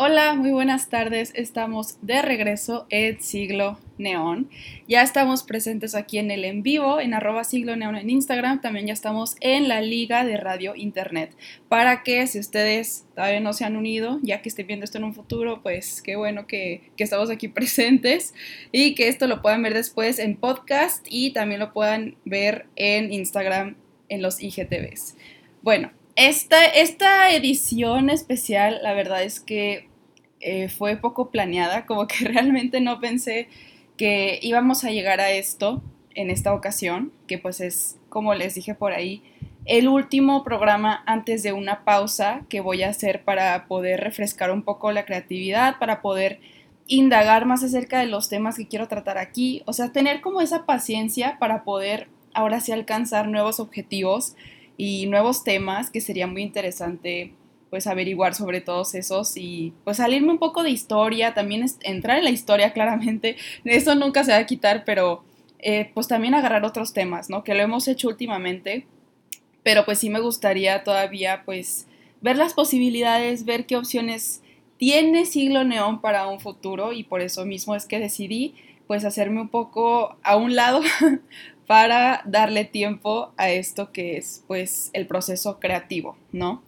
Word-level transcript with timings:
Hola, 0.00 0.34
muy 0.34 0.52
buenas 0.52 0.90
tardes. 0.90 1.32
Estamos 1.34 1.98
de 2.02 2.22
regreso 2.22 2.86
en 2.88 3.20
Siglo 3.20 3.80
Neón. 3.98 4.48
Ya 4.86 5.02
estamos 5.02 5.42
presentes 5.42 5.96
aquí 5.96 6.18
en 6.18 6.30
el 6.30 6.44
en 6.44 6.62
vivo, 6.62 7.00
en 7.00 7.14
arroba 7.14 7.42
Siglo 7.42 7.74
Neón 7.74 7.96
en 7.96 8.08
Instagram. 8.08 8.60
También 8.60 8.86
ya 8.86 8.92
estamos 8.92 9.36
en 9.40 9.66
la 9.66 9.80
Liga 9.80 10.24
de 10.24 10.36
Radio 10.36 10.76
Internet. 10.76 11.34
Para 11.68 12.04
que 12.04 12.28
si 12.28 12.38
ustedes 12.38 13.06
todavía 13.16 13.40
no 13.40 13.52
se 13.52 13.64
han 13.64 13.74
unido, 13.74 14.20
ya 14.22 14.40
que 14.40 14.50
estén 14.50 14.68
viendo 14.68 14.84
esto 14.84 14.98
en 14.98 15.04
un 15.04 15.14
futuro, 15.14 15.64
pues 15.64 16.00
qué 16.00 16.14
bueno 16.14 16.46
que, 16.46 16.92
que 16.96 17.02
estamos 17.02 17.28
aquí 17.28 17.48
presentes 17.48 18.34
y 18.70 18.94
que 18.94 19.08
esto 19.08 19.26
lo 19.26 19.42
puedan 19.42 19.64
ver 19.64 19.74
después 19.74 20.20
en 20.20 20.36
podcast 20.36 21.04
y 21.10 21.32
también 21.32 21.58
lo 21.58 21.72
puedan 21.72 22.14
ver 22.24 22.66
en 22.76 23.12
Instagram 23.12 23.74
en 24.08 24.22
los 24.22 24.40
IGTVs. 24.40 25.16
Bueno, 25.62 25.90
esta, 26.18 26.64
esta, 26.64 27.30
edición 27.30 28.10
especial, 28.10 28.80
la 28.82 28.92
verdad 28.92 29.22
es 29.22 29.38
que 29.38 29.87
eh, 30.40 30.68
fue 30.68 30.96
poco 30.96 31.30
planeada, 31.30 31.86
como 31.86 32.06
que 32.06 32.24
realmente 32.24 32.80
no 32.80 33.00
pensé 33.00 33.48
que 33.96 34.38
íbamos 34.42 34.84
a 34.84 34.90
llegar 34.90 35.20
a 35.20 35.30
esto 35.30 35.82
en 36.14 36.30
esta 36.30 36.54
ocasión, 36.54 37.12
que 37.26 37.38
pues 37.38 37.60
es, 37.60 37.96
como 38.08 38.34
les 38.34 38.54
dije 38.54 38.74
por 38.74 38.92
ahí, 38.92 39.22
el 39.64 39.88
último 39.88 40.44
programa 40.44 41.02
antes 41.06 41.42
de 41.42 41.52
una 41.52 41.84
pausa 41.84 42.42
que 42.48 42.60
voy 42.60 42.82
a 42.82 42.88
hacer 42.88 43.22
para 43.24 43.66
poder 43.66 44.00
refrescar 44.00 44.50
un 44.50 44.62
poco 44.62 44.92
la 44.92 45.04
creatividad, 45.04 45.78
para 45.78 46.00
poder 46.00 46.40
indagar 46.86 47.44
más 47.44 47.62
acerca 47.62 48.00
de 48.00 48.06
los 48.06 48.28
temas 48.28 48.56
que 48.56 48.66
quiero 48.66 48.88
tratar 48.88 49.18
aquí, 49.18 49.62
o 49.66 49.72
sea, 49.72 49.92
tener 49.92 50.22
como 50.22 50.40
esa 50.40 50.64
paciencia 50.64 51.36
para 51.38 51.64
poder 51.64 52.08
ahora 52.32 52.60
sí 52.60 52.72
alcanzar 52.72 53.28
nuevos 53.28 53.60
objetivos 53.60 54.36
y 54.76 55.06
nuevos 55.06 55.44
temas 55.44 55.90
que 55.90 56.00
sería 56.00 56.26
muy 56.26 56.42
interesante 56.42 57.34
pues 57.70 57.86
averiguar 57.86 58.34
sobre 58.34 58.60
todos 58.60 58.94
esos 58.94 59.36
y 59.36 59.72
pues 59.84 59.98
salirme 59.98 60.32
un 60.32 60.38
poco 60.38 60.62
de 60.62 60.70
historia, 60.70 61.34
también 61.34 61.66
entrar 61.82 62.18
en 62.18 62.24
la 62.24 62.30
historia 62.30 62.72
claramente, 62.74 63.36
eso 63.64 63.94
nunca 63.94 64.24
se 64.24 64.32
va 64.32 64.38
a 64.38 64.46
quitar, 64.46 64.84
pero 64.84 65.24
eh, 65.58 65.90
pues 65.94 66.08
también 66.08 66.34
agarrar 66.34 66.64
otros 66.64 66.92
temas, 66.92 67.30
¿no? 67.30 67.44
Que 67.44 67.54
lo 67.54 67.62
hemos 67.62 67.88
hecho 67.88 68.08
últimamente, 68.08 68.86
pero 69.62 69.84
pues 69.84 69.98
sí 69.98 70.08
me 70.10 70.20
gustaría 70.20 70.84
todavía 70.84 71.42
pues 71.44 71.86
ver 72.20 72.36
las 72.36 72.54
posibilidades, 72.54 73.44
ver 73.44 73.66
qué 73.66 73.76
opciones 73.76 74.42
tiene 74.76 75.26
Siglo 75.26 75.64
Neón 75.64 76.00
para 76.00 76.28
un 76.28 76.40
futuro 76.40 76.92
y 76.92 77.02
por 77.02 77.20
eso 77.20 77.44
mismo 77.44 77.74
es 77.74 77.86
que 77.86 77.98
decidí 77.98 78.54
pues 78.86 79.04
hacerme 79.04 79.40
un 79.40 79.48
poco 79.48 80.16
a 80.22 80.36
un 80.36 80.54
lado 80.56 80.80
para 81.66 82.22
darle 82.24 82.64
tiempo 82.64 83.32
a 83.36 83.50
esto 83.50 83.92
que 83.92 84.16
es 84.16 84.44
pues 84.46 84.90
el 84.94 85.06
proceso 85.06 85.58
creativo, 85.60 86.16
¿no? 86.32 86.62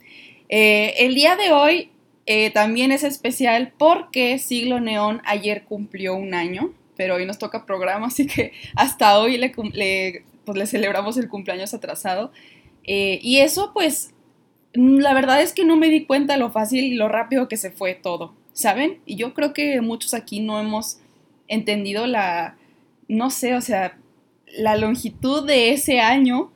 Eh, 0.51 1.05
el 1.05 1.15
día 1.15 1.37
de 1.37 1.53
hoy 1.53 1.89
eh, 2.25 2.51
también 2.51 2.91
es 2.91 3.03
especial 3.03 3.73
porque 3.77 4.37
Siglo 4.37 4.81
Neón 4.81 5.21
ayer 5.25 5.63
cumplió 5.63 6.13
un 6.15 6.33
año, 6.33 6.73
pero 6.97 7.15
hoy 7.15 7.25
nos 7.25 7.39
toca 7.39 7.65
programa, 7.65 8.07
así 8.07 8.27
que 8.27 8.51
hasta 8.75 9.17
hoy 9.17 9.37
le, 9.37 9.51
pues, 10.45 10.57
le 10.57 10.67
celebramos 10.67 11.17
el 11.17 11.29
cumpleaños 11.29 11.73
atrasado. 11.73 12.31
Eh, 12.83 13.19
y 13.23 13.37
eso 13.37 13.71
pues 13.73 14.13
la 14.73 15.13
verdad 15.13 15.41
es 15.41 15.53
que 15.53 15.65
no 15.65 15.77
me 15.77 15.89
di 15.89 16.05
cuenta 16.05 16.37
lo 16.37 16.51
fácil 16.51 16.83
y 16.85 16.95
lo 16.95 17.07
rápido 17.07 17.47
que 17.47 17.57
se 17.57 17.71
fue 17.71 17.93
todo, 17.93 18.33
¿saben? 18.53 18.99
Y 19.05 19.15
yo 19.15 19.33
creo 19.33 19.53
que 19.53 19.79
muchos 19.81 20.13
aquí 20.13 20.41
no 20.41 20.59
hemos 20.59 20.99
entendido 21.47 22.07
la, 22.07 22.57
no 23.07 23.29
sé, 23.29 23.55
o 23.55 23.61
sea, 23.61 23.97
la 24.47 24.75
longitud 24.75 25.45
de 25.45 25.71
ese 25.71 26.01
año 26.01 26.51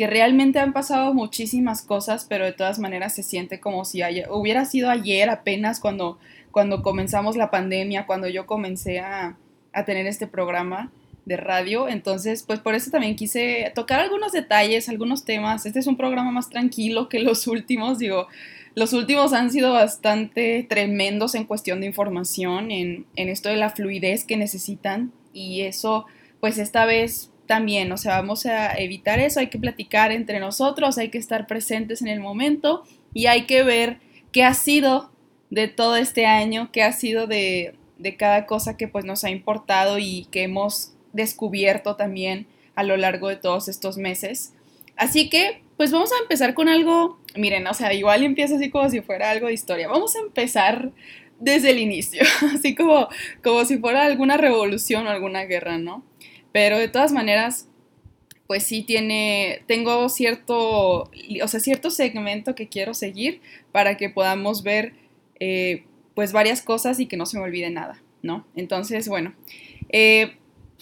que 0.00 0.06
realmente 0.06 0.58
han 0.58 0.72
pasado 0.72 1.12
muchísimas 1.12 1.82
cosas, 1.82 2.24
pero 2.26 2.46
de 2.46 2.54
todas 2.54 2.78
maneras 2.78 3.14
se 3.14 3.22
siente 3.22 3.60
como 3.60 3.84
si 3.84 4.00
hubiera 4.30 4.64
sido 4.64 4.88
ayer 4.88 5.28
apenas 5.28 5.78
cuando, 5.78 6.18
cuando 6.52 6.80
comenzamos 6.80 7.36
la 7.36 7.50
pandemia, 7.50 8.06
cuando 8.06 8.26
yo 8.26 8.46
comencé 8.46 9.00
a, 9.00 9.36
a 9.74 9.84
tener 9.84 10.06
este 10.06 10.26
programa 10.26 10.90
de 11.26 11.36
radio. 11.36 11.86
Entonces, 11.86 12.44
pues 12.44 12.60
por 12.60 12.74
eso 12.74 12.90
también 12.90 13.14
quise 13.14 13.72
tocar 13.74 14.00
algunos 14.00 14.32
detalles, 14.32 14.88
algunos 14.88 15.26
temas. 15.26 15.66
Este 15.66 15.80
es 15.80 15.86
un 15.86 15.98
programa 15.98 16.30
más 16.30 16.48
tranquilo 16.48 17.10
que 17.10 17.18
los 17.20 17.46
últimos, 17.46 17.98
digo. 17.98 18.26
Los 18.74 18.94
últimos 18.94 19.34
han 19.34 19.50
sido 19.50 19.74
bastante 19.74 20.64
tremendos 20.66 21.34
en 21.34 21.44
cuestión 21.44 21.82
de 21.82 21.88
información, 21.88 22.70
en, 22.70 23.04
en 23.16 23.28
esto 23.28 23.50
de 23.50 23.56
la 23.56 23.68
fluidez 23.68 24.24
que 24.24 24.38
necesitan 24.38 25.12
y 25.34 25.60
eso, 25.60 26.06
pues 26.40 26.56
esta 26.56 26.86
vez 26.86 27.29
también, 27.50 27.90
o 27.90 27.98
sea, 27.98 28.12
vamos 28.12 28.46
a 28.46 28.78
evitar 28.78 29.18
eso, 29.18 29.40
hay 29.40 29.48
que 29.48 29.58
platicar 29.58 30.12
entre 30.12 30.38
nosotros, 30.38 30.98
hay 30.98 31.08
que 31.08 31.18
estar 31.18 31.48
presentes 31.48 32.00
en 32.00 32.06
el 32.06 32.20
momento 32.20 32.84
y 33.12 33.26
hay 33.26 33.44
que 33.46 33.64
ver 33.64 33.98
qué 34.30 34.44
ha 34.44 34.54
sido 34.54 35.10
de 35.50 35.66
todo 35.66 35.96
este 35.96 36.26
año, 36.26 36.70
qué 36.70 36.84
ha 36.84 36.92
sido 36.92 37.26
de, 37.26 37.74
de 37.98 38.16
cada 38.16 38.46
cosa 38.46 38.76
que 38.76 38.86
pues 38.86 39.04
nos 39.04 39.24
ha 39.24 39.30
importado 39.30 39.98
y 39.98 40.28
que 40.30 40.44
hemos 40.44 40.92
descubierto 41.12 41.96
también 41.96 42.46
a 42.76 42.84
lo 42.84 42.96
largo 42.96 43.26
de 43.26 43.34
todos 43.34 43.66
estos 43.66 43.96
meses. 43.96 44.52
Así 44.94 45.28
que, 45.28 45.60
pues 45.76 45.90
vamos 45.90 46.12
a 46.12 46.22
empezar 46.22 46.54
con 46.54 46.68
algo, 46.68 47.18
miren, 47.34 47.66
o 47.66 47.74
sea, 47.74 47.92
igual 47.94 48.22
empieza 48.22 48.54
así 48.54 48.70
como 48.70 48.88
si 48.90 49.00
fuera 49.00 49.28
algo 49.28 49.48
de 49.48 49.54
historia. 49.54 49.88
Vamos 49.88 50.14
a 50.14 50.20
empezar 50.20 50.92
desde 51.40 51.70
el 51.70 51.80
inicio, 51.80 52.22
así 52.54 52.76
como, 52.76 53.08
como 53.42 53.64
si 53.64 53.78
fuera 53.78 54.04
alguna 54.04 54.36
revolución 54.36 55.08
o 55.08 55.10
alguna 55.10 55.46
guerra, 55.46 55.78
¿no? 55.78 56.04
Pero 56.52 56.78
de 56.78 56.88
todas 56.88 57.12
maneras, 57.12 57.68
pues 58.50 58.64
sí 58.64 58.82
tiene, 58.82 59.62
tengo 59.68 60.08
cierto, 60.08 61.08
o 61.42 61.48
sea, 61.48 61.60
cierto 61.60 61.88
segmento 61.90 62.56
que 62.56 62.68
quiero 62.68 62.94
seguir 62.94 63.40
para 63.70 63.96
que 63.96 64.10
podamos 64.10 64.64
ver 64.64 64.94
eh, 65.38 65.84
pues 66.14 66.32
varias 66.32 66.60
cosas 66.60 66.98
y 66.98 67.06
que 67.06 67.16
no 67.16 67.26
se 67.26 67.38
me 67.38 67.44
olvide 67.44 67.70
nada, 67.70 68.02
¿no? 68.22 68.46
Entonces, 68.56 69.08
bueno, 69.08 69.34
eh, 69.90 70.36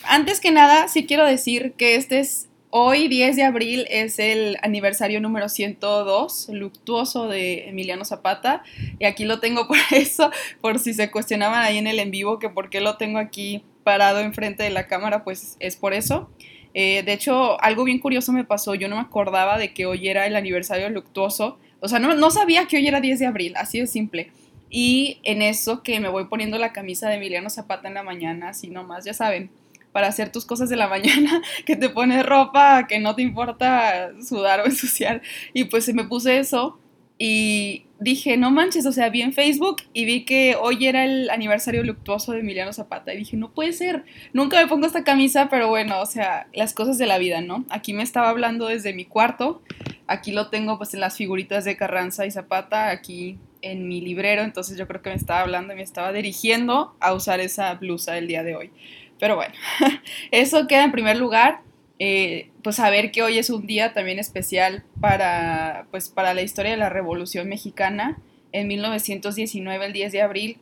antes 0.05 0.41
que 0.41 0.51
nada, 0.51 0.89
sí 0.89 1.07
quiero 1.07 1.27
decir 1.27 1.75
que 1.77 1.97
este 1.97 2.21
es, 2.21 2.49
hoy 2.71 3.07
10 3.07 3.37
de 3.37 3.43
abril 3.43 3.87
es 3.91 4.19
el 4.19 4.57
aniversario 4.63 5.21
número 5.21 5.49
102, 5.49 6.49
luctuoso 6.53 7.29
de 7.29 7.69
Emiliano 7.69 8.05
Zapata, 8.05 8.63
y 8.99 9.05
aquí 9.05 9.27
lo 9.27 9.41
tengo 9.41 9.67
por 9.69 9.77
eso, 9.91 10.31
por 10.61 10.79
si 10.79 10.95
se 10.95 11.11
cuestionaban 11.11 11.63
ahí 11.63 11.79
en 11.79 11.87
el 11.87 11.99
en 11.99 12.11
vivo 12.11 12.39
que 12.39 12.49
por 12.49 12.71
qué 12.71 12.81
lo 12.81 12.97
tengo 12.97 13.19
aquí 13.19 13.63
parado 13.89 14.21
enfrente 14.21 14.63
de 14.63 14.69
la 14.69 14.87
cámara, 14.87 15.25
pues 15.25 15.57
es 15.61 15.77
por 15.77 15.95
eso. 15.95 16.29
Eh, 16.75 17.03
de 17.05 17.15
hecho, 17.15 17.59
algo 17.63 17.85
bien 17.85 18.01
curioso 18.01 18.33
me 18.33 18.45
pasó, 18.45 18.75
yo 18.75 18.87
no 18.87 18.97
me 18.97 19.01
acordaba 19.01 19.57
de 19.57 19.73
que 19.73 19.87
hoy 19.87 20.09
era 20.09 20.27
el 20.27 20.37
aniversario 20.37 20.91
luctuoso, 20.91 21.59
o 21.81 21.89
sea, 21.89 21.99
no, 21.99 22.15
no 22.15 22.31
sabía 22.31 22.67
que 22.67 22.77
hoy 22.77 22.87
era 22.87 23.01
10 23.01 23.19
de 23.19 23.25
abril, 23.25 23.55
así 23.57 23.81
de 23.81 23.87
simple. 23.87 24.31
Y 24.69 25.21
en 25.23 25.41
eso 25.41 25.83
que 25.83 26.01
me 26.01 26.11
voy 26.11 26.27
poniendo 26.27 26.59
la 26.59 26.75
camisa 26.75 27.09
de 27.09 27.15
Emiliano 27.15 27.49
Zapata 27.49 27.89
en 27.89 27.95
la 27.95 28.03
mañana, 28.03 28.51
así 28.51 28.69
nomás, 28.69 29.07
ya 29.07 29.15
saben, 29.15 29.49
para 29.91 30.09
hacer 30.09 30.31
tus 30.31 30.45
cosas 30.45 30.69
de 30.69 30.77
la 30.77 30.87
mañana, 30.97 31.41
que 31.65 31.75
te 31.75 31.89
pones 31.89 32.27
ropa 32.27 32.87
que 32.87 32.99
no 32.99 33.15
te 33.15 33.23
importa 33.23 34.11
sudar 34.23 34.61
o 34.61 34.67
ensuciar. 34.67 35.23
Y 35.55 35.65
pues 35.65 35.87
se 35.87 35.95
me 35.95 36.05
puse 36.05 36.39
eso 36.39 36.79
y 37.17 37.87
dije, 38.01 38.37
no 38.37 38.51
manches, 38.51 38.87
o 38.87 38.93
sea, 38.93 39.09
vi 39.11 39.23
en 39.23 39.33
Facebook 39.33 39.83
y 39.93 40.05
vi 40.05 40.25
que 40.25 40.57
hoy 40.61 40.87
era 40.87 41.05
el 41.05 41.31
aniversario 41.31 41.83
luctuoso 41.83 42.33
de 42.33 42.41
Emiliano 42.41 42.73
Zapata. 42.73 43.13
Y 43.13 43.19
dije, 43.19 43.37
no 43.37 43.51
puede 43.51 43.73
ser, 43.73 44.05
nunca 44.33 44.61
me 44.61 44.69
pongo 44.69 44.87
esta 44.87 45.05
camisa, 45.05 45.49
pero 45.49 45.69
bueno, 45.69 46.01
o 46.01 46.07
sea, 46.07 46.47
las 46.53 46.75
cosas 46.75 46.99
de 46.99 47.07
la 47.07 47.19
vida, 47.19 47.41
¿no? 47.41 47.65
Aquí 47.71 47.93
me 47.93 48.03
estaba 48.03 48.29
hablando 48.29 48.67
desde 48.67 48.95
mi 48.95 49.05
cuarto, 49.05 49.63
aquí 50.07 50.33
lo 50.33 50.49
tengo 50.49 50.79
pues 50.79 50.95
en 50.95 51.01
las 51.01 51.17
figuritas 51.17 51.65
de 51.65 51.77
Carranza 51.77 52.27
y 52.27 52.31
Zapata, 52.31 52.91
aquí 52.91 53.39
en 53.63 53.89
mi 53.89 54.01
librero, 54.01 54.43
entonces 54.43 54.79
yo 54.79 54.87
creo 54.87 55.03
que 55.03 55.11
me 55.11 55.17
estaba 55.17 55.41
hablando 55.41 55.73
y 55.73 55.77
me 55.77 55.83
estaba 55.83 56.13
dirigiendo 56.13 56.97
a 57.01 57.13
usar 57.13 57.41
esa 57.41 57.75
blusa 57.75 58.17
el 58.17 58.29
día 58.29 58.45
de 58.45 58.55
hoy. 58.55 58.71
Pero 59.19 59.35
bueno, 59.35 59.55
eso 60.31 60.67
queda 60.67 60.85
en 60.85 60.93
primer 60.93 61.17
lugar. 61.17 61.63
Eh, 61.99 62.51
pues 62.69 62.77
saber 62.77 63.13
que 63.13 63.23
hoy 63.23 63.39
es 63.39 63.49
un 63.49 63.67
día 63.67 63.95
también 63.95 64.19
especial 64.19 64.85
para, 65.01 65.87
pues, 65.91 66.11
para 66.11 66.35
la 66.35 66.43
historia 66.43 66.73
de 66.73 66.77
la 66.77 66.91
Revolución 66.91 67.49
Mexicana. 67.49 68.19
En 68.53 68.69
1919, 68.69 69.87
el 69.87 69.95
10 69.95 70.13
de 70.13 70.21
abril, 70.21 70.59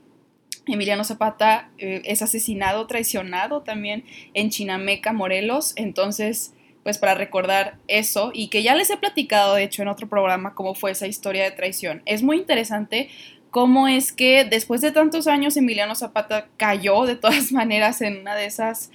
Emiliano 0.69 1.03
Zapata 1.03 1.69
eh, 1.79 2.03
es 2.05 2.23
asesinado, 2.23 2.87
traicionado 2.87 3.63
también 3.63 4.05
en 4.35 4.51
Chinameca, 4.51 5.13
Morelos. 5.13 5.73
Entonces, 5.75 6.55
pues 6.85 6.97
para 6.97 7.17
recordar 7.17 7.77
eso 7.89 8.31
y 8.33 8.51
que 8.51 8.63
ya 8.63 8.77
les 8.77 8.89
he 8.91 8.97
platicado, 8.99 9.57
de 9.57 9.65
hecho, 9.65 9.83
en 9.83 9.89
otro 9.89 10.09
programa 10.09 10.55
cómo 10.55 10.77
fue 10.77 10.93
esa 10.93 11.09
historia 11.09 11.43
de 11.43 11.51
traición. 11.51 12.03
Es 12.07 12.23
muy 12.23 12.37
interesante 12.37 13.09
cómo 13.51 13.89
es 13.89 14.13
que 14.13 14.45
después 14.45 14.81
de 14.81 14.93
tantos 14.93 15.27
años 15.27 15.57
Emiliano 15.57 15.97
Zapata 15.97 16.47
cayó 16.57 17.05
de 17.05 17.17
todas 17.17 17.51
maneras 17.51 18.01
en 18.01 18.19
una 18.19 18.37
de 18.37 18.47
esas, 18.47 18.93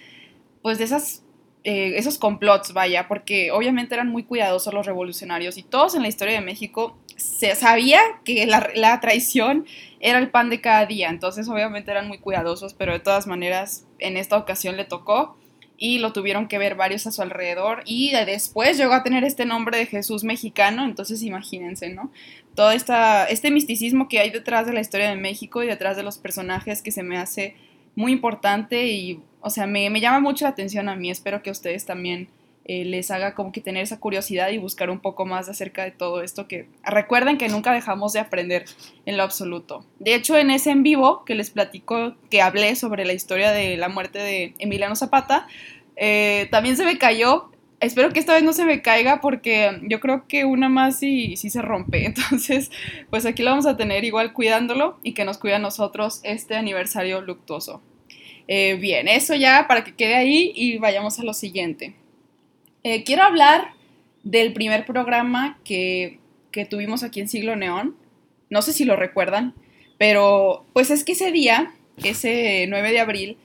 pues 0.62 0.78
de 0.78 0.86
esas 0.86 1.21
eh, 1.64 1.94
esos 1.98 2.18
complots, 2.18 2.74
vaya, 2.74 3.08
porque 3.08 3.52
obviamente 3.52 3.94
eran 3.94 4.10
muy 4.10 4.24
cuidadosos 4.24 4.74
los 4.74 4.88
revolucionarios 4.88 5.60
y 5.60 5.64
todos 5.64 5.94
en 5.94 6.02
la 6.02 6.08
historia 6.08 6.34
de 6.34 6.42
México 6.42 6.98
se 7.18 7.54
sabía 7.54 8.00
que 8.26 8.48
la, 8.48 9.00
traición 9.00 9.68
era 10.00 10.18
el 10.18 10.32
pan 10.32 10.50
de 10.50 10.60
cada 10.60 10.88
día, 10.88 11.10
entonces 11.10 11.48
obviamente 11.48 11.92
eran 11.92 12.08
muy 12.08 12.18
cuidadosos, 12.18 12.74
pero 12.74 12.94
de 12.94 13.00
todas 13.00 13.28
maneras 13.28 13.86
en 14.00 14.18
esta 14.18 14.38
ocasión 14.38 14.76
le 14.76 14.86
tocó 14.86 15.38
y 15.78 16.00
lo 16.00 16.14
tuvieron 16.14 16.48
que 16.48 16.58
ver 16.58 16.74
varios 16.74 17.06
a 17.06 17.12
su 17.12 17.22
alrededor 17.22 17.84
y 17.86 18.12
después 18.12 18.76
llegó 18.78 18.94
a 18.94 19.04
tener 19.04 19.24
este 19.24 19.46
nombre 19.46 19.78
de 19.78 19.86
Jesús 19.86 20.24
mexicano, 20.24 20.84
entonces 20.84 21.22
imagínense, 21.22 21.90
¿no? 21.90 22.12
Todo 22.56 22.72
esta, 22.72 23.26
este 23.26 23.52
misticismo 23.52 24.08
que 24.08 24.18
hay 24.18 24.32
detrás 24.32 24.66
de 24.66 24.74
la 24.74 24.82
historia 24.82 25.10
de 25.10 25.16
México 25.16 25.62
y 25.62 25.68
detrás 25.68 25.96
de 25.96 26.02
los 26.02 26.18
personajes 26.18 26.82
que 26.82 26.92
se 26.92 27.04
me 27.04 27.20
hace 27.20 27.56
muy 27.96 28.12
importante 28.12 28.88
y, 28.88 29.20
o 29.42 29.50
sea, 29.50 29.68
me, 29.68 29.90
me 29.90 30.00
llama 30.00 30.20
mucho 30.20 30.46
la 30.46 30.50
atención 30.50 30.90
a 30.90 30.96
mí, 30.96 31.10
espero 31.12 31.42
que 31.42 31.52
ustedes 31.52 31.86
también 31.86 32.30
eh, 32.66 32.86
les 32.86 33.10
haga 33.10 33.34
como 33.34 33.52
que 33.52 33.60
tener 33.60 33.82
esa 33.82 34.00
curiosidad 34.00 34.50
y 34.52 34.60
buscar 34.60 34.92
un 34.92 35.00
poco 35.00 35.26
más 35.26 35.50
acerca 35.50 35.84
de 35.84 35.90
todo 35.90 36.22
esto 36.22 36.48
que 36.48 36.68
recuerden 36.84 37.40
que 37.40 37.50
nunca 37.50 37.74
dejamos 37.74 38.14
de 38.14 38.20
aprender 38.20 38.66
en 39.08 39.18
lo 39.18 39.24
absoluto. 39.24 39.84
De 40.00 40.14
hecho, 40.14 40.38
en 40.38 40.52
ese 40.52 40.70
en 40.70 40.84
vivo 40.84 41.26
que 41.26 41.34
les 41.34 41.50
platico, 41.50 42.16
que 42.30 42.42
hablé 42.42 42.76
sobre 42.76 43.04
la 43.04 43.14
historia 43.14 43.52
de 43.52 43.78
la 43.78 43.90
muerte 43.90 44.20
de 44.20 44.54
Emiliano 44.60 44.96
Zapata, 44.96 45.48
eh, 45.96 46.48
también 46.52 46.78
se 46.78 46.86
me 46.86 47.00
cayó. 47.00 47.50
Espero 47.80 48.14
que 48.14 48.20
esta 48.20 48.36
vez 48.36 48.44
no 48.44 48.54
se 48.54 48.64
me 48.64 48.84
caiga 48.84 49.22
porque 49.22 49.80
yo 49.82 50.00
creo 50.00 50.28
que 50.28 50.46
una 50.46 50.70
más 50.70 51.02
y 51.02 51.36
sí 51.38 51.50
se 51.50 51.64
rompe. 51.64 52.06
Entonces, 52.06 52.70
pues 53.10 53.26
aquí 53.26 53.42
lo 53.42 53.50
vamos 53.50 53.66
a 53.66 53.76
tener 53.76 54.04
igual 54.04 54.34
cuidándolo 54.34 55.00
y 55.02 55.14
que 55.14 55.26
nos 55.26 55.40
cuida 55.40 55.56
a 55.56 55.60
nosotros 55.60 56.22
este 56.24 56.56
aniversario 56.56 57.22
luctuoso. 57.22 57.82
Eh, 58.54 58.76
bien, 58.76 59.08
eso 59.08 59.34
ya 59.34 59.66
para 59.66 59.86
que 59.86 59.96
quede 59.96 60.14
ahí 60.14 60.52
y 60.54 60.78
vayamos 60.78 61.18
a 61.18 61.24
lo 61.24 61.34
siguiente. 61.34 61.96
Eh, 62.84 63.06
quiero 63.06 63.24
hablar 63.24 63.70
del 64.24 64.52
primer 64.52 64.86
programa 64.86 65.58
que, 65.64 66.20
tuvimos 66.70 67.02
aquí 67.02 67.22
en 67.22 67.30
Siglo 67.30 67.56
Neón. 67.56 67.96
No 68.50 68.62
sé 68.62 68.74
si 68.74 68.84
lo 68.84 68.98
recuerdan, 68.98 69.54
pero 69.98 70.66
pues 70.74 70.92
es 70.92 71.06
que 71.06 71.14
ese 71.14 71.32
día, 71.32 71.74
ese 72.04 72.66
9 72.68 72.92
de 72.92 73.00
abril, 73.00 73.38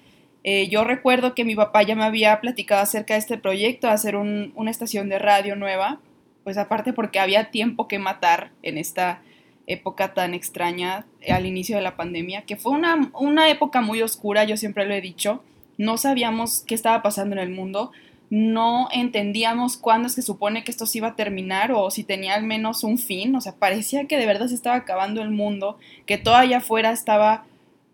eh, 0.42 0.66
yo 0.70 0.82
recuerdo 0.82 1.36
que 1.36 1.44
mi 1.44 1.54
papá 1.54 1.84
ya 1.84 1.94
me 1.94 2.02
había 2.02 2.40
platicado 2.40 2.82
acerca 2.82 3.14
de 3.14 3.20
este 3.20 3.38
proyecto, 3.38 3.88
hacer 3.88 4.16
una 4.16 4.70
estación 4.72 5.08
de 5.08 5.20
radio 5.20 5.54
nueva, 5.54 6.00
pues 6.42 6.58
aparte 6.58 6.92
porque 6.92 7.20
había 7.20 7.52
tiempo 7.52 7.86
que 7.86 8.00
matar 8.00 8.50
en 8.64 8.76
esta 8.76 9.22
época 9.66 10.14
tan 10.14 10.34
extraña 10.34 11.06
al 11.28 11.46
inicio 11.46 11.76
de 11.76 11.82
la 11.82 11.96
pandemia, 11.96 12.42
que 12.42 12.56
fue 12.56 12.72
una, 12.72 13.10
una 13.18 13.50
época 13.50 13.80
muy 13.80 14.02
oscura, 14.02 14.44
yo 14.44 14.56
siempre 14.56 14.86
lo 14.86 14.94
he 14.94 15.00
dicho, 15.00 15.42
no 15.78 15.98
sabíamos 15.98 16.62
qué 16.66 16.74
estaba 16.74 17.02
pasando 17.02 17.34
en 17.34 17.42
el 17.42 17.50
mundo, 17.50 17.92
no 18.30 18.88
entendíamos 18.92 19.76
cuándo 19.76 20.08
se 20.08 20.22
supone 20.22 20.64
que 20.64 20.70
esto 20.70 20.86
se 20.86 20.98
iba 20.98 21.08
a 21.08 21.16
terminar 21.16 21.70
o 21.72 21.90
si 21.90 22.02
tenía 22.02 22.34
al 22.34 22.42
menos 22.42 22.82
un 22.82 22.98
fin, 22.98 23.34
o 23.36 23.40
sea, 23.40 23.54
parecía 23.54 24.06
que 24.06 24.18
de 24.18 24.26
verdad 24.26 24.48
se 24.48 24.54
estaba 24.54 24.76
acabando 24.76 25.22
el 25.22 25.30
mundo, 25.30 25.78
que 26.06 26.18
todo 26.18 26.34
allá 26.34 26.58
afuera 26.58 26.90
estaba 26.90 27.44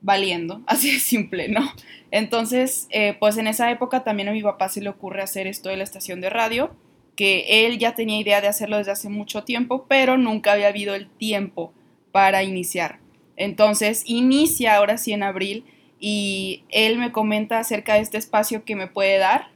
valiendo, 0.00 0.62
así 0.66 0.92
de 0.92 1.00
simple, 1.00 1.48
¿no? 1.48 1.70
Entonces, 2.10 2.86
eh, 2.90 3.16
pues 3.18 3.36
en 3.36 3.46
esa 3.46 3.70
época 3.70 4.04
también 4.04 4.28
a 4.28 4.32
mi 4.32 4.42
papá 4.42 4.68
se 4.68 4.80
le 4.80 4.90
ocurre 4.90 5.22
hacer 5.22 5.46
esto 5.46 5.68
de 5.68 5.76
la 5.76 5.84
estación 5.84 6.20
de 6.20 6.30
radio, 6.30 6.74
que 7.16 7.66
él 7.66 7.78
ya 7.78 7.94
tenía 7.94 8.20
idea 8.20 8.40
de 8.40 8.48
hacerlo 8.48 8.78
desde 8.78 8.92
hace 8.92 9.08
mucho 9.08 9.44
tiempo, 9.44 9.86
pero 9.88 10.16
nunca 10.16 10.52
había 10.52 10.68
habido 10.68 10.94
el 10.94 11.08
tiempo 11.08 11.72
para 12.10 12.42
iniciar. 12.42 12.98
Entonces, 13.36 14.02
inicia 14.06 14.76
ahora 14.76 14.98
sí 14.98 15.12
en 15.12 15.22
abril 15.22 15.64
y 15.98 16.64
él 16.68 16.98
me 16.98 17.12
comenta 17.12 17.58
acerca 17.58 17.94
de 17.94 18.00
este 18.00 18.18
espacio 18.18 18.64
que 18.64 18.76
me 18.76 18.86
puede 18.86 19.18
dar 19.18 19.52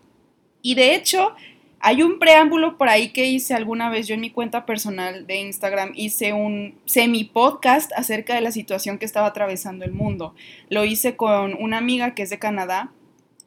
y 0.67 0.75
de 0.75 0.97
hecho, 0.97 1.37
hay 1.79 2.03
un 2.03 2.19
preámbulo 2.19 2.77
por 2.77 2.89
ahí 2.89 3.11
que 3.11 3.27
hice 3.27 3.55
alguna 3.55 3.89
vez 3.89 4.09
yo 4.09 4.15
en 4.15 4.21
mi 4.21 4.31
cuenta 4.31 4.67
personal 4.67 5.25
de 5.29 5.37
Instagram, 5.37 5.93
hice 5.95 6.33
un 6.33 6.75
semi 6.87 7.23
podcast 7.23 7.93
acerca 7.95 8.35
de 8.35 8.41
la 8.41 8.51
situación 8.51 8.99
que 8.99 9.05
estaba 9.05 9.29
atravesando 9.29 9.85
el 9.85 9.93
mundo. 9.93 10.35
Lo 10.69 10.85
hice 10.85 11.15
con 11.15 11.55
una 11.61 11.79
amiga 11.79 12.17
que 12.17 12.25
es 12.25 12.31
de 12.31 12.41
Canadá 12.41 12.91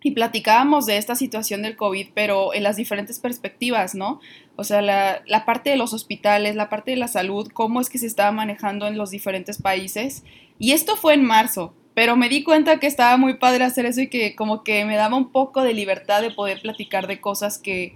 y 0.01 0.11
platicábamos 0.11 0.85
de 0.85 0.97
esta 0.97 1.15
situación 1.15 1.61
del 1.61 1.75
COVID, 1.75 2.09
pero 2.13 2.53
en 2.53 2.63
las 2.63 2.77
diferentes 2.77 3.19
perspectivas, 3.19 3.95
¿no? 3.95 4.19
O 4.55 4.63
sea, 4.63 4.81
la, 4.81 5.21
la, 5.25 5.45
parte 5.45 5.69
de 5.69 5.77
los 5.77 5.93
hospitales, 5.93 6.55
la 6.55 6.69
parte 6.69 6.91
de 6.91 6.97
la 6.97 7.07
salud, 7.07 7.49
cómo 7.53 7.81
es 7.81 7.89
que 7.89 7.97
se 7.97 8.07
estaba 8.07 8.31
manejando 8.31 8.87
en 8.87 8.97
los 8.97 9.11
diferentes 9.11 9.61
países. 9.61 10.23
Y 10.57 10.71
esto 10.71 10.95
fue 10.95 11.13
en 11.13 11.23
marzo, 11.23 11.73
pero 11.93 12.15
me 12.15 12.29
di 12.29 12.43
cuenta 12.43 12.79
que 12.79 12.87
estaba 12.87 13.17
muy 13.17 13.35
padre 13.35 13.65
hacer 13.65 13.85
eso 13.85 14.01
y 14.01 14.07
que 14.07 14.35
como 14.35 14.63
que 14.63 14.85
me 14.85 14.95
daba 14.95 15.17
un 15.17 15.31
poco 15.31 15.63
de 15.63 15.73
libertad 15.73 16.21
de 16.21 16.31
poder 16.31 16.61
platicar 16.61 17.07
de 17.07 17.19
cosas 17.19 17.57
que, 17.57 17.93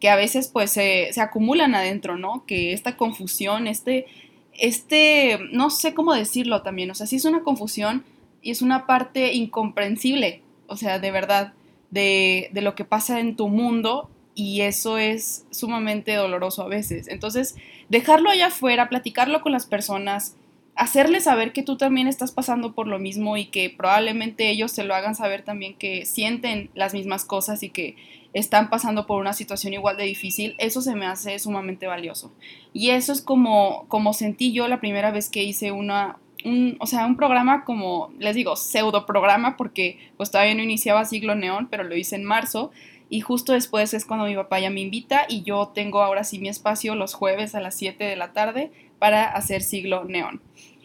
que 0.00 0.10
a 0.10 0.16
veces 0.16 0.48
pues 0.48 0.70
se, 0.70 1.08
se, 1.12 1.20
acumulan 1.20 1.74
adentro, 1.74 2.18
¿no? 2.18 2.44
Que 2.46 2.74
esta 2.74 2.96
confusión, 2.96 3.66
este, 3.66 4.06
este, 4.52 5.38
no 5.52 5.70
sé 5.70 5.94
cómo 5.94 6.14
decirlo 6.14 6.62
también, 6.62 6.90
o 6.90 6.94
sea, 6.94 7.06
sí 7.06 7.16
es 7.16 7.24
una 7.24 7.42
confusión 7.42 8.04
y 8.42 8.50
es 8.50 8.62
una 8.62 8.86
parte 8.86 9.32
incomprensible, 9.32 10.42
o 10.68 10.76
sea, 10.76 10.98
de 10.98 11.10
verdad, 11.10 11.54
de, 11.90 12.50
de 12.52 12.62
lo 12.62 12.74
que 12.74 12.84
pasa 12.84 13.20
en 13.20 13.36
tu 13.36 13.48
mundo 13.48 14.10
y 14.34 14.60
eso 14.60 14.98
es 14.98 15.46
sumamente 15.50 16.14
doloroso 16.14 16.62
a 16.62 16.68
veces. 16.68 17.08
Entonces, 17.08 17.56
dejarlo 17.88 18.30
allá 18.30 18.48
afuera, 18.48 18.88
platicarlo 18.88 19.40
con 19.40 19.52
las 19.52 19.66
personas, 19.66 20.36
hacerles 20.76 21.24
saber 21.24 21.52
que 21.52 21.62
tú 21.62 21.78
también 21.78 22.06
estás 22.06 22.32
pasando 22.32 22.74
por 22.74 22.86
lo 22.86 22.98
mismo 22.98 23.38
y 23.38 23.46
que 23.46 23.70
probablemente 23.70 24.50
ellos 24.50 24.72
se 24.72 24.84
lo 24.84 24.94
hagan 24.94 25.14
saber 25.14 25.42
también 25.42 25.74
que 25.74 26.04
sienten 26.04 26.70
las 26.74 26.92
mismas 26.92 27.24
cosas 27.24 27.62
y 27.62 27.70
que 27.70 27.96
están 28.34 28.68
pasando 28.68 29.06
por 29.06 29.18
una 29.18 29.32
situación 29.32 29.72
igual 29.72 29.96
de 29.96 30.04
difícil, 30.04 30.54
eso 30.58 30.82
se 30.82 30.94
me 30.94 31.06
hace 31.06 31.38
sumamente 31.38 31.86
valioso. 31.86 32.30
Y 32.74 32.90
eso 32.90 33.14
es 33.14 33.22
como, 33.22 33.86
como 33.88 34.12
sentí 34.12 34.52
yo 34.52 34.68
la 34.68 34.80
primera 34.80 35.10
vez 35.10 35.30
que 35.30 35.42
hice 35.42 35.72
una, 35.72 36.18
un, 36.44 36.76
o 36.80 36.86
sea, 36.86 37.06
un 37.06 37.16
programa 37.16 37.64
como, 37.64 38.12
les 38.18 38.34
digo, 38.34 38.56
pseudo 38.56 39.06
programa, 39.06 39.56
porque 39.56 39.98
pues 40.16 40.30
todavía 40.30 40.54
no 40.54 40.62
iniciaba 40.62 41.04
Siglo 41.04 41.34
Neón, 41.34 41.68
pero 41.70 41.84
lo 41.84 41.96
hice 41.96 42.16
en 42.16 42.24
marzo. 42.24 42.70
Y 43.08 43.20
justo 43.20 43.52
después 43.52 43.94
es 43.94 44.04
cuando 44.04 44.26
mi 44.26 44.34
papá 44.34 44.58
ya 44.58 44.70
me 44.70 44.80
invita 44.80 45.26
y 45.28 45.42
yo 45.42 45.68
tengo 45.74 46.02
ahora 46.02 46.24
sí 46.24 46.38
mi 46.38 46.48
espacio 46.48 46.96
los 46.96 47.14
jueves 47.14 47.54
a 47.54 47.60
las 47.60 47.76
7 47.76 48.02
de 48.02 48.16
la 48.16 48.32
tarde 48.32 48.72
para 48.98 49.24
hacer 49.24 49.62
Siglo 49.62 50.04
Neón. 50.04 50.40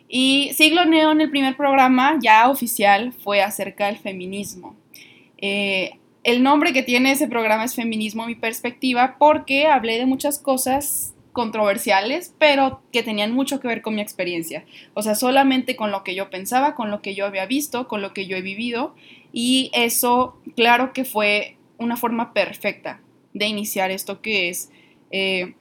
Y 0.07 0.51
Siglo 0.53 0.86
Neón, 0.86 1.21
el 1.21 1.30
primer 1.30 1.56
programa 1.56 2.18
ya 2.21 2.50
oficial, 2.50 3.13
fue 3.13 3.42
acerca 3.42 3.88
del 3.88 3.97
feminismo. 3.97 4.75
Eh, 5.38 5.97
el 6.24 6.44
nombre 6.44 6.74
que 6.74 6.83
tiene 6.83 7.12
ese 7.12 7.27
programa 7.27 7.63
es 7.63 7.75
Feminismo, 7.75 8.27
mi 8.27 8.36
perspectiva, 8.36 9.15
porque 9.18 9.68
hablé 9.68 9.97
de 9.97 10.06
muchas 10.06 10.38
cosas 10.38 11.15
controversiales, 11.31 12.33
pero 12.38 12.81
que 12.92 13.04
tenían 13.04 13.31
mucho 13.31 13.60
que 13.60 13.68
ver 13.68 13.81
con 13.81 13.95
mi 13.95 14.01
experiencia. 14.01 14.66
O 14.94 15.01
sea, 15.01 15.16
solamente 15.16 15.75
con 15.75 15.92
lo 15.92 16.04
que 16.04 16.16
yo 16.16 16.30
pensaba, 16.30 16.75
con 16.75 16.92
lo 16.92 17.01
que 17.01 17.16
yo 17.16 17.25
había 17.25 17.45
visto, 17.45 17.88
con 17.88 18.01
lo 18.01 18.13
que 18.13 18.28
yo 18.28 18.38
he 18.38 18.42
vivido. 18.42 18.95
Y 19.31 19.72
eso, 19.74 20.38
claro 20.56 20.94
que 20.94 21.06
fue 21.06 21.57
una 21.78 21.98
forma 21.98 22.33
perfecta 22.33 23.01
de 23.33 23.48
iniciar 23.48 23.92
esto 23.92 24.22
que 24.22 24.50
es 24.50 24.69
eh, 25.12 25.56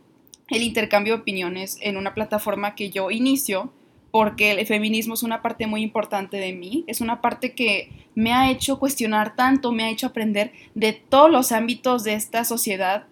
el 0.48 0.62
intercambio 0.62 1.14
de 1.14 1.20
opiniones 1.20 1.78
en 1.80 1.96
una 1.96 2.14
plataforma 2.14 2.74
que 2.74 2.90
yo 2.90 3.10
inicio 3.10 3.72
porque 4.10 4.52
el 4.52 4.66
feminismo 4.66 5.14
es 5.14 5.22
una 5.22 5.42
parte 5.42 5.66
muy 5.66 5.82
importante 5.82 6.36
de 6.38 6.52
mí, 6.52 6.84
es 6.88 7.00
una 7.00 7.20
parte 7.20 7.52
que 7.54 7.90
me 8.14 8.32
ha 8.32 8.50
hecho 8.50 8.78
cuestionar 8.78 9.36
tanto, 9.36 9.72
me 9.72 9.84
ha 9.84 9.90
hecho 9.90 10.08
aprender 10.08 10.52
de 10.74 10.92
todos 10.92 11.30
los 11.30 11.52
ámbitos 11.52 12.02
de 12.02 12.14
esta 12.14 12.44
sociedad, 12.44 13.06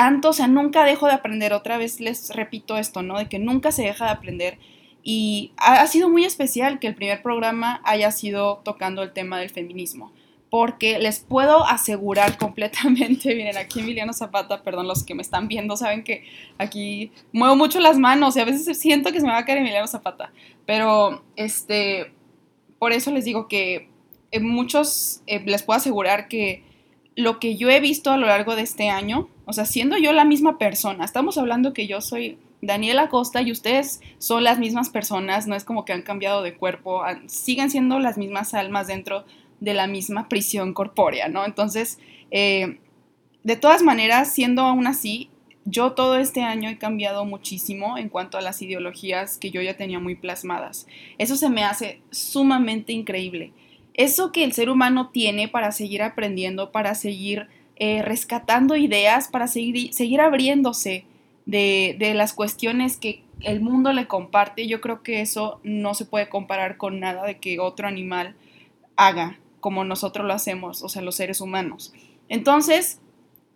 tanto, 0.00 0.30
o 0.30 0.32
sea, 0.32 0.46
nunca 0.46 0.82
dejo 0.84 1.08
de 1.08 1.12
aprender, 1.12 1.52
otra 1.52 1.76
vez 1.76 2.00
les 2.00 2.34
repito 2.34 2.78
esto, 2.78 3.02
¿no? 3.02 3.18
De 3.18 3.28
que 3.28 3.38
nunca 3.38 3.70
se 3.70 3.82
deja 3.82 4.06
de 4.06 4.12
aprender 4.12 4.58
y 5.02 5.52
ha, 5.58 5.86
sido 5.88 6.08
muy 6.08 6.24
especial 6.24 6.78
que 6.78 6.86
el 6.86 6.94
primer 6.94 7.20
programa 7.20 7.82
haya 7.84 8.10
sido 8.10 8.62
tocando 8.64 9.02
el 9.02 9.12
tema 9.12 9.38
del 9.38 9.50
feminismo 9.50 10.10
porque 10.48 10.98
les 10.98 11.20
puedo 11.20 11.66
asegurar 11.66 12.38
completamente, 12.44 13.34
miren, 13.34 13.58
aquí 13.58 13.80
Emiliano 13.80 14.14
Zapata, 14.14 14.62
perdón, 14.62 14.88
los 14.88 15.04
que 15.04 15.14
me 15.14 15.20
están 15.20 15.48
viendo 15.48 15.76
saben 15.76 16.02
que 16.02 16.24
aquí 16.56 17.12
muevo 17.30 17.54
mucho 17.54 17.78
las 17.78 17.98
manos 17.98 18.38
y 18.38 18.40
a 18.40 18.46
veces 18.46 18.78
siento 18.78 19.12
que 19.12 19.20
se 19.20 19.26
me 19.26 19.32
va 19.32 19.38
a 19.40 19.44
caer 19.44 19.58
Emiliano 19.58 19.86
Zapata, 19.86 20.32
pero 20.64 21.22
este, 21.36 22.14
por 22.78 22.92
eso 22.92 23.10
les 23.10 23.26
digo 23.26 23.48
que 23.48 23.90
muchos 24.40 25.20
eh, 25.26 25.42
les 25.44 25.62
puedo 25.62 25.76
asegurar 25.76 26.26
que 26.26 26.64
lo 27.16 27.38
que 27.38 27.56
yo 27.56 27.70
he 27.70 27.80
visto 27.80 28.10
a 28.10 28.16
lo 28.16 28.26
largo 28.26 28.56
de 28.56 28.62
este 28.62 28.88
año, 28.88 29.28
o 29.44 29.52
sea, 29.52 29.64
siendo 29.64 29.96
yo 29.98 30.12
la 30.12 30.24
misma 30.24 30.58
persona, 30.58 31.04
estamos 31.04 31.38
hablando 31.38 31.72
que 31.72 31.86
yo 31.86 32.00
soy 32.00 32.38
Daniela 32.62 33.08
Costa 33.08 33.42
y 33.42 33.52
ustedes 33.52 34.00
son 34.18 34.44
las 34.44 34.58
mismas 34.58 34.90
personas, 34.90 35.46
no 35.46 35.54
es 35.54 35.64
como 35.64 35.84
que 35.84 35.92
han 35.92 36.02
cambiado 36.02 36.42
de 36.42 36.54
cuerpo, 36.54 37.02
siguen 37.26 37.70
siendo 37.70 37.98
las 37.98 38.18
mismas 38.18 38.54
almas 38.54 38.86
dentro 38.86 39.24
de 39.60 39.74
la 39.74 39.86
misma 39.86 40.28
prisión 40.28 40.72
corpórea, 40.72 41.28
¿no? 41.28 41.44
Entonces, 41.44 41.98
eh, 42.30 42.78
de 43.42 43.56
todas 43.56 43.82
maneras, 43.82 44.32
siendo 44.32 44.62
aún 44.62 44.86
así, 44.86 45.30
yo 45.64 45.92
todo 45.92 46.16
este 46.16 46.42
año 46.42 46.68
he 46.68 46.78
cambiado 46.78 47.24
muchísimo 47.24 47.98
en 47.98 48.08
cuanto 48.08 48.38
a 48.38 48.40
las 48.40 48.60
ideologías 48.62 49.38
que 49.38 49.50
yo 49.50 49.60
ya 49.62 49.76
tenía 49.76 49.98
muy 49.98 50.14
plasmadas. 50.14 50.86
Eso 51.18 51.36
se 51.36 51.50
me 51.50 51.64
hace 51.64 52.00
sumamente 52.10 52.92
increíble. 52.92 53.52
Eso 53.94 54.32
que 54.32 54.44
el 54.44 54.52
ser 54.52 54.70
humano 54.70 55.10
tiene 55.12 55.48
para 55.48 55.72
seguir 55.72 56.02
aprendiendo, 56.02 56.72
para 56.72 56.94
seguir 56.94 57.48
eh, 57.76 58.02
rescatando 58.02 58.76
ideas, 58.76 59.28
para 59.28 59.46
seguir, 59.46 59.92
seguir 59.92 60.20
abriéndose 60.20 61.04
de, 61.46 61.96
de 61.98 62.14
las 62.14 62.32
cuestiones 62.32 62.96
que 62.96 63.22
el 63.40 63.60
mundo 63.60 63.92
le 63.92 64.06
comparte, 64.06 64.66
yo 64.66 64.80
creo 64.80 65.02
que 65.02 65.20
eso 65.20 65.60
no 65.64 65.94
se 65.94 66.04
puede 66.04 66.28
comparar 66.28 66.76
con 66.76 67.00
nada 67.00 67.24
de 67.24 67.38
que 67.38 67.58
otro 67.58 67.88
animal 67.88 68.34
haga 68.96 69.38
como 69.60 69.84
nosotros 69.84 70.26
lo 70.26 70.32
hacemos, 70.32 70.82
o 70.82 70.88
sea, 70.88 71.02
los 71.02 71.16
seres 71.16 71.40
humanos. 71.40 71.92
Entonces, 72.28 72.98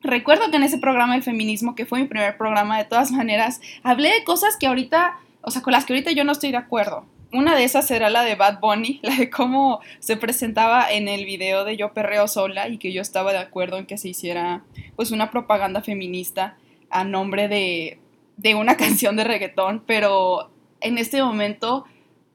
recuerdo 0.03 0.51
que 0.51 0.57
en 0.57 0.63
ese 0.63 0.79
programa 0.79 1.15
del 1.15 1.23
feminismo, 1.23 1.75
que 1.75 1.87
fue 1.87 2.01
mi 2.01 2.07
primer 2.07 2.37
programa 2.37 2.79
de 2.79 2.85
todas 2.85 3.11
maneras, 3.11 3.61
hablé 3.83 4.13
de 4.13 4.25
cosas 4.25 4.57
que 4.57 4.67
ahorita, 4.67 5.19
o 5.43 5.51
sea, 5.51 5.63
con 5.63 5.73
las 5.73 5.85
que 5.85 5.95
ahorita 5.95 6.13
yo 6.13 6.25
no 6.25 6.33
estoy 6.33 6.51
de 6.51 6.59
acuerdo. 6.59 7.07
Una 7.35 7.57
de 7.57 7.65
esas 7.65 7.91
era 7.91 8.11
la 8.11 8.23
de 8.23 8.37
Bad 8.37 8.61
Bunny, 8.61 9.01
la 9.03 9.17
de 9.17 9.29
cómo 9.29 9.81
se 9.99 10.17
presentaba 10.17 10.89
en 10.93 11.09
el 11.09 11.25
video 11.25 11.65
de 11.65 11.77
Yo 11.77 11.93
Perreo 11.93 12.29
Sola 12.29 12.69
y 12.69 12.79
que 12.79 12.93
yo 12.93 13.03
estaba 13.03 13.33
de 13.33 13.39
acuerdo 13.39 13.77
en 13.77 13.87
que 13.87 13.99
se 13.99 14.09
hiciera 14.09 14.63
pues 14.95 15.11
una 15.11 15.33
propaganda 15.33 15.83
feminista 15.83 16.57
a 16.91 17.03
nombre 17.03 17.49
de, 17.49 17.99
de 18.37 18.55
una 18.55 18.77
canción 18.79 19.17
de 19.17 19.25
reggaetón, 19.25 19.83
pero 19.85 20.53
en 20.81 20.97
este 20.97 21.25
momento 21.25 21.87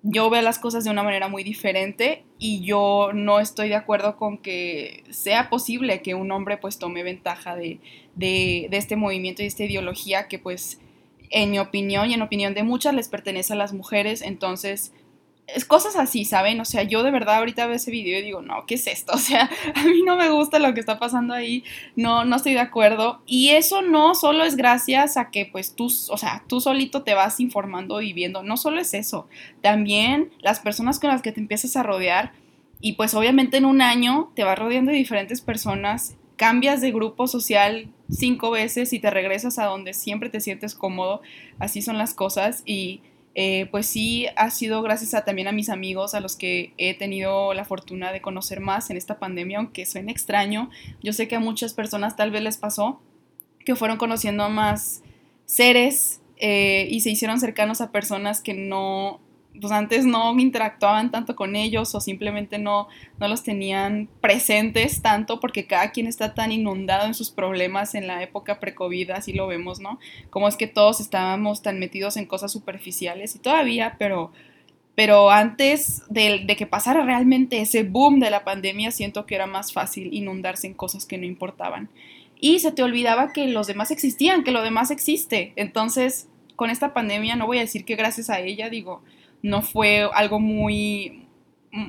yo 0.04 0.30
veo 0.30 0.42
las 0.42 0.60
cosas 0.60 0.84
de 0.84 0.90
una 0.90 1.04
manera 1.04 1.30
muy 1.30 1.46
diferente 1.46 2.26
y 2.38 2.60
yo 2.66 3.12
no 3.14 3.40
estoy 3.40 3.70
de 3.70 3.76
acuerdo 3.76 4.18
con 4.18 4.38
que 4.38 5.06
sea 5.12 5.50
posible 5.50 6.02
que 6.02 6.14
un 6.14 6.30
hombre 6.34 6.58
pues 6.58 6.78
tome 6.78 7.04
ventaja 7.04 7.56
de, 7.56 7.80
de, 8.16 8.68
de 8.70 8.78
este 8.78 8.98
movimiento 8.98 9.44
y 9.44 9.46
esta 9.46 9.64
ideología 9.64 10.28
que 10.28 10.40
pues 10.40 10.82
en 11.30 11.52
mi 11.52 11.60
opinión 11.60 12.10
y 12.10 12.14
en 12.14 12.22
opinión 12.22 12.54
de 12.54 12.64
muchas 12.64 12.94
les 12.94 13.08
pertenece 13.08 13.54
a 13.54 13.56
las 13.56 13.74
mujeres, 13.74 14.22
entonces 14.22 14.94
es 15.56 15.66
cosas 15.66 15.96
así, 15.96 16.26
¿saben? 16.26 16.60
O 16.60 16.66
sea, 16.66 16.84
yo 16.84 17.04
de 17.04 17.12
verdad 17.12 17.38
ahorita 17.38 17.66
veo 17.66 17.76
ese 17.76 17.92
video 17.92 18.20
y 18.20 18.24
digo, 18.24 18.42
no, 18.42 18.66
¿qué 18.66 18.76
es 18.76 18.88
esto? 18.88 19.14
O 19.20 19.22
sea, 19.22 19.50
a 19.76 19.84
mí 19.84 20.02
no 20.06 20.16
me 20.16 20.30
gusta 20.30 20.60
lo 20.60 20.74
que 20.74 20.80
está 20.80 20.98
pasando 20.98 21.34
ahí, 21.34 21.64
no, 21.96 22.24
no 22.26 22.36
estoy 22.38 22.54
de 22.54 22.60
acuerdo. 22.60 23.22
Y 23.26 23.50
eso 23.50 23.82
no 23.82 24.16
solo 24.16 24.44
es 24.44 24.56
gracias 24.56 25.18
a 25.18 25.30
que 25.30 25.46
pues 25.46 25.76
tú, 25.76 25.86
o 25.86 26.18
sea, 26.18 26.44
tú 26.48 26.62
solito 26.62 27.04
te 27.04 27.14
vas 27.14 27.40
informando 27.40 28.02
y 28.02 28.14
viendo, 28.14 28.44
no 28.44 28.58
solo 28.58 28.80
es 28.80 28.94
eso, 28.94 29.28
también 29.62 30.32
las 30.40 30.60
personas 30.60 31.00
con 31.00 31.10
las 31.10 31.22
que 31.22 31.32
te 31.32 31.40
empiezas 31.40 31.76
a 31.76 31.84
rodear 31.84 32.34
y 32.82 32.94
pues 32.94 33.14
obviamente 33.14 33.58
en 33.58 33.66
un 33.66 33.82
año 33.82 34.32
te 34.36 34.44
vas 34.44 34.58
rodeando 34.58 34.92
de 34.92 34.98
diferentes 34.98 35.42
personas, 35.42 36.16
cambias 36.38 36.82
de 36.82 36.92
grupo 36.92 37.28
social 37.28 37.90
cinco 38.12 38.52
veces 38.52 38.94
y 38.94 39.00
te 39.00 39.10
regresas 39.10 39.60
a 39.60 39.66
donde 39.66 39.94
siempre 39.94 40.30
te 40.30 40.42
sientes 40.42 40.76
cómodo, 40.76 41.22
así 41.60 41.82
son 41.82 41.98
las 41.98 42.14
cosas 42.14 42.64
y 42.66 43.02
eh, 43.36 43.68
pues 43.72 43.86
sí 43.86 44.26
ha 44.36 44.50
sido 44.50 44.82
gracias 44.82 45.24
también 45.24 45.48
a 45.48 45.52
mis 45.52 45.70
amigos 45.70 46.14
a 46.14 46.20
los 46.20 46.36
que 46.36 46.74
he 46.78 46.94
tenido 46.94 47.54
la 47.54 47.64
fortuna 47.64 48.12
de 48.12 48.22
conocer 48.22 48.60
más 48.60 48.90
en 48.90 48.98
esta 48.98 49.20
pandemia, 49.20 49.60
aunque 49.60 49.86
suene 49.86 50.12
extraño. 50.12 50.70
Yo 51.02 51.14
sé 51.14 51.28
que 51.28 51.36
a 51.36 51.40
muchas 51.40 51.74
personas 51.74 52.16
tal 52.16 52.32
vez 52.32 52.42
les 52.42 52.58
pasó 52.58 53.00
que 53.64 53.76
fueron 53.76 53.98
conociendo 53.98 54.50
más 54.50 55.04
seres 55.46 56.22
eh, 56.38 56.88
y 56.90 57.02
se 57.02 57.12
hicieron 57.12 57.40
cercanos 57.40 57.82
a 57.82 57.92
personas 57.92 58.42
que 58.42 58.54
no 58.54 59.20
pues 59.60 59.72
antes 59.72 60.06
no 60.06 60.38
interactuaban 60.40 61.12
tanto 61.12 61.36
con 61.36 61.56
ellos 61.56 61.94
o 61.96 62.02
simplemente 62.02 62.58
no, 62.58 62.88
no 63.20 63.28
los 63.28 63.44
tenían 63.44 64.10
presentes 64.22 65.02
tanto 65.02 65.40
porque 65.40 65.66
cada 65.66 65.92
quien 65.92 66.08
está 66.08 66.34
tan 66.34 66.52
inundado 66.52 67.06
en 67.06 67.14
sus 67.14 67.32
problemas 67.32 67.96
en 67.96 68.08
la 68.08 68.22
época 68.24 68.60
pre-COVID, 68.60 69.12
así 69.12 69.34
lo 69.34 69.48
vemos, 69.48 69.80
¿no? 69.80 70.00
Como 70.30 70.48
es 70.48 70.56
que 70.56 70.68
todos 70.68 71.00
estábamos 71.00 71.62
tan 71.62 71.80
metidos 71.80 72.18
en 72.18 72.26
cosas 72.26 72.52
superficiales 72.52 73.36
y 73.36 73.40
todavía, 73.40 73.96
pero, 74.00 74.32
pero 74.96 75.32
antes 75.32 76.04
de, 76.10 76.44
de 76.46 76.56
que 76.56 76.68
pasara 76.68 77.04
realmente 77.04 77.62
ese 77.62 77.84
boom 77.84 78.20
de 78.20 78.32
la 78.32 78.44
pandemia, 78.44 78.92
siento 78.92 79.26
que 79.26 79.36
era 79.36 79.48
más 79.48 79.74
fácil 79.74 80.14
inundarse 80.14 80.68
en 80.68 80.74
cosas 80.74 81.06
que 81.06 81.18
no 81.18 81.26
importaban. 81.26 81.90
Y 82.40 82.60
se 82.60 82.72
te 82.72 82.84
olvidaba 82.84 83.34
que 83.34 83.48
los 83.48 83.68
demás 83.68 83.92
existían, 83.92 84.44
que 84.44 84.52
lo 84.52 84.62
demás 84.62 84.92
existe. 84.92 85.52
Entonces, 85.58 86.30
con 86.56 86.70
esta 86.70 86.94
pandemia, 86.94 87.36
no 87.36 87.48
voy 87.48 87.58
a 87.58 87.62
decir 87.62 87.86
que 87.86 87.96
gracias 87.96 88.30
a 88.30 88.40
ella, 88.40 88.70
digo, 88.70 89.02
no 89.42 89.62
fue 89.62 90.10
algo 90.14 90.40
muy, 90.40 91.26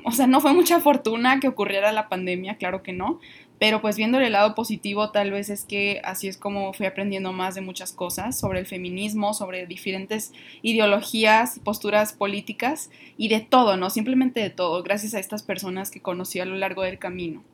o 0.05 0.13
sea, 0.13 0.27
no 0.27 0.41
fue 0.41 0.53
mucha 0.53 0.81
fortuna 0.81 1.41
que 1.41 1.49
ocurriera 1.49 1.93
la 1.93 2.09
pandemia, 2.09 2.57
claro 2.57 2.83
que 2.83 2.93
no, 2.93 3.21
pero 3.59 3.83
pues 3.83 3.97
viendo 3.97 4.19
el 4.19 4.33
lado 4.33 4.55
positivo 4.55 5.11
tal 5.11 5.33
vez 5.33 5.51
es 5.51 5.67
que 5.67 6.01
así 6.03 6.29
es 6.29 6.39
como 6.39 6.73
fui 6.73 6.87
aprendiendo 6.87 7.33
más 7.33 7.55
de 7.55 7.61
muchas 7.61 7.93
cosas 7.93 8.39
sobre 8.39 8.59
el 8.59 8.67
feminismo, 8.67 9.35
sobre 9.35 9.67
diferentes 9.67 10.33
ideologías, 10.63 11.61
posturas 11.63 12.15
políticas 12.15 12.91
y 13.19 13.29
de 13.29 13.41
todo, 13.41 13.77
¿no? 13.77 13.91
Simplemente 13.91 14.41
de 14.41 14.49
todo, 14.49 14.83
gracias 14.83 15.13
a 15.13 15.19
estas 15.19 15.43
personas 15.43 15.91
que 15.91 16.01
conocí 16.01 16.41
a 16.41 16.47
lo 16.47 16.57
largo 16.57 16.83
del 16.83 16.99
camino. 16.99 17.45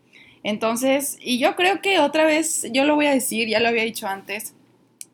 Entonces, 0.44 1.18
y 1.20 1.40
yo 1.40 1.56
creo 1.56 1.80
que 1.82 1.98
otra 1.98 2.24
vez, 2.24 2.68
yo 2.72 2.84
lo 2.84 2.94
voy 2.94 3.06
a 3.06 3.12
decir, 3.12 3.48
ya 3.48 3.58
lo 3.58 3.66
había 3.66 3.82
dicho 3.82 4.06
antes, 4.06 4.54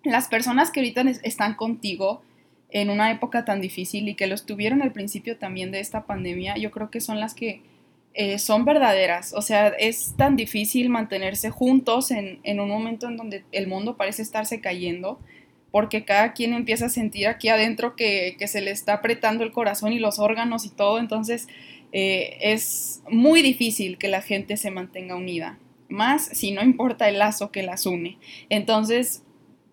las 0.05 0.29
personas 0.29 0.71
que 0.71 0.81
ahorita 0.81 1.05
están 1.23 1.55
contigo, 1.55 2.21
en 2.73 2.91
una 2.91 3.11
época 3.11 3.45
tan 3.45 3.61
difícil 3.61 4.09
y 4.09 4.14
que 4.14 4.26
lo 4.26 4.35
estuvieron 4.35 4.83
al 4.83 4.93
principio 4.93 5.37
también 5.37 5.71
de 5.71 5.81
esta 5.81 6.07
pandemia, 6.07 6.57
yo 6.57 6.71
creo 6.71 6.91
que 6.91 7.00
son 7.00 7.21
las 7.21 7.35
que 7.35 7.61
eh, 8.14 8.38
son 8.38 8.64
verdaderas. 8.64 9.35
O 9.35 9.43
sea, 9.43 9.69
es 9.69 10.14
tan 10.17 10.37
difícil 10.37 10.88
mantenerse 10.88 11.50
juntos 11.50 12.11
en, 12.11 12.41
en, 12.43 12.61
un 12.61 12.69
momento 12.69 13.09
en 13.09 13.17
donde 13.17 13.45
el 13.52 13.67
mundo 13.67 13.97
parece 13.97 14.23
estarse 14.23 14.61
cayendo, 14.61 15.21
porque 15.71 16.05
cada 16.05 16.33
quien 16.33 16.55
empieza 16.55 16.87
a 16.87 16.91
sentir 16.91 17.26
aquí 17.26 17.49
adentro 17.49 17.95
que, 17.95 18.37
que 18.38 18.49
se 18.49 18.61
le 18.62 18.71
está 18.71 18.95
apretando 18.95 19.45
el 19.45 19.52
corazón 19.52 19.93
y 19.93 19.99
los 19.99 20.19
órganos 20.19 20.64
y 20.67 20.71
todo, 20.71 20.99
entonces 20.99 21.49
eh, 21.93 22.38
es 22.41 23.02
muy 23.11 23.43
difícil 23.43 23.99
que 23.99 24.09
la 24.09 24.23
gente 24.23 24.57
se 24.57 24.71
mantenga 24.71 25.14
unida, 25.14 25.59
más 25.88 26.25
si 26.25 26.52
no 26.52 26.62
importa 26.62 27.09
el 27.09 27.19
lazo 27.19 27.50
que 27.50 27.62
las 27.62 27.85
une. 27.85 28.19
Entonces, 28.49 29.23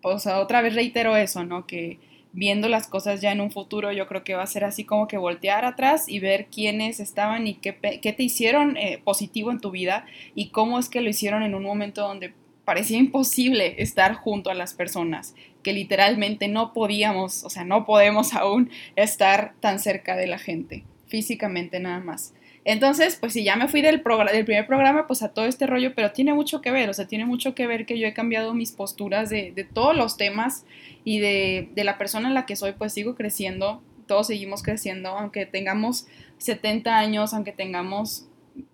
pues 0.02 0.26
otra 0.26 0.60
vez 0.60 0.74
reitero 0.74 1.16
eso, 1.16 1.44
¿no? 1.44 1.66
Que 1.66 1.98
viendo 2.32 2.68
las 2.68 2.86
cosas 2.86 3.20
ya 3.20 3.32
en 3.32 3.40
un 3.40 3.50
futuro, 3.50 3.92
yo 3.92 4.06
creo 4.06 4.24
que 4.24 4.34
va 4.34 4.42
a 4.42 4.46
ser 4.46 4.64
así 4.64 4.84
como 4.84 5.08
que 5.08 5.18
voltear 5.18 5.64
atrás 5.64 6.08
y 6.08 6.20
ver 6.20 6.46
quiénes 6.46 7.00
estaban 7.00 7.46
y 7.46 7.54
qué, 7.54 7.76
qué 8.00 8.12
te 8.12 8.22
hicieron 8.22 8.76
eh, 8.76 9.00
positivo 9.02 9.50
en 9.50 9.60
tu 9.60 9.70
vida 9.70 10.06
y 10.34 10.50
cómo 10.50 10.78
es 10.78 10.88
que 10.88 11.00
lo 11.00 11.10
hicieron 11.10 11.42
en 11.42 11.54
un 11.54 11.64
momento 11.64 12.02
donde 12.02 12.32
parecía 12.64 12.98
imposible 12.98 13.82
estar 13.82 14.14
junto 14.14 14.50
a 14.50 14.54
las 14.54 14.74
personas, 14.74 15.34
que 15.62 15.72
literalmente 15.72 16.46
no 16.46 16.72
podíamos, 16.72 17.42
o 17.42 17.50
sea, 17.50 17.64
no 17.64 17.84
podemos 17.84 18.32
aún 18.34 18.70
estar 18.94 19.54
tan 19.60 19.80
cerca 19.80 20.16
de 20.16 20.28
la 20.28 20.38
gente, 20.38 20.84
físicamente 21.08 21.80
nada 21.80 21.98
más. 21.98 22.32
Entonces, 22.64 23.16
pues 23.16 23.32
si 23.32 23.42
ya 23.42 23.56
me 23.56 23.68
fui 23.68 23.80
del, 23.80 24.02
del 24.32 24.44
primer 24.44 24.66
programa, 24.66 25.06
pues 25.06 25.22
a 25.22 25.30
todo 25.30 25.46
este 25.46 25.66
rollo, 25.66 25.94
pero 25.94 26.12
tiene 26.12 26.34
mucho 26.34 26.60
que 26.60 26.70
ver, 26.70 26.90
o 26.90 26.94
sea, 26.94 27.06
tiene 27.06 27.24
mucho 27.24 27.54
que 27.54 27.66
ver 27.66 27.86
que 27.86 27.98
yo 27.98 28.06
he 28.06 28.12
cambiado 28.12 28.52
mis 28.52 28.72
posturas 28.72 29.30
de, 29.30 29.66
todos 29.72 29.96
los 29.96 30.16
temas 30.16 30.64
y 31.04 31.20
de, 31.20 31.70
de, 31.74 31.84
la 31.84 31.96
persona 31.96 32.28
en 32.28 32.34
la 32.34 32.44
que 32.44 32.56
soy, 32.56 32.72
pues 32.72 32.92
sigo 32.92 33.14
creciendo, 33.14 33.82
todos 34.06 34.26
seguimos 34.26 34.62
creciendo, 34.62 35.10
aunque 35.10 35.46
tengamos 35.46 36.06
70 36.38 36.98
años, 36.98 37.32
aunque 37.32 37.52
tengamos 37.52 38.26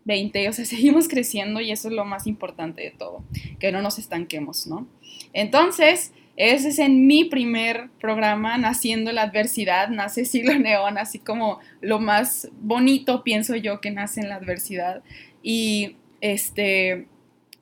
20, 0.05 0.49
o 0.49 0.53
sea, 0.53 0.65
seguimos 0.65 1.09
creciendo 1.09 1.61
y 1.61 1.71
eso 1.71 1.89
es 1.89 1.95
lo 1.95 2.05
más 2.05 2.27
importante 2.27 2.83
de 2.83 2.91
todo, 2.91 3.23
que 3.59 3.73
no 3.73 3.83
nos 3.83 3.99
estanquemos, 3.99 4.67
¿no? 4.67 4.87
Entonces, 5.33 6.13
ese 6.37 6.69
es 6.69 6.79
en 6.79 7.07
mi 7.07 7.25
primer 7.25 7.89
programa, 8.01 8.59
Naciendo 8.59 9.11
la 9.13 9.23
Adversidad, 9.23 9.89
nace 9.89 10.25
Siglo 10.25 10.59
Neón, 10.59 10.99
así 10.99 11.19
como 11.19 11.61
lo 11.81 11.99
más 11.99 12.49
bonito, 12.61 13.25
pienso 13.25 13.57
yo, 13.57 13.81
que 13.81 13.91
nace 13.91 14.21
en 14.21 14.29
la 14.29 14.37
adversidad. 14.37 15.03
Y 15.43 15.97
este, 16.21 17.07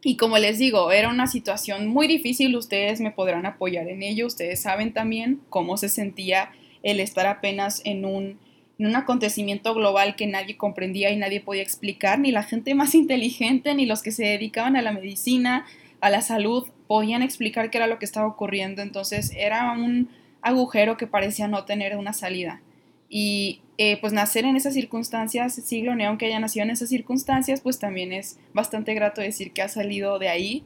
y 0.03 0.17
como 0.17 0.39
les 0.39 0.59
digo, 0.59 0.93
era 0.93 1.09
una 1.09 1.27
situación 1.27 1.87
muy 1.87 2.07
difícil, 2.07 2.55
ustedes 2.57 3.01
me 3.01 3.11
podrán 3.11 3.47
apoyar 3.47 3.89
en 3.89 4.03
ello, 4.03 4.27
ustedes 4.27 4.61
saben 4.61 4.93
también 4.93 5.41
cómo 5.49 5.77
se 5.77 5.89
sentía 5.89 6.51
el 6.83 7.01
estar 7.01 7.27
apenas 7.27 7.81
en 7.85 8.05
un, 8.05 8.39
en 8.79 8.87
un 8.87 8.97
acontecimiento 8.97 9.73
global 9.75 10.15
que 10.15 10.27
nadie 10.27 10.57
comprendía 10.57 11.11
y 11.11 11.17
nadie 11.17 11.41
podía 11.41 11.63
explicar, 11.63 12.19
ni 12.19 12.33
la 12.33 12.43
gente 12.43 12.75
más 12.75 12.95
inteligente, 12.95 13.75
ni 13.75 13.87
los 13.87 14.03
que 14.03 14.13
se 14.13 14.25
dedicaban 14.25 14.77
a 14.77 14.83
la 14.83 14.93
medicina, 14.93 15.65
a 16.05 16.11
la 16.11 16.21
salud, 16.21 16.69
podían 16.87 17.23
explicar 17.23 17.71
qué 17.71 17.79
era 17.79 17.87
lo 17.87 17.99
que 17.99 18.05
estaba 18.05 18.27
ocurriendo. 18.27 18.83
Entonces 18.83 19.33
era 19.35 19.73
un 19.73 20.11
agujero 20.43 20.99
que 20.99 21.07
parecía 21.07 21.49
no 21.49 21.65
tener 21.65 21.97
una 21.97 22.13
salida. 22.13 22.61
Y 23.09 23.63
eh, 23.79 23.99
pues 24.03 24.13
nacer 24.13 24.45
en 24.45 24.55
esas 24.55 24.75
circunstancias, 24.75 25.55
siglo 25.55 25.95
neón 25.95 26.19
que 26.19 26.27
haya 26.27 26.39
nacido 26.39 26.65
en 26.65 26.73
esas 26.73 26.91
circunstancias, 26.91 27.63
pues 27.63 27.79
también 27.79 28.13
es 28.13 28.39
bastante 28.53 28.93
grato 28.93 29.23
decir 29.23 29.53
que 29.53 29.63
ha 29.63 29.69
salido 29.69 30.19
de 30.19 30.29
ahí 30.29 30.63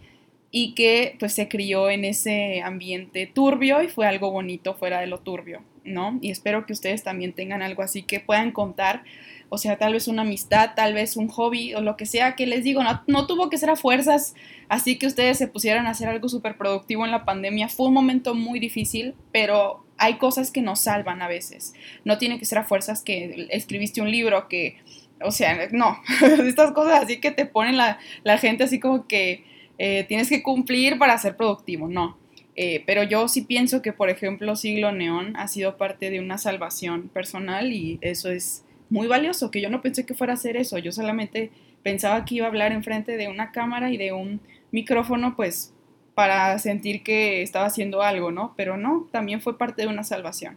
y 0.51 0.75
que 0.75 1.15
pues 1.21 1.35
se 1.35 1.47
crió 1.47 1.89
en 1.89 2.05
ese 2.05 2.61
ambiente 2.63 3.29
turbio 3.33 3.81
y 3.81 3.87
fue 3.87 4.09
algo 4.09 4.33
bonito 4.33 4.75
fuera 4.75 5.01
de 5.01 5.07
lo 5.07 5.21
turbio, 5.21 5.63
¿no? 5.85 6.19
Y 6.21 6.33
espero 6.33 6.67
que 6.67 6.73
ustedes 6.73 7.05
también 7.05 7.33
tengan 7.33 7.63
algo 7.63 7.83
así 7.83 8.03
que 8.03 8.19
puedan 8.19 8.51
contar 8.51 9.05
o 9.51 9.59
sea, 9.59 9.79
tal 9.79 9.95
vez 9.95 10.09
una 10.09 10.23
amistad, 10.23 10.73
tal 10.75 10.95
vez 10.95 11.17
un 11.17 11.29
hobby 11.29 11.75
o 11.75 11.81
lo 11.81 11.97
que 11.97 12.07
sea 12.07 12.37
que 12.37 12.47
les 12.47 12.65
digo, 12.65 12.83
no, 13.07 13.27
tuvo 13.27 13.49
que 13.49 13.59
ser 13.59 13.71
a 13.71 13.77
fuerzas, 13.77 14.35
así 14.69 14.99
que 14.99 15.07
ustedes 15.07 15.39
se 15.39 15.49
pusieran 15.49 15.87
a 15.87 15.91
hacer 15.91 16.09
algo 16.09 16.29
súper 16.29 16.57
productivo 16.57 17.05
en 17.05 17.11
la 17.11 17.25
pandemia. 17.25 17.69
Fue 17.69 17.87
un 17.87 17.95
momento 17.95 18.35
muy 18.35 18.61
difícil, 18.61 19.15
pero 19.33 19.85
hay 19.97 20.15
cosas 20.15 20.51
que 20.51 20.61
nos 20.61 20.81
salvan 20.81 21.23
a 21.23 21.29
veces. 21.29 21.75
No 22.05 22.19
tiene 22.19 22.39
que 22.39 22.45
ser 22.45 22.59
a 22.59 22.65
fuerzas 22.65 23.03
que 23.03 23.49
escribiste 23.51 24.03
un 24.03 24.11
libro, 24.11 24.49
que, 24.49 24.77
o 25.23 25.31
sea, 25.31 25.69
no, 25.73 25.99
estas 26.47 26.73
cosas 26.73 27.03
así 27.05 27.19
que 27.19 27.31
te 27.31 27.47
ponen 27.47 27.77
la, 27.77 27.99
gente 28.39 28.65
así 28.65 28.79
como 28.79 29.07
que 29.07 29.45
eh, 29.79 30.05
tienes 30.09 30.29
que 30.29 30.43
cumplir 30.43 30.99
para 30.99 31.17
ser 31.17 31.37
productivo, 31.37 31.89
no. 31.89 32.19
Eh, 32.61 32.83
pero 32.87 33.05
yo 33.05 33.29
sí 33.29 33.43
pienso 33.43 33.83
que, 33.83 33.93
por 33.93 34.11
ejemplo, 34.11 34.57
Siglo 34.57 34.91
Neón 34.91 35.37
ha 35.37 35.47
sido 35.47 35.77
parte 35.77 36.11
de 36.11 36.19
una 36.19 36.39
salvación 36.39 37.09
personal 37.09 37.73
y 37.73 37.99
eso 38.01 38.31
es 38.31 38.65
muy 38.91 39.07
valioso, 39.07 39.51
que 39.51 39.61
yo 39.61 39.71
no 39.71 39.83
pensé 39.83 40.07
que 40.07 40.15
fuera 40.15 40.33
a 40.33 40.37
hacer 40.37 40.57
eso, 40.57 40.79
yo 40.79 40.93
solamente 40.93 41.51
pensaba 41.83 42.25
que 42.25 42.37
iba 42.37 42.47
a 42.47 42.49
hablar 42.49 42.73
enfrente 42.73 43.17
de 43.17 43.29
una 43.29 43.53
cámara 43.53 43.91
y 43.91 43.97
de 43.97 44.13
un 44.13 44.41
micrófono, 44.71 45.37
pues 45.37 45.73
para 46.15 46.59
sentir 46.59 47.03
que 47.03 47.43
estaba 47.43 47.67
haciendo 47.67 48.03
algo, 48.03 48.33
¿no? 48.33 48.55
Pero 48.57 48.77
no, 48.77 49.09
también 49.13 49.41
fue 49.41 49.57
parte 49.57 49.83
de 49.83 49.89
una 49.89 50.03
salvación. 50.03 50.57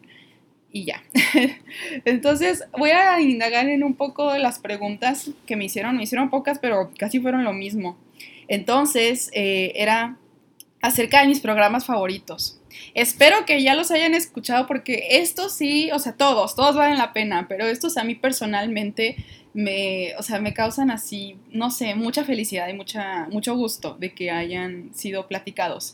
Y 0.72 0.86
ya. 0.86 1.04
Entonces 2.06 2.64
voy 2.78 2.92
a 2.92 3.20
indagar 3.22 3.68
en 3.68 3.84
un 3.84 3.94
poco 3.94 4.32
de 4.32 4.40
las 4.40 4.60
preguntas 4.60 5.30
que 5.46 5.56
me 5.56 5.66
hicieron. 5.66 5.98
Me 5.98 6.04
hicieron 6.04 6.30
pocas, 6.30 6.60
pero 6.60 6.92
casi 6.98 7.20
fueron 7.20 7.44
lo 7.44 7.54
mismo. 7.54 7.98
Entonces, 8.48 9.30
eh, 9.34 9.74
era 9.76 10.18
acerca 10.82 11.22
de 11.22 11.28
mis 11.28 11.42
programas 11.42 11.86
favoritos. 11.86 12.61
Espero 12.94 13.46
que 13.46 13.62
ya 13.62 13.76
los 13.76 13.92
hayan 13.92 14.14
escuchado 14.14 14.68
porque 14.68 15.08
estos 15.12 15.54
sí, 15.54 15.90
o 15.92 16.00
sea, 16.00 16.14
todos, 16.14 16.56
todos 16.56 16.76
valen 16.76 16.98
la 16.98 17.14
pena, 17.14 17.48
pero 17.48 17.66
estos 17.66 17.98
a 17.98 18.04
mí 18.04 18.16
personalmente 18.16 19.16
me, 19.54 20.16
o 20.18 20.24
sea, 20.24 20.40
me 20.40 20.54
causan 20.54 20.92
así, 20.92 21.38
no 21.50 21.72
sé, 21.72 21.96
mucha 21.96 22.24
felicidad 22.24 22.68
y 22.70 22.74
mucha, 22.74 23.28
mucho 23.30 23.56
gusto 23.56 23.98
de 24.00 24.14
que 24.14 24.32
hayan 24.32 24.92
sido 24.94 25.28
platicados. 25.28 25.94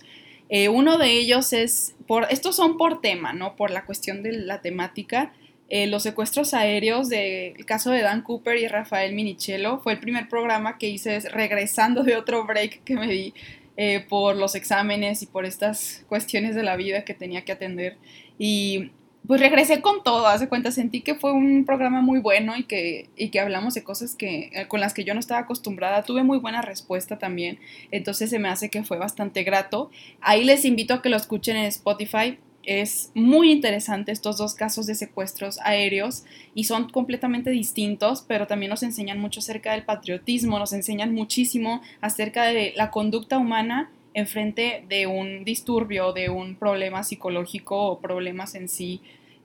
Eh, 0.49 0.69
uno 0.69 0.97
de 0.97 1.11
ellos 1.11 1.53
es, 1.53 1.95
por, 2.07 2.27
estos 2.29 2.55
son 2.55 2.77
por 2.77 3.01
tema, 3.01 3.33
¿no? 3.33 3.55
Por 3.55 3.71
la 3.71 3.85
cuestión 3.85 4.23
de 4.23 4.31
la 4.33 4.61
temática. 4.61 5.33
Eh, 5.69 5.87
los 5.87 6.03
secuestros 6.03 6.53
aéreos 6.53 7.09
del 7.09 7.65
caso 7.65 7.91
de 7.91 8.01
Dan 8.01 8.21
Cooper 8.21 8.57
y 8.57 8.67
Rafael 8.67 9.13
Minichello 9.13 9.79
fue 9.79 9.93
el 9.93 9.99
primer 9.99 10.29
programa 10.29 10.77
que 10.77 10.87
hice 10.87 11.19
regresando 11.19 12.03
de 12.03 12.15
otro 12.15 12.45
break 12.45 12.83
que 12.85 12.95
me 12.95 13.07
di 13.07 13.33
eh, 13.77 14.05
por 14.09 14.35
los 14.35 14.55
exámenes 14.55 15.21
y 15.21 15.27
por 15.27 15.45
estas 15.45 16.03
cuestiones 16.09 16.55
de 16.55 16.63
la 16.63 16.75
vida 16.75 17.05
que 17.05 17.13
tenía 17.13 17.45
que 17.45 17.51
atender. 17.51 17.97
Y 18.37 18.91
pues 19.27 19.41
regresé 19.41 19.81
con 19.81 20.03
todo, 20.03 20.25
hace 20.27 20.47
cuenta, 20.47 20.71
sentí 20.71 21.01
que 21.01 21.15
fue 21.15 21.33
un 21.33 21.65
programa 21.65 22.01
muy 22.01 22.19
bueno 22.19 22.55
y 22.55 22.63
que, 22.63 23.09
y 23.17 23.29
que 23.29 23.39
hablamos 23.41 23.73
de 23.73 23.83
cosas 23.83 24.15
que, 24.15 24.49
eh, 24.53 24.67
con 24.67 24.79
las 24.79 24.93
que 24.93 25.03
yo 25.03 25.13
no 25.13 25.19
estaba 25.19 25.41
acostumbrada. 25.41 26.03
Tuve 26.03 26.23
muy 26.23 26.37
buena 26.37 26.61
respuesta 26.61 27.19
también, 27.19 27.59
entonces 27.91 28.29
se 28.29 28.39
me 28.39 28.49
hace 28.49 28.69
que 28.69 28.83
fue 28.83 28.97
bastante 28.97 29.43
grato. 29.43 29.91
Ahí 30.21 30.45
les 30.45 30.63
invito 30.65 30.93
a 30.93 31.01
que 31.01 31.09
lo 31.09 31.17
escuchen 31.17 31.57
en 31.57 31.65
Spotify. 31.65 32.39
Es 32.67 33.11
muy 33.13 33.49
interesante 33.49 34.11
estos 34.11 34.37
dos 34.37 34.53
casos 34.53 34.87
de 34.87 34.95
secuestros 34.95 35.57
aéreos 35.63 36.25
y 36.53 36.65
son 36.65 36.89
completamente 36.89 37.49
distintos, 37.49 38.25
pero 38.27 38.45
también 38.45 38.69
nos 38.71 38.83
enseñan 38.83 39.21
mucho 39.21 39.39
acerca 39.39 39.71
del 39.71 39.85
patriotismo, 39.85 40.59
nos 40.59 40.73
enseñan 40.73 41.13
muchísimo 41.13 41.81
acerca 42.01 42.43
de 42.43 42.73
la 42.75 42.91
conducta 42.91 43.37
humana 43.37 43.89
en 44.13 44.27
frente 44.27 44.83
de 44.89 45.07
un 45.07 45.45
disturbio, 45.45 46.11
de 46.11 46.29
un 46.29 46.55
problema 46.55 47.05
psicológico 47.05 47.87
o 47.87 47.99
problemas 48.01 48.53
en 48.53 48.67
sí 48.67 48.99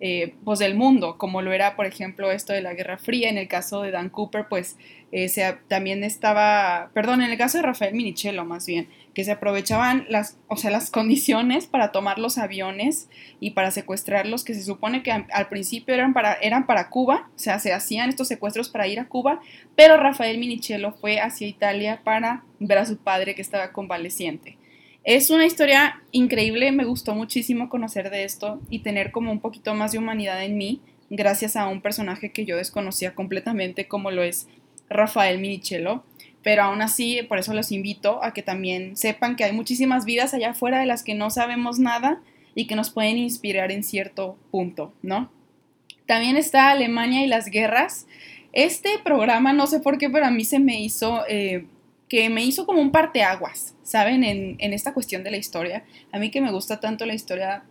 eh, 0.04 0.34
pues 0.44 0.58
del 0.58 0.74
mundo, 0.74 1.16
como 1.16 1.42
lo 1.42 1.52
era, 1.52 1.76
por 1.76 1.86
ejemplo, 1.86 2.32
esto 2.32 2.52
de 2.52 2.60
la 2.60 2.74
Guerra 2.74 2.98
Fría. 2.98 3.30
En 3.30 3.38
el 3.38 3.46
caso 3.46 3.82
de 3.82 3.92
Dan 3.92 4.08
Cooper, 4.08 4.46
pues 4.48 4.76
eh, 5.12 5.30
también 5.68 6.02
estaba, 6.02 6.90
perdón, 6.92 7.22
en 7.22 7.30
el 7.30 7.38
caso 7.38 7.58
de 7.58 7.62
Rafael 7.62 7.94
Minichello, 7.94 8.44
más 8.44 8.66
bien, 8.66 8.88
que 9.14 9.24
se 9.24 9.32
aprovechaban 9.32 10.06
las, 10.08 10.38
o 10.48 10.56
sea, 10.56 10.70
las 10.70 10.90
condiciones 10.90 11.66
para 11.66 11.92
tomar 11.92 12.18
los 12.18 12.38
aviones 12.38 13.08
y 13.40 13.50
para 13.50 13.70
secuestrarlos, 13.70 14.44
que 14.44 14.54
se 14.54 14.62
supone 14.62 15.02
que 15.02 15.12
al 15.12 15.48
principio 15.48 15.94
eran 15.94 16.14
para, 16.14 16.34
eran 16.34 16.66
para 16.66 16.88
Cuba, 16.88 17.28
o 17.34 17.38
sea, 17.38 17.58
se 17.58 17.72
hacían 17.72 18.08
estos 18.08 18.28
secuestros 18.28 18.68
para 18.68 18.86
ir 18.86 19.00
a 19.00 19.08
Cuba, 19.08 19.40
pero 19.76 19.96
Rafael 19.96 20.38
Minichello 20.38 20.92
fue 20.92 21.20
hacia 21.20 21.46
Italia 21.46 22.00
para 22.04 22.44
ver 22.58 22.78
a 22.78 22.86
su 22.86 22.96
padre 22.96 23.34
que 23.34 23.42
estaba 23.42 23.72
convaleciente. 23.72 24.56
Es 25.04 25.30
una 25.30 25.46
historia 25.46 26.00
increíble, 26.12 26.70
me 26.70 26.84
gustó 26.84 27.14
muchísimo 27.14 27.68
conocer 27.68 28.08
de 28.10 28.22
esto 28.22 28.60
y 28.70 28.80
tener 28.80 29.10
como 29.10 29.32
un 29.32 29.40
poquito 29.40 29.74
más 29.74 29.92
de 29.92 29.98
humanidad 29.98 30.44
en 30.44 30.56
mí 30.56 30.80
gracias 31.10 31.56
a 31.56 31.66
un 31.66 31.82
personaje 31.82 32.30
que 32.30 32.46
yo 32.46 32.56
desconocía 32.56 33.14
completamente 33.14 33.86
como 33.86 34.10
lo 34.10 34.22
es 34.22 34.46
Rafael 34.88 35.40
Minichello. 35.40 36.04
Pero 36.42 36.64
aún 36.64 36.82
así, 36.82 37.20
por 37.28 37.38
eso 37.38 37.54
los 37.54 37.70
invito 37.70 38.22
a 38.22 38.32
que 38.32 38.42
también 38.42 38.96
sepan 38.96 39.36
que 39.36 39.44
hay 39.44 39.52
muchísimas 39.52 40.04
vidas 40.04 40.34
allá 40.34 40.50
afuera 40.50 40.80
de 40.80 40.86
las 40.86 41.04
que 41.04 41.14
no 41.14 41.30
sabemos 41.30 41.78
nada 41.78 42.20
y 42.54 42.66
que 42.66 42.76
nos 42.76 42.90
pueden 42.90 43.18
inspirar 43.18 43.70
en 43.70 43.84
cierto 43.84 44.36
punto, 44.50 44.92
¿no? 45.02 45.30
También 46.06 46.36
está 46.36 46.70
Alemania 46.70 47.24
y 47.24 47.28
las 47.28 47.46
guerras. 47.46 48.06
Este 48.52 48.90
programa, 49.04 49.52
no 49.52 49.66
sé 49.66 49.80
por 49.80 49.98
qué, 49.98 50.10
pero 50.10 50.26
a 50.26 50.30
mí 50.30 50.44
se 50.44 50.58
me 50.58 50.80
hizo 50.80 51.24
eh, 51.28 51.66
que 52.08 52.28
me 52.28 52.44
hizo 52.44 52.66
como 52.66 52.80
un 52.80 52.90
parteaguas, 52.90 53.74
¿saben? 53.82 54.24
En, 54.24 54.56
en 54.58 54.72
esta 54.72 54.92
cuestión 54.92 55.22
de 55.22 55.30
la 55.30 55.36
historia. 55.36 55.84
A 56.10 56.18
mí 56.18 56.30
que 56.30 56.40
me 56.40 56.50
gusta 56.50 56.80
tanto 56.80 57.06
la 57.06 57.14
historia 57.14 57.64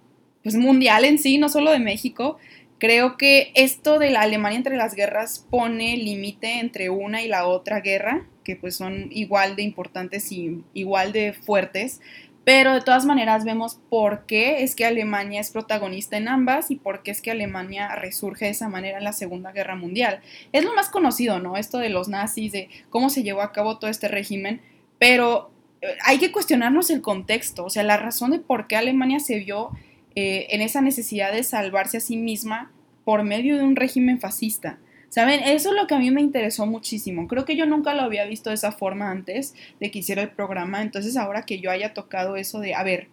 pues 0.43 0.55
mundial 0.55 1.05
en 1.05 1.19
sí, 1.19 1.38
no 1.38 1.49
solo 1.49 1.71
de 1.71 1.79
México, 1.79 2.38
creo 2.79 3.15
que 3.15 3.51
esto 3.53 3.99
de 3.99 4.10
la 4.10 4.21
Alemania 4.21 4.57
entre 4.57 4.75
las 4.75 4.95
guerras 4.95 5.45
pone 5.51 5.97
límite 5.97 6.60
entre 6.60 6.89
una 6.89 7.21
y 7.21 7.27
la 7.27 7.45
otra 7.45 7.81
guerra, 7.81 8.25
que 8.43 8.56
pues 8.56 8.75
son 8.75 9.08
igual 9.12 9.56
de 9.56 9.63
importantes 9.63 10.32
y 10.32 10.63
igual 10.73 11.12
de 11.12 11.34
fuertes, 11.34 12.01
pero 12.43 12.73
de 12.73 12.82
todas 12.82 13.06
maneras 13.06 13.45
vemos 13.45 13.80
por 13.89 14.25
qué 14.25 14.63
es 14.63 14.75
que 14.75 14.86
Alemania 14.86 15.39
es 15.39 15.51
protagonista 15.51 16.17
en 16.17 16.27
ambas 16.27 16.71
y 16.71 16.75
por 16.75 17.04
qué 17.04 17.12
es 17.12 17.21
que 17.21 17.30
Alemania 17.30 17.95
resurge 17.95 18.45
de 18.45 18.51
esa 18.51 18.67
manera 18.67 18.97
en 18.97 19.04
la 19.04 19.13
Segunda 19.13 19.51
Guerra 19.51 19.75
Mundial. 19.75 20.21
Es 20.51 20.63
lo 20.63 20.73
más 20.73 20.89
conocido, 20.89 21.39
¿no? 21.39 21.56
Esto 21.56 21.77
de 21.77 21.89
los 21.89 22.08
nazis, 22.08 22.51
de 22.51 22.69
cómo 22.89 23.12
se 23.12 23.21
llevó 23.21 23.41
a 23.41 23.51
cabo 23.51 23.77
todo 23.77 23.91
este 23.91 24.08
régimen, 24.08 24.62
pero 24.97 25.51
eh, 25.82 25.88
hay 26.04 26.17
que 26.17 26.32
cuestionarnos 26.32 26.89
el 26.89 27.01
contexto, 27.01 27.65
o 27.65 27.69
sea, 27.69 27.84
la 27.84 27.97
razón 27.97 28.32
de 28.32 28.39
por 28.39 28.67
qué 28.67 28.75
Alemania 28.75 29.19
se 29.19 29.38
vio 29.38 29.69
eh, 30.15 30.47
en 30.49 30.62
esa 30.62 30.82
necesidad 30.82 31.32
de 31.32 31.43
salvarse 31.43 31.97
a 31.97 32.01
sí 32.01 32.17
misma 32.17 32.71
por 33.06 33.23
medio 33.23 33.58
de 33.58 33.63
un 33.63 33.75
régimen 33.75 34.19
fascista. 34.19 34.80
¿Saben? 35.12 35.41
Eso 35.43 35.71
es 35.71 35.76
lo 35.76 35.88
que 35.88 35.95
a 35.95 36.00
mí 36.00 36.10
me 36.10 36.21
interesó 36.21 36.65
muchísimo. 36.65 37.28
Creo 37.28 37.43
que 37.43 37.58
yo 37.58 37.65
nunca 37.65 37.93
lo 37.93 38.04
había 38.04 38.26
visto 38.26 38.50
de 38.50 38.54
esa 38.54 38.71
forma 38.71 39.12
antes 39.12 39.54
de 39.82 39.91
que 39.91 40.00
hiciera 40.00 40.21
el 40.21 40.30
programa. 40.30 40.82
Entonces 40.82 41.17
ahora 41.17 41.43
que 41.43 41.60
yo 41.60 41.69
haya 41.69 41.93
tocado 41.93 42.38
eso 42.38 42.62
de, 42.62 42.76
a 42.76 42.84
ver, 42.84 43.10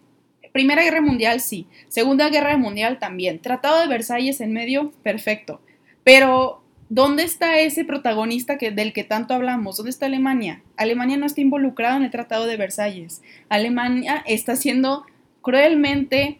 Primera 0.53 0.81
Guerra 0.81 1.01
Mundial 1.01 1.41
sí, 1.41 1.67
Segunda 1.89 2.29
Guerra 2.29 2.55
Mundial 2.55 2.99
también, 2.99 3.39
Tratado 3.39 3.81
de 3.81 3.87
Versalles 3.87 4.39
en 4.39 4.53
medio, 4.53 4.93
perfecto. 5.03 5.59
Pero, 6.05 6.63
¿dónde 6.87 7.23
está 7.23 7.59
ese 7.59 7.83
protagonista 7.83 8.57
que, 8.57 8.71
del 8.71 8.93
que 8.93 9.03
tanto 9.03 9.33
hablamos? 9.33 9.75
¿Dónde 9.75 9.89
está 9.89 10.05
Alemania? 10.05 10.63
Alemania 10.77 11.17
no 11.17 11.25
está 11.25 11.41
involucrada 11.41 11.97
en 11.97 12.03
el 12.03 12.11
Tratado 12.11 12.45
de 12.45 12.55
Versalles. 12.55 13.21
Alemania 13.49 14.23
está 14.25 14.55
siendo 14.55 15.05
cruelmente 15.41 16.37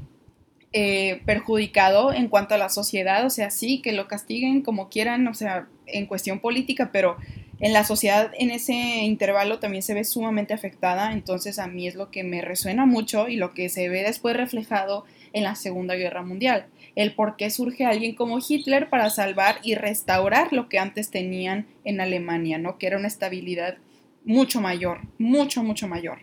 eh, 0.72 1.22
perjudicado 1.26 2.14
en 2.14 2.28
cuanto 2.28 2.54
a 2.54 2.60
la 2.60 2.70
sociedad, 2.70 3.26
o 3.26 3.32
sea, 3.32 3.50
sí, 3.50 3.82
que 3.82 3.92
lo 3.92 4.08
castiguen 4.08 4.62
como 4.62 4.90
quieran, 4.90 5.28
o 5.28 5.34
sea, 5.34 5.68
en 5.88 6.06
cuestión 6.06 6.40
política, 6.40 6.92
pero 6.92 7.18
en 7.60 7.74
la 7.74 7.84
sociedad 7.84 8.32
en 8.38 8.52
ese 8.52 8.74
intervalo 8.74 9.58
también 9.58 9.82
se 9.82 9.96
ve 9.96 10.04
sumamente 10.04 10.54
afectada, 10.54 11.12
entonces 11.12 11.58
a 11.58 11.66
mí 11.66 11.88
es 11.88 11.96
lo 11.96 12.12
que 12.12 12.24
me 12.24 12.42
resuena 12.42 12.86
mucho 12.86 13.28
y 13.28 13.36
lo 13.36 13.56
que 13.56 13.68
se 13.68 13.90
ve 13.90 14.04
después 14.04 14.38
reflejado 14.38 15.06
en 15.34 15.44
la 15.44 15.56
Segunda 15.56 15.96
Guerra 15.96 16.22
Mundial, 16.22 16.68
el 16.96 17.16
por 17.16 17.36
qué 17.36 17.50
surge 17.50 17.86
alguien 17.86 18.14
como 18.14 18.38
Hitler 18.38 18.90
para 18.90 19.10
salvar 19.10 19.58
y 19.64 19.74
restaurar 19.74 20.54
lo 20.54 20.70
que 20.70 20.78
antes 20.78 21.10
tenían 21.10 21.66
en 21.84 22.00
Alemania, 22.00 22.60
¿no? 22.60 22.78
Que 22.78 22.86
era 22.86 22.98
una 22.98 23.08
estabilidad 23.08 23.78
mucho 24.24 24.62
mayor, 24.62 25.02
mucho, 25.18 25.64
mucho 25.64 25.88
mayor 25.88 26.20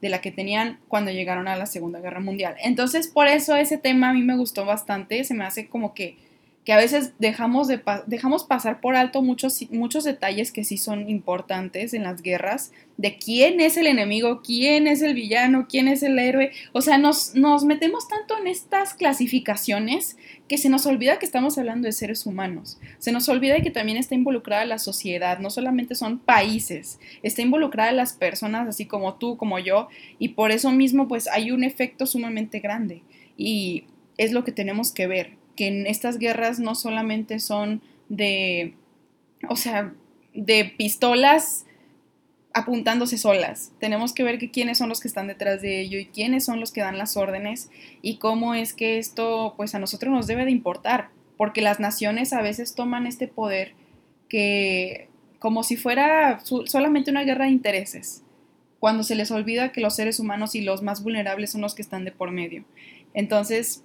de 0.00 0.08
la 0.08 0.20
que 0.20 0.30
tenían 0.30 0.78
cuando 0.88 1.10
llegaron 1.10 1.48
a 1.48 1.56
la 1.56 1.66
Segunda 1.66 2.00
Guerra 2.00 2.20
Mundial. 2.20 2.56
Entonces, 2.62 3.08
por 3.08 3.28
eso 3.28 3.56
ese 3.56 3.78
tema 3.78 4.10
a 4.10 4.12
mí 4.12 4.22
me 4.22 4.36
gustó 4.36 4.64
bastante, 4.64 5.24
se 5.24 5.34
me 5.34 5.44
hace 5.44 5.68
como 5.68 5.94
que 5.94 6.16
que 6.66 6.72
a 6.72 6.76
veces 6.76 7.12
dejamos, 7.20 7.68
de 7.68 7.80
dejamos 8.08 8.42
pasar 8.42 8.80
por 8.80 8.96
alto 8.96 9.22
muchos, 9.22 9.70
muchos 9.70 10.02
detalles 10.02 10.50
que 10.50 10.64
sí 10.64 10.78
son 10.78 11.08
importantes 11.08 11.94
en 11.94 12.02
las 12.02 12.22
guerras, 12.22 12.72
de 12.96 13.18
quién 13.18 13.60
es 13.60 13.76
el 13.76 13.86
enemigo, 13.86 14.42
quién 14.42 14.88
es 14.88 15.00
el 15.00 15.14
villano, 15.14 15.68
quién 15.68 15.86
es 15.86 16.02
el 16.02 16.18
héroe. 16.18 16.50
O 16.72 16.82
sea, 16.82 16.98
nos, 16.98 17.36
nos 17.36 17.64
metemos 17.64 18.08
tanto 18.08 18.36
en 18.36 18.48
estas 18.48 18.94
clasificaciones 18.94 20.16
que 20.48 20.58
se 20.58 20.68
nos 20.68 20.86
olvida 20.86 21.20
que 21.20 21.26
estamos 21.26 21.56
hablando 21.56 21.86
de 21.86 21.92
seres 21.92 22.26
humanos. 22.26 22.80
Se 22.98 23.12
nos 23.12 23.28
olvida 23.28 23.60
que 23.60 23.70
también 23.70 23.96
está 23.96 24.16
involucrada 24.16 24.64
la 24.64 24.80
sociedad, 24.80 25.38
no 25.38 25.50
solamente 25.50 25.94
son 25.94 26.18
países, 26.18 26.98
está 27.22 27.42
involucrada 27.42 27.92
las 27.92 28.12
personas 28.12 28.66
así 28.66 28.86
como 28.86 29.14
tú, 29.14 29.36
como 29.36 29.60
yo, 29.60 29.86
y 30.18 30.30
por 30.30 30.50
eso 30.50 30.72
mismo 30.72 31.06
pues 31.06 31.28
hay 31.28 31.52
un 31.52 31.62
efecto 31.62 32.06
sumamente 32.06 32.58
grande. 32.58 33.02
Y 33.36 33.84
es 34.18 34.32
lo 34.32 34.42
que 34.42 34.50
tenemos 34.50 34.90
que 34.90 35.06
ver 35.06 35.45
que 35.56 35.68
en 35.68 35.86
estas 35.86 36.18
guerras 36.18 36.58
no 36.58 36.74
solamente 36.74 37.40
son 37.40 37.82
de, 38.08 38.74
o 39.48 39.56
sea, 39.56 39.92
de 40.34 40.72
pistolas 40.76 41.66
apuntándose 42.52 43.18
solas. 43.18 43.72
Tenemos 43.80 44.14
que 44.14 44.22
ver 44.22 44.38
que 44.38 44.50
quiénes 44.50 44.78
son 44.78 44.88
los 44.88 45.00
que 45.00 45.08
están 45.08 45.26
detrás 45.26 45.60
de 45.60 45.80
ello 45.80 45.98
y 45.98 46.06
quiénes 46.06 46.44
son 46.44 46.58
los 46.58 46.72
que 46.72 46.80
dan 46.80 46.96
las 46.96 47.16
órdenes 47.16 47.70
y 48.00 48.16
cómo 48.16 48.54
es 48.54 48.72
que 48.72 48.98
esto 48.98 49.54
pues 49.56 49.74
a 49.74 49.78
nosotros 49.78 50.12
nos 50.12 50.26
debe 50.26 50.44
de 50.44 50.52
importar, 50.52 51.10
porque 51.36 51.60
las 51.60 51.80
naciones 51.80 52.32
a 52.32 52.40
veces 52.40 52.74
toman 52.74 53.06
este 53.06 53.28
poder 53.28 53.74
que 54.28 55.08
como 55.38 55.62
si 55.64 55.76
fuera 55.76 56.40
solamente 56.40 57.10
una 57.10 57.24
guerra 57.24 57.44
de 57.44 57.50
intereses, 57.50 58.22
cuando 58.80 59.02
se 59.02 59.14
les 59.14 59.30
olvida 59.30 59.70
que 59.70 59.80
los 59.80 59.96
seres 59.96 60.18
humanos 60.18 60.54
y 60.54 60.62
los 60.62 60.82
más 60.82 61.02
vulnerables 61.02 61.50
son 61.50 61.60
los 61.60 61.74
que 61.74 61.82
están 61.82 62.04
de 62.04 62.12
por 62.12 62.30
medio. 62.30 62.64
Entonces, 63.14 63.84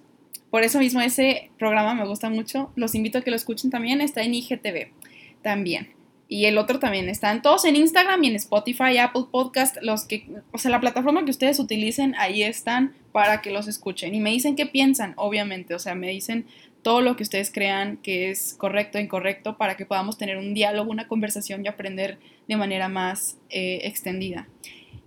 por 0.52 0.64
eso 0.64 0.78
mismo 0.80 1.00
ese 1.00 1.50
programa 1.58 1.94
me 1.94 2.06
gusta 2.06 2.28
mucho. 2.28 2.72
Los 2.76 2.94
invito 2.94 3.16
a 3.16 3.22
que 3.22 3.30
lo 3.30 3.36
escuchen 3.36 3.70
también. 3.70 4.02
Está 4.02 4.20
en 4.20 4.34
IGTV 4.34 4.92
también. 5.40 5.94
y 6.28 6.44
el 6.44 6.58
otro 6.58 6.78
también. 6.78 7.08
Están 7.08 7.40
todos 7.40 7.64
en 7.64 7.74
Instagram 7.74 8.22
y 8.22 8.26
en 8.26 8.36
Spotify, 8.36 8.98
Apple 8.98 9.24
Podcast, 9.30 9.78
los 9.80 10.04
que, 10.04 10.28
o 10.52 10.58
sea, 10.58 10.70
la 10.70 10.78
plataforma 10.78 11.24
que 11.24 11.30
ustedes 11.30 11.58
utilicen, 11.58 12.14
ahí 12.18 12.42
están 12.42 12.94
para 13.12 13.40
que 13.40 13.50
los 13.50 13.66
escuchen. 13.66 14.14
Y 14.14 14.20
me 14.20 14.28
dicen 14.28 14.54
qué 14.54 14.66
piensan, 14.66 15.14
obviamente, 15.16 15.74
o 15.74 15.78
sea, 15.78 15.94
me 15.94 16.10
dicen 16.10 16.44
todo 16.82 17.00
lo 17.00 17.16
que 17.16 17.22
ustedes 17.22 17.50
crean 17.50 17.96
que 17.96 18.28
es 18.28 18.52
correcto 18.52 18.98
e 18.98 19.00
incorrecto 19.00 19.56
para 19.56 19.78
que 19.78 19.86
podamos 19.86 20.18
tener 20.18 20.36
un 20.36 20.52
diálogo, 20.52 20.90
una 20.90 21.08
conversación 21.08 21.64
y 21.64 21.68
aprender 21.68 22.18
de 22.46 22.56
manera 22.56 22.90
más 22.90 23.38
eh, 23.48 23.80
extendida. 23.84 24.48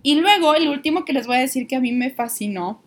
Y 0.02 0.16
luego, 0.16 0.56
el 0.56 0.66
último 0.68 1.04
que 1.04 1.12
les 1.12 1.28
voy 1.28 1.36
a 1.36 1.40
decir 1.40 1.68
que 1.68 1.76
a 1.76 1.80
mí 1.80 1.92
me 1.92 2.10
fascinó 2.10 2.82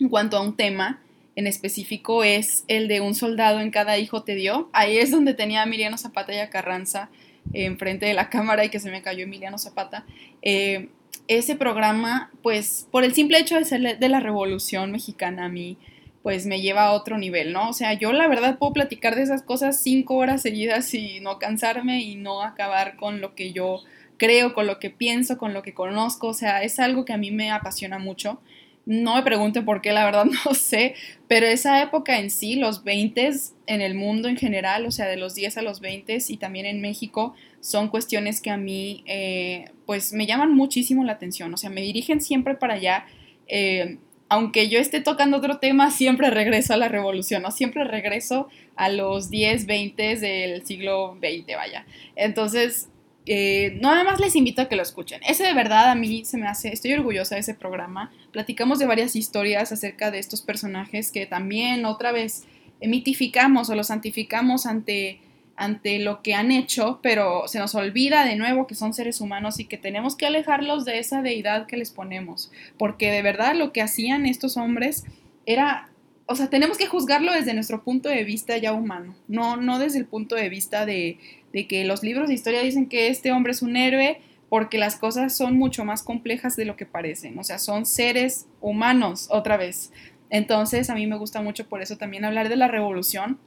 en 0.00 0.08
cuanto 0.08 0.36
a 0.36 0.40
un 0.40 0.56
tema 0.56 1.00
en 1.36 1.46
específico 1.46 2.24
es 2.24 2.64
el 2.66 2.88
de 2.88 3.00
un 3.00 3.14
soldado 3.14 3.60
en 3.60 3.70
cada 3.70 3.98
hijo 3.98 4.22
te 4.24 4.34
dio. 4.34 4.68
Ahí 4.72 4.98
es 4.98 5.10
donde 5.10 5.34
tenía 5.34 5.62
a 5.62 5.66
Miriano 5.66 5.98
Zapata 5.98 6.34
y 6.34 6.38
a 6.38 6.50
Carranza 6.50 7.10
enfrente 7.52 8.06
de 8.06 8.14
la 8.14 8.30
cámara 8.30 8.64
y 8.64 8.70
que 8.70 8.80
se 8.80 8.90
me 8.90 9.02
cayó 9.02 9.24
Emiliano 9.24 9.58
Zapata. 9.58 10.04
Eh, 10.42 10.88
ese 11.28 11.56
programa, 11.56 12.30
pues 12.42 12.88
por 12.90 13.04
el 13.04 13.14
simple 13.14 13.38
hecho 13.38 13.56
de 13.56 13.64
ser 13.64 13.98
de 13.98 14.08
la 14.08 14.20
Revolución 14.20 14.92
Mexicana 14.92 15.46
a 15.46 15.48
mí, 15.48 15.76
pues 16.22 16.46
me 16.46 16.60
lleva 16.60 16.86
a 16.86 16.92
otro 16.92 17.18
nivel, 17.18 17.52
¿no? 17.52 17.70
O 17.70 17.72
sea, 17.72 17.92
yo 17.94 18.12
la 18.12 18.26
verdad 18.28 18.58
puedo 18.58 18.72
platicar 18.72 19.14
de 19.14 19.22
esas 19.22 19.42
cosas 19.42 19.80
cinco 19.80 20.16
horas 20.16 20.42
seguidas 20.42 20.92
y 20.94 21.20
no 21.20 21.38
cansarme 21.38 22.00
y 22.00 22.16
no 22.16 22.42
acabar 22.42 22.96
con 22.96 23.20
lo 23.20 23.34
que 23.34 23.52
yo 23.52 23.80
creo, 24.16 24.54
con 24.54 24.66
lo 24.66 24.78
que 24.78 24.90
pienso, 24.90 25.38
con 25.38 25.52
lo 25.52 25.62
que 25.62 25.74
conozco, 25.74 26.28
o 26.28 26.34
sea, 26.34 26.62
es 26.62 26.78
algo 26.80 27.04
que 27.04 27.12
a 27.12 27.18
mí 27.18 27.30
me 27.30 27.50
apasiona 27.50 27.98
mucho. 27.98 28.40
No 28.86 29.16
me 29.16 29.22
pregunten 29.24 29.64
por 29.64 29.82
qué, 29.82 29.92
la 29.92 30.04
verdad 30.04 30.24
no 30.46 30.54
sé, 30.54 30.94
pero 31.28 31.46
esa 31.46 31.82
época 31.82 32.20
en 32.20 32.30
sí, 32.30 32.54
los 32.54 32.84
20 32.84 33.30
en 33.66 33.80
el 33.80 33.94
mundo 33.96 34.28
en 34.28 34.36
general, 34.36 34.86
o 34.86 34.92
sea, 34.92 35.06
de 35.06 35.16
los 35.16 35.34
10 35.34 35.58
a 35.58 35.62
los 35.62 35.80
20 35.80 36.18
y 36.28 36.36
también 36.36 36.66
en 36.66 36.80
México, 36.80 37.34
son 37.60 37.88
cuestiones 37.88 38.40
que 38.40 38.50
a 38.50 38.56
mí, 38.56 39.02
eh, 39.06 39.70
pues, 39.86 40.12
me 40.12 40.24
llaman 40.24 40.54
muchísimo 40.54 41.02
la 41.04 41.12
atención, 41.12 41.52
o 41.52 41.56
sea, 41.56 41.68
me 41.68 41.80
dirigen 41.80 42.20
siempre 42.20 42.54
para 42.54 42.74
allá. 42.74 43.06
Eh, 43.48 43.98
aunque 44.28 44.68
yo 44.68 44.78
esté 44.78 45.00
tocando 45.00 45.38
otro 45.38 45.58
tema, 45.58 45.90
siempre 45.90 46.30
regreso 46.30 46.72
a 46.72 46.76
la 46.76 46.88
revolución, 46.88 47.42
¿no? 47.42 47.50
Siempre 47.50 47.82
regreso 47.82 48.48
a 48.76 48.88
los 48.88 49.30
10, 49.30 49.66
20 49.66 50.16
del 50.16 50.64
siglo 50.64 51.18
XX, 51.20 51.56
vaya. 51.56 51.86
Entonces, 52.14 52.88
eh, 53.26 53.76
nada 53.80 54.04
más 54.04 54.20
les 54.20 54.36
invito 54.36 54.62
a 54.62 54.68
que 54.68 54.76
lo 54.76 54.82
escuchen. 54.82 55.20
Ese 55.28 55.44
de 55.44 55.52
verdad 55.52 55.90
a 55.90 55.94
mí 55.96 56.24
se 56.24 56.38
me 56.38 56.46
hace, 56.46 56.72
estoy 56.72 56.92
orgullosa 56.92 57.34
de 57.34 57.40
ese 57.40 57.54
programa. 57.54 58.12
Platicamos 58.30 58.78
de 58.78 58.86
varias 58.86 59.16
historias 59.16 59.72
acerca 59.72 60.12
de 60.12 60.20
estos 60.20 60.42
personajes 60.42 61.10
que 61.10 61.26
también 61.26 61.84
otra 61.84 62.12
vez 62.12 62.44
mitificamos 62.80 63.68
o 63.68 63.74
los 63.74 63.88
santificamos 63.88 64.64
ante, 64.64 65.20
ante 65.56 65.98
lo 65.98 66.22
que 66.22 66.34
han 66.34 66.52
hecho, 66.52 67.00
pero 67.02 67.48
se 67.48 67.58
nos 67.58 67.74
olvida 67.74 68.24
de 68.24 68.36
nuevo 68.36 68.68
que 68.68 68.76
son 68.76 68.94
seres 68.94 69.20
humanos 69.20 69.58
y 69.58 69.64
que 69.64 69.76
tenemos 69.76 70.14
que 70.14 70.26
alejarlos 70.26 70.84
de 70.84 71.00
esa 71.00 71.20
deidad 71.20 71.66
que 71.66 71.76
les 71.76 71.90
ponemos. 71.90 72.52
Porque 72.78 73.10
de 73.10 73.22
verdad 73.22 73.56
lo 73.56 73.72
que 73.72 73.82
hacían 73.82 74.24
estos 74.24 74.56
hombres 74.56 75.04
era 75.46 75.90
o 76.28 76.34
sea, 76.34 76.50
tenemos 76.50 76.76
que 76.76 76.86
juzgarlo 76.86 77.32
desde 77.32 77.54
nuestro 77.54 77.84
punto 77.84 78.08
de 78.08 78.24
vista 78.24 78.56
ya 78.58 78.72
humano, 78.72 79.14
no, 79.28 79.56
no 79.56 79.78
desde 79.78 80.00
el 80.00 80.06
punto 80.06 80.34
de 80.34 80.48
vista 80.48 80.84
de, 80.84 81.18
de 81.52 81.66
que 81.66 81.84
los 81.84 82.02
libros 82.02 82.28
de 82.28 82.34
historia 82.34 82.62
dicen 82.62 82.88
que 82.88 83.08
este 83.08 83.32
hombre 83.32 83.52
es 83.52 83.62
un 83.62 83.76
héroe 83.76 84.20
porque 84.48 84.78
las 84.78 84.96
cosas 84.96 85.36
son 85.36 85.56
mucho 85.56 85.84
más 85.84 86.02
complejas 86.02 86.56
de 86.56 86.64
lo 86.64 86.76
que 86.76 86.86
parecen, 86.86 87.38
o 87.38 87.44
sea, 87.44 87.58
son 87.58 87.86
seres 87.86 88.46
humanos 88.60 89.28
otra 89.30 89.56
vez. 89.56 89.92
Entonces, 90.30 90.90
a 90.90 90.94
mí 90.94 91.06
me 91.06 91.16
gusta 91.16 91.40
mucho 91.40 91.68
por 91.68 91.82
eso 91.82 91.96
también 91.96 92.24
hablar 92.24 92.48
de 92.48 92.56
la 92.56 92.68
revolución, 92.68 93.38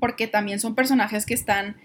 porque 0.00 0.26
también 0.26 0.60
son 0.60 0.74
personajes 0.74 1.26
que 1.26 1.34
están 1.34 1.76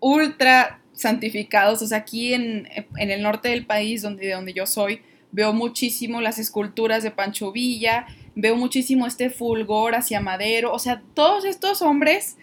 ultra 0.00 0.80
santificados, 0.92 1.82
o 1.82 1.86
sea, 1.86 1.98
aquí 1.98 2.34
en, 2.34 2.68
en 2.96 3.10
el 3.10 3.22
norte 3.22 3.48
del 3.48 3.66
país, 3.66 4.02
donde, 4.02 4.26
de 4.26 4.32
donde 4.32 4.52
yo 4.52 4.66
soy, 4.66 5.00
veo 5.32 5.52
muchísimo 5.52 6.20
las 6.20 6.38
esculturas 6.38 7.02
de 7.02 7.10
Pancho 7.10 7.50
Villa, 7.50 8.06
veo 8.36 8.54
muchísimo 8.54 9.06
este 9.06 9.30
fulgor 9.30 9.96
hacia 9.96 10.20
Madero, 10.20 10.72
o 10.72 10.78
sea, 10.78 11.02
todos 11.14 11.44
estos 11.44 11.82
hombres 11.82 12.36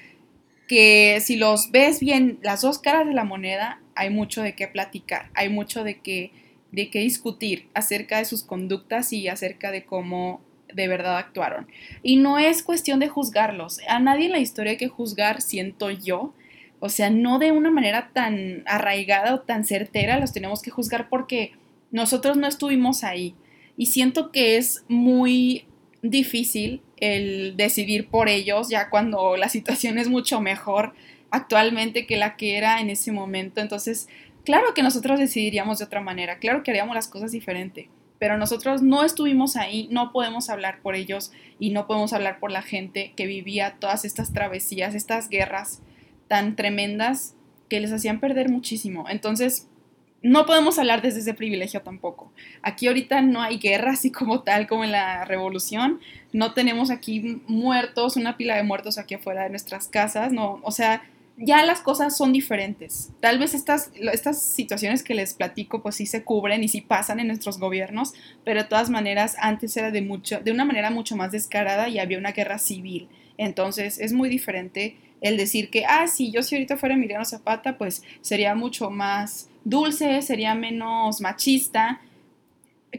que 0.72 1.20
si 1.20 1.36
los 1.36 1.70
ves 1.72 2.00
bien, 2.00 2.40
las 2.44 2.62
dos 2.62 2.80
caras 2.80 3.06
de 3.06 3.14
la 3.14 3.26
moneda, 3.26 3.82
hay 3.94 4.10
mucho 4.10 4.42
de 4.42 4.56
qué 4.56 4.70
platicar, 4.70 5.30
hay 5.34 5.50
mucho 5.50 5.84
de 5.84 6.00
qué, 6.00 6.32
de 6.72 6.90
qué 6.90 7.00
discutir 7.00 7.68
acerca 7.74 8.20
de 8.20 8.24
sus 8.24 8.42
conductas 8.42 9.12
y 9.12 9.28
acerca 9.28 9.70
de 9.70 9.84
cómo 9.84 10.40
de 10.74 10.88
verdad 10.88 11.18
actuaron. 11.18 11.68
Y 12.04 12.16
no 12.16 12.40
es 12.40 12.64
cuestión 12.64 13.00
de 13.00 13.10
juzgarlos, 13.10 13.82
a 13.90 14.00
nadie 14.00 14.28
en 14.28 14.32
la 14.32 14.40
historia 14.40 14.72
hay 14.72 14.78
que 14.78 14.88
juzgar, 14.88 15.42
siento 15.42 15.92
yo, 15.92 16.34
o 16.80 16.88
sea, 16.88 17.10
no 17.10 17.38
de 17.38 17.52
una 17.52 17.70
manera 17.70 18.12
tan 18.14 18.64
arraigada 18.66 19.36
o 19.36 19.42
tan 19.42 19.66
certera, 19.66 20.22
los 20.22 20.32
tenemos 20.32 20.62
que 20.62 20.72
juzgar 20.72 21.10
porque 21.10 21.52
nosotros 21.92 22.38
no 22.38 22.48
estuvimos 22.48 23.04
ahí. 23.04 23.36
Y 23.76 23.88
siento 23.88 24.32
que 24.32 24.56
es 24.56 24.86
muy 24.88 25.66
difícil 26.02 26.82
el 27.02 27.58
decidir 27.58 28.08
por 28.08 28.30
ellos 28.30 28.70
ya 28.70 28.90
cuando 28.90 29.36
la 29.36 29.50
situación 29.50 29.98
es 29.98 30.08
mucho 30.08 30.40
mejor 30.40 30.94
actualmente 31.32 32.06
que 32.06 32.16
la 32.16 32.38
que 32.38 32.58
era 32.58 32.80
en 32.80 32.90
ese 32.90 33.12
momento. 33.12 33.60
Entonces, 33.60 34.08
claro 34.46 34.74
que 34.74 34.84
nosotros 34.84 35.20
decidiríamos 35.20 35.80
de 35.80 35.86
otra 35.86 36.00
manera, 36.00 36.38
claro 36.38 36.64
que 36.64 36.72
haríamos 36.72 36.96
las 36.96 37.08
cosas 37.08 37.32
diferente, 37.32 37.90
pero 38.20 38.38
nosotros 38.38 38.84
no 38.84 39.04
estuvimos 39.04 39.56
ahí, 39.56 39.88
no 39.90 40.12
podemos 40.12 40.50
hablar 40.50 40.80
por 40.82 40.96
ellos 40.96 41.32
y 41.60 41.72
no 41.72 41.88
podemos 41.88 42.14
hablar 42.14 42.40
por 42.40 42.52
la 42.52 42.62
gente 42.62 43.14
que 43.16 43.26
vivía 43.26 43.78
todas 43.80 44.06
estas 44.06 44.32
travesías, 44.32 44.94
estas 44.94 45.28
guerras 45.28 45.82
tan 46.28 46.56
tremendas 46.56 47.36
que 47.68 47.80
les 47.80 47.92
hacían 47.92 48.20
perder 48.20 48.50
muchísimo. 48.50 49.06
Entonces, 49.10 49.71
no 50.24 50.46
podemos 50.46 50.78
hablar 50.78 51.02
desde 51.02 51.22
ese 51.22 51.34
privilegio 51.34 51.82
tampoco. 51.82 52.32
Aquí 52.62 52.88
ahorita 52.88 53.22
no 53.22 53.42
hay 53.42 53.58
guerra 53.58 53.92
así 53.92 54.12
como 54.12 54.42
tal 54.44 54.68
como 54.68 54.84
en 54.84 54.92
la 54.92 55.26
revolución. 55.26 56.00
No 56.32 56.54
tenemos 56.54 56.92
aquí 56.92 57.42
muertos, 57.48 58.18
una 58.18 58.38
pila 58.38 58.56
de 58.56 58.64
muertos 58.64 58.98
aquí 58.98 59.16
afuera 59.16 59.44
de 59.44 59.50
nuestras 59.50 59.88
casas. 59.88 60.32
No, 60.32 60.60
o 60.64 60.72
sea, 60.72 61.02
ya 61.38 61.66
las 61.66 61.82
cosas 61.82 62.16
son 62.16 62.34
diferentes. 62.34 63.10
Tal 63.20 63.40
vez 63.40 63.56
estas, 63.56 63.92
estas 63.96 64.42
situaciones 64.42 65.02
que 65.04 65.16
les 65.16 65.34
platico 65.34 65.82
pues 65.82 65.96
sí 65.96 66.06
se 66.06 66.24
cubren 66.24 66.64
y 66.64 66.68
sí 66.68 66.82
pasan 66.82 67.20
en 67.20 67.28
nuestros 67.28 67.58
gobiernos, 67.60 68.14
pero 68.44 68.62
de 68.62 68.70
todas 68.70 68.92
maneras 68.92 69.36
antes 69.40 69.76
era 69.76 69.90
de, 69.90 70.04
mucho, 70.04 70.40
de 70.40 70.52
una 70.52 70.66
manera 70.66 70.92
mucho 70.92 71.16
más 71.16 71.32
descarada 71.32 71.90
y 71.90 71.98
había 71.98 72.20
una 72.20 72.32
guerra 72.32 72.60
civil. 72.60 73.10
Entonces 73.38 74.00
es 74.00 74.14
muy 74.14 74.30
diferente 74.30 74.98
el 75.22 75.38
decir 75.38 75.72
que, 75.72 75.86
ah, 75.86 76.08
si 76.08 76.32
yo 76.32 76.44
si 76.44 76.56
ahorita 76.56 76.78
fuera 76.78 76.96
Emiliano 76.96 77.26
Zapata, 77.26 77.78
pues 77.78 78.04
sería 78.22 78.54
mucho 78.54 78.92
más 78.92 79.51
dulce, 79.63 80.21
sería 80.21 80.56
menos 80.56 81.21
machista. 81.21 82.02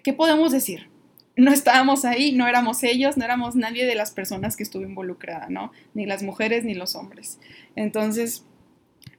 ¿Qué 0.03 0.13
podemos 0.13 0.53
decir? 0.53 0.89
No 1.37 1.51
estábamos 1.51 2.05
ahí, 2.05 2.33
no 2.33 2.47
éramos 2.47 2.83
ellos, 2.83 3.17
no 3.17 3.25
éramos 3.25 3.57
nadie 3.57 3.87
de 3.87 3.95
las 3.95 4.11
personas 4.11 4.57
que 4.57 4.63
estuvo 4.63 4.83
involucrada, 4.83 5.49
¿no? 5.49 5.73
Ni 5.95 6.05
las 6.07 6.23
mujeres 6.23 6.65
ni 6.65 6.75
los 6.75 6.95
hombres. 6.95 7.39
Entonces, 7.75 8.45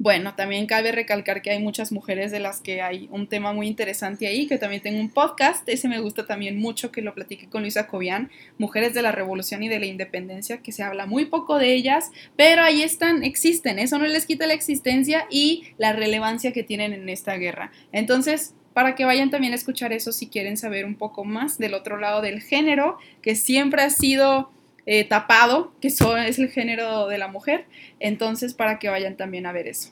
bueno, 0.04 0.36
también 0.36 0.66
cabe 0.66 0.92
recalcar 0.92 1.42
que 1.42 1.50
hay 1.50 1.60
muchas 1.60 1.94
mujeres 1.94 2.30
de 2.30 2.42
las 2.42 2.60
que 2.60 2.82
hay 2.82 3.08
un 3.10 3.26
tema 3.28 3.54
muy 3.54 3.70
interesante 3.70 4.28
ahí, 4.28 4.48
que 4.48 4.58
también 4.58 4.82
tengo 4.82 5.00
un 5.00 5.10
podcast, 5.10 5.68
ese 5.70 5.88
me 5.88 6.02
gusta 6.02 6.26
también 6.26 6.60
mucho 6.60 6.92
que 6.92 7.02
lo 7.02 7.14
platiqué 7.14 7.48
con 7.48 7.62
Luisa 7.62 7.88
Cobian, 7.88 8.30
Mujeres 8.58 8.94
de 8.94 9.02
la 9.02 9.14
Revolución 9.14 9.64
y 9.64 9.70
de 9.70 9.80
la 9.80 9.86
Independencia, 9.86 10.58
que 10.58 10.74
se 10.74 10.84
habla 10.84 11.06
muy 11.06 11.24
poco 11.24 11.58
de 11.58 11.74
ellas, 11.74 12.12
pero 12.36 12.64
ahí 12.64 12.82
están, 12.82 13.24
existen, 13.24 13.80
eso 13.80 13.98
no 13.98 14.06
les 14.06 14.26
quita 14.26 14.46
la 14.46 14.56
existencia 14.56 15.26
y 15.30 15.68
la 15.78 15.94
relevancia 15.94 16.52
que 16.52 16.64
tienen 16.64 16.92
en 16.92 17.08
esta 17.08 17.38
guerra. 17.38 17.72
Entonces, 17.94 18.56
para 18.74 18.96
que 18.96 19.06
vayan 19.06 19.30
también 19.30 19.54
a 19.54 19.56
escuchar 19.56 19.94
eso 19.94 20.12
si 20.12 20.28
quieren 20.28 20.58
saber 20.58 20.84
un 20.84 20.96
poco 20.96 21.24
más 21.24 21.58
del 21.58 21.74
otro 21.74 21.96
lado 21.96 22.22
del 22.22 22.42
género, 22.42 22.98
que 23.22 23.36
siempre 23.36 23.84
ha 23.84 23.90
sido 23.90 24.52
eh, 24.86 25.04
tapado, 25.06 25.74
que 25.80 25.88
eso 25.88 26.18
es 26.18 26.40
el 26.40 26.50
género 26.50 27.08
de 27.08 27.18
la 27.18 27.28
mujer, 27.28 27.66
entonces 28.00 28.54
para 28.54 28.80
que 28.80 28.90
vayan 28.90 29.16
también 29.16 29.46
a 29.46 29.52
ver 29.52 29.68
eso. 29.68 29.92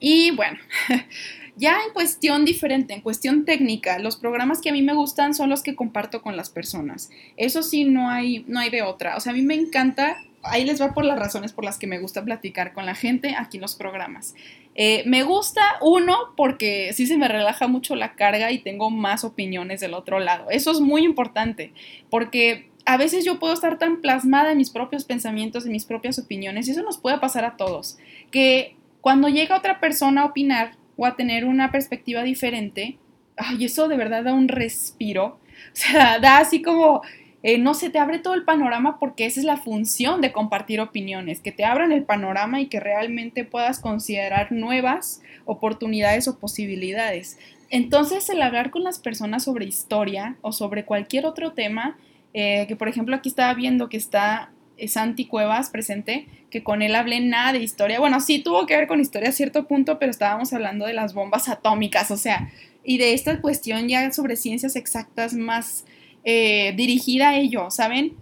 Y 0.00 0.30
bueno, 0.32 0.58
ya 1.56 1.78
en 1.86 1.92
cuestión 1.92 2.44
diferente, 2.44 2.94
en 2.94 3.00
cuestión 3.00 3.44
técnica, 3.44 3.98
los 3.98 4.16
programas 4.16 4.60
que 4.60 4.70
a 4.70 4.72
mí 4.72 4.82
me 4.82 4.94
gustan 4.94 5.34
son 5.34 5.50
los 5.50 5.62
que 5.62 5.74
comparto 5.74 6.22
con 6.22 6.36
las 6.36 6.50
personas. 6.50 7.10
Eso 7.36 7.62
sí, 7.62 7.84
no 7.84 8.10
hay, 8.10 8.44
no 8.46 8.60
hay 8.60 8.70
de 8.70 8.82
otra. 8.82 9.16
O 9.16 9.20
sea, 9.20 9.32
a 9.32 9.34
mí 9.34 9.42
me 9.42 9.54
encanta, 9.54 10.18
ahí 10.42 10.64
les 10.64 10.80
va 10.80 10.94
por 10.94 11.04
las 11.04 11.18
razones 11.18 11.52
por 11.52 11.64
las 11.64 11.78
que 11.78 11.86
me 11.86 11.98
gusta 11.98 12.24
platicar 12.24 12.72
con 12.72 12.86
la 12.86 12.94
gente 12.94 13.34
aquí 13.36 13.56
en 13.56 13.62
los 13.62 13.74
programas. 13.74 14.34
Eh, 14.76 15.02
me 15.06 15.24
gusta 15.24 15.62
uno 15.80 16.16
porque 16.36 16.92
sí 16.92 17.06
se 17.06 17.16
me 17.16 17.26
relaja 17.26 17.66
mucho 17.66 17.96
la 17.96 18.14
carga 18.14 18.52
y 18.52 18.58
tengo 18.58 18.90
más 18.90 19.24
opiniones 19.24 19.80
del 19.80 19.94
otro 19.94 20.20
lado. 20.20 20.50
Eso 20.50 20.70
es 20.70 20.78
muy 20.78 21.04
importante 21.04 21.72
porque 22.08 22.68
a 22.88 22.96
veces 22.96 23.22
yo 23.22 23.38
puedo 23.38 23.52
estar 23.52 23.76
tan 23.78 24.00
plasmada 24.00 24.50
en 24.50 24.56
mis 24.56 24.70
propios 24.70 25.04
pensamientos, 25.04 25.66
en 25.66 25.72
mis 25.72 25.84
propias 25.84 26.18
opiniones, 26.18 26.66
y 26.66 26.70
eso 26.70 26.82
nos 26.82 26.96
puede 26.96 27.18
pasar 27.18 27.44
a 27.44 27.58
todos, 27.58 27.98
que 28.30 28.76
cuando 29.02 29.28
llega 29.28 29.58
otra 29.58 29.78
persona 29.78 30.22
a 30.22 30.24
opinar 30.24 30.72
o 30.96 31.04
a 31.04 31.14
tener 31.14 31.44
una 31.44 31.70
perspectiva 31.70 32.22
diferente, 32.22 32.96
ay, 33.36 33.66
eso 33.66 33.88
de 33.88 33.98
verdad 33.98 34.24
da 34.24 34.32
un 34.32 34.48
respiro, 34.48 35.26
o 35.26 35.74
sea, 35.74 36.18
da 36.22 36.38
así 36.38 36.62
como 36.62 37.02
eh, 37.42 37.58
no 37.58 37.74
se 37.74 37.90
te 37.90 37.98
abre 37.98 38.20
todo 38.20 38.32
el 38.32 38.44
panorama 38.44 38.98
porque 38.98 39.26
esa 39.26 39.40
es 39.40 39.44
la 39.44 39.58
función 39.58 40.22
de 40.22 40.32
compartir 40.32 40.80
opiniones, 40.80 41.42
que 41.42 41.52
te 41.52 41.66
abran 41.66 41.92
el 41.92 42.04
panorama 42.04 42.62
y 42.62 42.68
que 42.68 42.80
realmente 42.80 43.44
puedas 43.44 43.80
considerar 43.80 44.50
nuevas 44.50 45.20
oportunidades 45.44 46.26
o 46.26 46.38
posibilidades. 46.38 47.38
Entonces, 47.68 48.30
el 48.30 48.40
hablar 48.40 48.70
con 48.70 48.82
las 48.82 48.98
personas 48.98 49.44
sobre 49.44 49.66
historia 49.66 50.36
o 50.40 50.52
sobre 50.52 50.86
cualquier 50.86 51.26
otro 51.26 51.52
tema, 51.52 51.98
eh, 52.34 52.66
que 52.66 52.76
por 52.76 52.88
ejemplo 52.88 53.16
aquí 53.16 53.28
estaba 53.28 53.54
viendo 53.54 53.88
que 53.88 53.96
está 53.96 54.52
Santi 54.86 55.26
Cuevas 55.26 55.70
presente, 55.70 56.28
que 56.50 56.62
con 56.62 56.82
él 56.82 56.94
hablé 56.94 57.20
nada 57.20 57.52
de 57.52 57.60
historia. 57.60 57.98
Bueno, 57.98 58.20
sí 58.20 58.38
tuvo 58.38 58.66
que 58.66 58.76
ver 58.76 58.86
con 58.86 59.00
historia 59.00 59.30
a 59.30 59.32
cierto 59.32 59.66
punto, 59.66 59.98
pero 59.98 60.10
estábamos 60.10 60.52
hablando 60.52 60.86
de 60.86 60.92
las 60.92 61.14
bombas 61.14 61.48
atómicas, 61.48 62.10
o 62.10 62.16
sea, 62.16 62.50
y 62.84 62.98
de 62.98 63.12
esta 63.12 63.40
cuestión 63.40 63.88
ya 63.88 64.10
sobre 64.12 64.36
ciencias 64.36 64.76
exactas 64.76 65.34
más 65.34 65.84
eh, 66.24 66.72
dirigida 66.76 67.30
a 67.30 67.36
ello, 67.36 67.70
¿saben? 67.70 68.14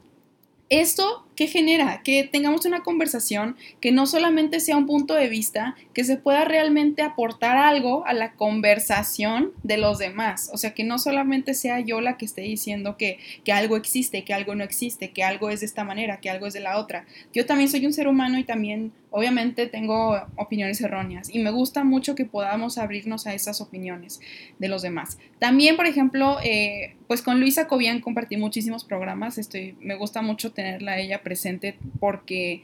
Esto 0.69 1.26
¿Qué 1.37 1.46
genera? 1.46 2.01
Que 2.03 2.25
tengamos 2.25 2.64
una 2.64 2.83
conversación 2.83 3.57
que 3.81 3.92
no 3.92 4.07
solamente 4.07 4.59
sea 4.59 4.79
un 4.79 4.87
punto 4.87 5.12
de 5.12 5.29
vista, 5.29 5.77
que 5.92 6.03
se 6.03 6.16
pueda 6.16 6.46
realmente 6.46 7.03
aportar 7.03 7.59
algo 7.59 8.07
a 8.07 8.14
la 8.14 8.33
conversación 8.33 9.53
de 9.62 9.77
los 9.77 9.99
demás. 9.99 10.49
O 10.55 10.57
sea, 10.57 10.72
que 10.72 10.83
no 10.83 10.99
solamente 10.99 11.53
sea 11.53 11.81
yo 11.81 12.01
la 12.01 12.16
que 12.16 12.25
esté 12.25 12.40
diciendo 12.40 12.96
que, 12.96 13.18
que 13.44 13.53
algo 13.53 13.77
existe, 13.77 14.25
que 14.25 14.33
algo 14.33 14.55
no 14.55 14.64
existe, 14.64 15.11
que 15.11 15.25
algo 15.25 15.51
es 15.51 15.61
de 15.61 15.66
esta 15.66 15.85
manera, 15.85 16.20
que 16.20 16.31
algo 16.31 16.46
es 16.46 16.55
de 16.55 16.61
la 16.61 16.79
otra. 16.79 17.05
Yo 17.35 17.44
también 17.44 17.68
soy 17.68 17.85
un 17.85 17.92
ser 17.92 18.09
humano 18.09 18.38
y 18.38 18.44
también 18.44 18.92
obviamente 19.11 19.66
tengo 19.66 20.21
opiniones 20.37 20.81
erróneas 20.81 21.29
y 21.33 21.38
me 21.38 21.51
gusta 21.51 21.85
mucho 21.85 22.14
que 22.14 22.25
podamos 22.25 22.79
abrirnos 22.79 23.27
a 23.27 23.35
esas 23.35 23.61
opiniones 23.61 24.21
de 24.59 24.69
los 24.69 24.83
demás. 24.83 25.19
También, 25.38 25.77
por 25.77 25.87
ejemplo, 25.87 26.38
eh, 26.42 26.97
pues 27.07 27.23
con 27.23 27.40
Luisa 27.40 27.69
Cobian 27.69 28.01
compartí 28.01 28.37
muchísimos 28.37 28.85
programas, 28.85 29.38
estoy, 29.38 29.77
me 29.81 29.95
gusta 29.95 30.23
mucho 30.23 30.53
tenerla 30.53 30.92
a 30.92 30.99
ella 30.99 31.23
presente 31.23 31.79
porque 32.01 32.62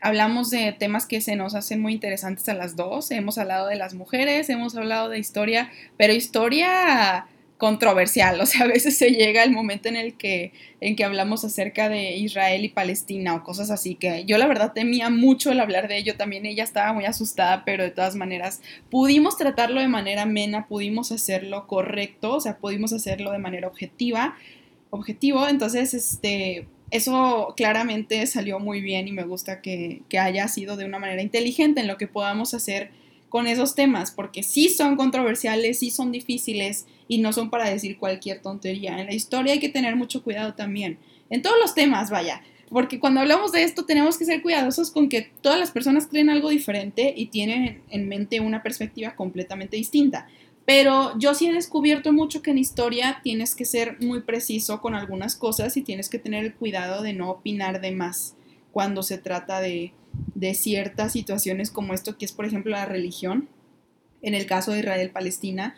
hablamos 0.00 0.50
de 0.50 0.72
temas 0.72 1.06
que 1.06 1.20
se 1.20 1.36
nos 1.36 1.54
hacen 1.54 1.80
muy 1.80 1.94
interesantes 1.94 2.48
a 2.48 2.54
las 2.54 2.76
dos. 2.76 3.10
Hemos 3.10 3.38
hablado 3.38 3.66
de 3.66 3.76
las 3.76 3.94
mujeres, 3.94 4.48
hemos 4.50 4.76
hablado 4.76 5.08
de 5.08 5.18
historia, 5.18 5.70
pero 5.96 6.12
historia 6.12 7.26
controversial, 7.58 8.40
o 8.40 8.46
sea, 8.46 8.64
a 8.64 8.68
veces 8.68 8.96
se 8.96 9.10
llega 9.10 9.42
el 9.42 9.52
momento 9.52 9.88
en 9.88 9.96
el 9.96 10.14
que, 10.14 10.52
en 10.80 10.96
que 10.96 11.04
hablamos 11.04 11.44
acerca 11.44 11.88
de 11.88 12.16
Israel 12.16 12.64
y 12.64 12.68
Palestina 12.70 13.34
o 13.34 13.42
cosas 13.42 13.70
así, 13.70 13.94
que 13.94 14.24
yo 14.24 14.38
la 14.38 14.46
verdad 14.46 14.72
temía 14.72 15.10
mucho 15.10 15.52
el 15.52 15.60
hablar 15.60 15.88
de 15.88 15.98
ello, 15.98 16.16
también 16.16 16.46
ella 16.46 16.64
estaba 16.64 16.92
muy 16.92 17.04
asustada, 17.04 17.64
pero 17.66 17.82
de 17.82 17.90
todas 17.90 18.16
maneras 18.16 18.62
pudimos 18.90 19.36
tratarlo 19.36 19.80
de 19.80 19.88
manera 19.88 20.22
amena, 20.22 20.66
pudimos 20.66 21.12
hacerlo 21.12 21.66
correcto, 21.66 22.36
o 22.36 22.40
sea, 22.40 22.58
pudimos 22.58 22.92
hacerlo 22.92 23.32
de 23.32 23.38
manera 23.38 23.68
objetiva, 23.68 24.36
objetivo, 24.90 25.46
entonces, 25.46 25.92
este, 25.92 26.66
eso 26.90 27.54
claramente 27.56 28.26
salió 28.26 28.58
muy 28.58 28.80
bien 28.80 29.08
y 29.08 29.12
me 29.12 29.24
gusta 29.24 29.60
que, 29.60 30.02
haya 30.18 30.48
sido 30.48 30.76
de 30.76 30.84
una 30.84 30.98
manera 30.98 31.22
inteligente 31.22 31.80
en 31.80 31.86
lo 31.86 31.98
que 31.98 32.06
podamos 32.06 32.54
hacer 32.54 32.90
con 33.28 33.46
esos 33.46 33.74
temas, 33.74 34.10
porque 34.10 34.42
sí 34.42 34.70
son 34.70 34.96
controversiales, 34.96 35.80
sí 35.80 35.90
son 35.90 36.12
difíciles 36.12 36.86
y 37.08 37.18
no 37.18 37.32
son 37.32 37.50
para 37.50 37.68
decir 37.68 37.98
cualquier 37.98 38.40
tontería. 38.40 39.00
En 39.00 39.06
la 39.06 39.14
historia 39.14 39.54
hay 39.54 39.58
que 39.58 39.68
tener 39.68 39.96
mucho 39.96 40.22
cuidado 40.22 40.54
también, 40.54 40.98
en 41.30 41.42
todos 41.42 41.56
los 41.60 41.74
temas, 41.74 42.10
vaya, 42.10 42.42
porque 42.70 43.00
cuando 43.00 43.20
hablamos 43.20 43.52
de 43.52 43.64
esto 43.64 43.84
tenemos 43.84 44.18
que 44.18 44.24
ser 44.24 44.42
cuidadosos 44.42 44.90
con 44.90 45.08
que 45.08 45.30
todas 45.40 45.58
las 45.58 45.70
personas 45.70 46.06
creen 46.06 46.30
algo 46.30 46.50
diferente 46.50 47.12
y 47.16 47.26
tienen 47.26 47.82
en 47.88 48.08
mente 48.08 48.40
una 48.40 48.62
perspectiva 48.62 49.16
completamente 49.16 49.76
distinta. 49.76 50.28
Pero 50.66 51.18
yo 51.18 51.32
sí 51.32 51.46
he 51.46 51.52
descubierto 51.54 52.12
mucho 52.12 52.42
que 52.42 52.50
en 52.50 52.58
historia 52.58 53.20
tienes 53.22 53.54
que 53.54 53.64
ser 53.64 53.96
muy 54.00 54.20
preciso 54.20 54.82
con 54.82 54.94
algunas 54.94 55.34
cosas 55.34 55.78
y 55.78 55.82
tienes 55.82 56.10
que 56.10 56.18
tener 56.18 56.44
el 56.44 56.54
cuidado 56.54 57.02
de 57.02 57.14
no 57.14 57.30
opinar 57.30 57.80
de 57.80 57.92
más 57.92 58.36
cuando 58.70 59.02
se 59.02 59.16
trata 59.16 59.62
de, 59.62 59.94
ciertas 60.52 61.12
situaciones 61.12 61.70
como 61.70 61.94
esto, 61.94 62.18
que 62.18 62.26
es 62.26 62.32
por 62.32 62.44
ejemplo 62.44 62.72
la 62.72 62.84
religión, 62.84 63.48
en 64.20 64.34
el 64.34 64.44
caso 64.44 64.72
de 64.72 64.80
Israel-Palestina. 64.80 65.74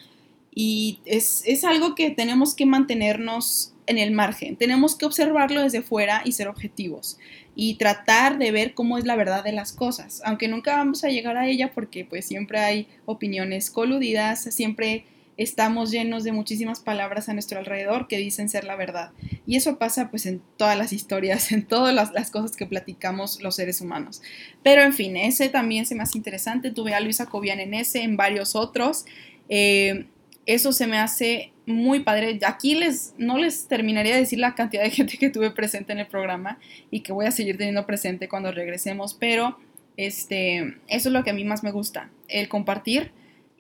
Y 0.52 1.00
es, 1.04 1.42
es 1.46 1.64
algo 1.64 1.94
que 1.94 2.10
tenemos 2.10 2.54
que 2.54 2.66
mantenernos 2.66 3.74
en 3.86 3.98
el 3.98 4.12
margen, 4.12 4.56
tenemos 4.56 4.94
que 4.94 5.04
observarlo 5.04 5.62
desde 5.62 5.82
fuera 5.82 6.22
y 6.24 6.32
ser 6.32 6.46
objetivos 6.46 7.18
y 7.56 7.74
tratar 7.74 8.38
de 8.38 8.52
ver 8.52 8.74
cómo 8.74 8.98
es 8.98 9.04
la 9.04 9.16
verdad 9.16 9.42
de 9.42 9.52
las 9.52 9.72
cosas, 9.72 10.22
aunque 10.24 10.46
nunca 10.46 10.76
vamos 10.76 11.02
a 11.02 11.08
llegar 11.08 11.36
a 11.36 11.48
ella 11.48 11.72
porque 11.74 12.04
pues 12.04 12.24
siempre 12.24 12.60
hay 12.60 12.88
opiniones 13.04 13.70
coludidas, 13.70 14.42
siempre 14.42 15.06
estamos 15.36 15.90
llenos 15.90 16.22
de 16.22 16.32
muchísimas 16.32 16.80
palabras 16.80 17.30
a 17.30 17.32
nuestro 17.32 17.58
alrededor 17.58 18.08
que 18.08 18.18
dicen 18.18 18.50
ser 18.50 18.64
la 18.64 18.76
verdad. 18.76 19.10
Y 19.46 19.56
eso 19.56 19.78
pasa 19.78 20.10
pues 20.10 20.26
en 20.26 20.42
todas 20.58 20.76
las 20.76 20.92
historias, 20.92 21.50
en 21.52 21.64
todas 21.66 21.94
las, 21.94 22.30
cosas 22.30 22.56
que 22.56 22.66
platicamos 22.66 23.42
los 23.42 23.56
seres 23.56 23.80
humanos. 23.80 24.20
Pero 24.62 24.82
en 24.82 24.92
fin, 24.92 25.16
ese 25.16 25.48
también 25.48 25.86
se 25.86 25.98
hace 25.98 26.18
interesante. 26.18 26.70
Tuve 26.70 26.92
a 26.92 27.00
Luisa 27.00 27.24
Cobian 27.24 27.58
en 27.58 27.72
ese, 27.72 28.02
en 28.02 28.18
varios 28.18 28.54
otros. 28.54 29.06
Eh, 29.48 30.04
eso 30.46 30.72
se 30.72 30.87
me 30.87 30.98
hace 30.98 31.53
muy 31.66 32.00
padre. 32.00 32.38
Aquí 32.46 32.74
les, 32.74 33.14
no 33.18 33.38
les 33.38 33.68
terminaría 33.68 34.14
de 34.14 34.20
decir 34.20 34.38
la 34.38 34.55
cantidad 34.55 34.83
de 34.83 34.90
gente 34.90 35.18
que 35.18 35.31
tuve 35.31 35.50
presente 35.50 35.92
en 35.92 36.00
el 36.00 36.07
programa 36.07 36.59
y 36.90 37.00
que 37.00 37.12
voy 37.12 37.26
a 37.26 37.31
seguir 37.31 37.57
teniendo 37.57 37.87
presente 37.87 38.29
cuando 38.29 38.53
regresemos, 38.53 39.14
pero 39.14 39.59
este, 39.96 40.76
eso 40.88 41.09
es 41.09 41.12
lo 41.12 41.24
que 41.24 41.31
a 41.31 41.35
mí 41.35 41.44
más 41.44 41.62
me 41.62 41.72
gusta, 41.72 42.11
el 42.29 42.48
compartir 42.48 43.12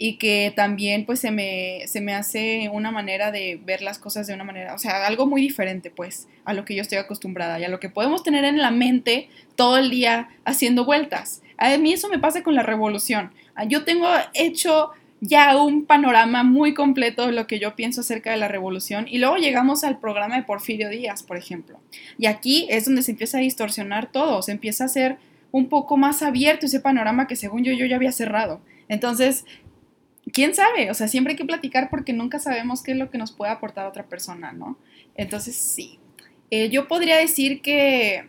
y 0.02 0.16
que 0.16 0.50
también 0.56 1.04
pues 1.04 1.20
se 1.20 1.30
me, 1.30 1.82
se 1.86 2.00
me 2.00 2.14
hace 2.14 2.70
una 2.72 2.90
manera 2.90 3.30
de 3.30 3.60
ver 3.62 3.82
las 3.82 3.98
cosas 3.98 4.26
de 4.26 4.32
una 4.32 4.44
manera, 4.44 4.74
o 4.74 4.78
sea, 4.78 5.06
algo 5.06 5.26
muy 5.26 5.42
diferente 5.42 5.90
pues 5.90 6.26
a 6.46 6.54
lo 6.54 6.64
que 6.64 6.74
yo 6.74 6.80
estoy 6.80 6.96
acostumbrada 6.96 7.60
y 7.60 7.64
a 7.64 7.68
lo 7.68 7.80
que 7.80 7.90
podemos 7.90 8.22
tener 8.22 8.44
en 8.46 8.56
la 8.56 8.70
mente 8.70 9.28
todo 9.56 9.76
el 9.76 9.90
día 9.90 10.30
haciendo 10.46 10.86
vueltas. 10.86 11.42
A 11.58 11.76
mí 11.76 11.92
eso 11.92 12.08
me 12.08 12.18
pasa 12.18 12.42
con 12.42 12.54
la 12.54 12.62
revolución. 12.62 13.30
Yo 13.68 13.84
tengo 13.84 14.08
hecho 14.32 14.92
ya 15.20 15.56
un 15.62 15.84
panorama 15.84 16.42
muy 16.42 16.72
completo 16.72 17.26
de 17.26 17.32
lo 17.32 17.46
que 17.46 17.58
yo 17.58 17.76
pienso 17.76 18.00
acerca 18.00 18.30
de 18.30 18.38
la 18.38 18.48
revolución 18.48 19.06
y 19.08 19.18
luego 19.18 19.36
llegamos 19.36 19.84
al 19.84 19.98
programa 19.98 20.36
de 20.36 20.44
Porfirio 20.44 20.88
Díaz, 20.88 21.22
por 21.22 21.36
ejemplo. 21.36 21.78
Y 22.18 22.26
aquí 22.26 22.66
es 22.70 22.86
donde 22.86 23.02
se 23.02 23.12
empieza 23.12 23.38
a 23.38 23.42
distorsionar 23.42 24.10
todo, 24.10 24.40
se 24.42 24.52
empieza 24.52 24.84
a 24.84 24.86
hacer 24.86 25.18
un 25.52 25.68
poco 25.68 25.96
más 25.96 26.22
abierto 26.22 26.66
ese 26.66 26.80
panorama 26.80 27.26
que 27.26 27.36
según 27.36 27.64
yo 27.64 27.72
yo 27.72 27.84
ya 27.84 27.96
había 27.96 28.12
cerrado. 28.12 28.62
Entonces, 28.88 29.44
quién 30.32 30.54
sabe, 30.54 30.90
o 30.90 30.94
sea, 30.94 31.06
siempre 31.06 31.32
hay 31.32 31.36
que 31.36 31.44
platicar 31.44 31.90
porque 31.90 32.12
nunca 32.12 32.38
sabemos 32.38 32.82
qué 32.82 32.92
es 32.92 32.98
lo 32.98 33.10
que 33.10 33.18
nos 33.18 33.32
puede 33.32 33.52
aportar 33.52 33.86
otra 33.86 34.04
persona, 34.04 34.52
¿no? 34.52 34.78
Entonces, 35.16 35.54
sí. 35.56 35.98
Eh, 36.50 36.70
yo 36.70 36.88
podría 36.88 37.16
decir 37.16 37.60
que 37.60 38.24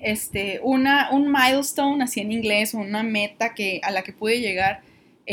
este, 0.00 0.60
una, 0.62 1.10
un 1.10 1.32
milestone, 1.32 2.04
así 2.04 2.20
en 2.20 2.32
inglés, 2.32 2.74
una 2.74 3.02
meta 3.02 3.54
que, 3.54 3.80
a 3.82 3.90
la 3.90 4.02
que 4.02 4.12
pude 4.12 4.40
llegar 4.40 4.82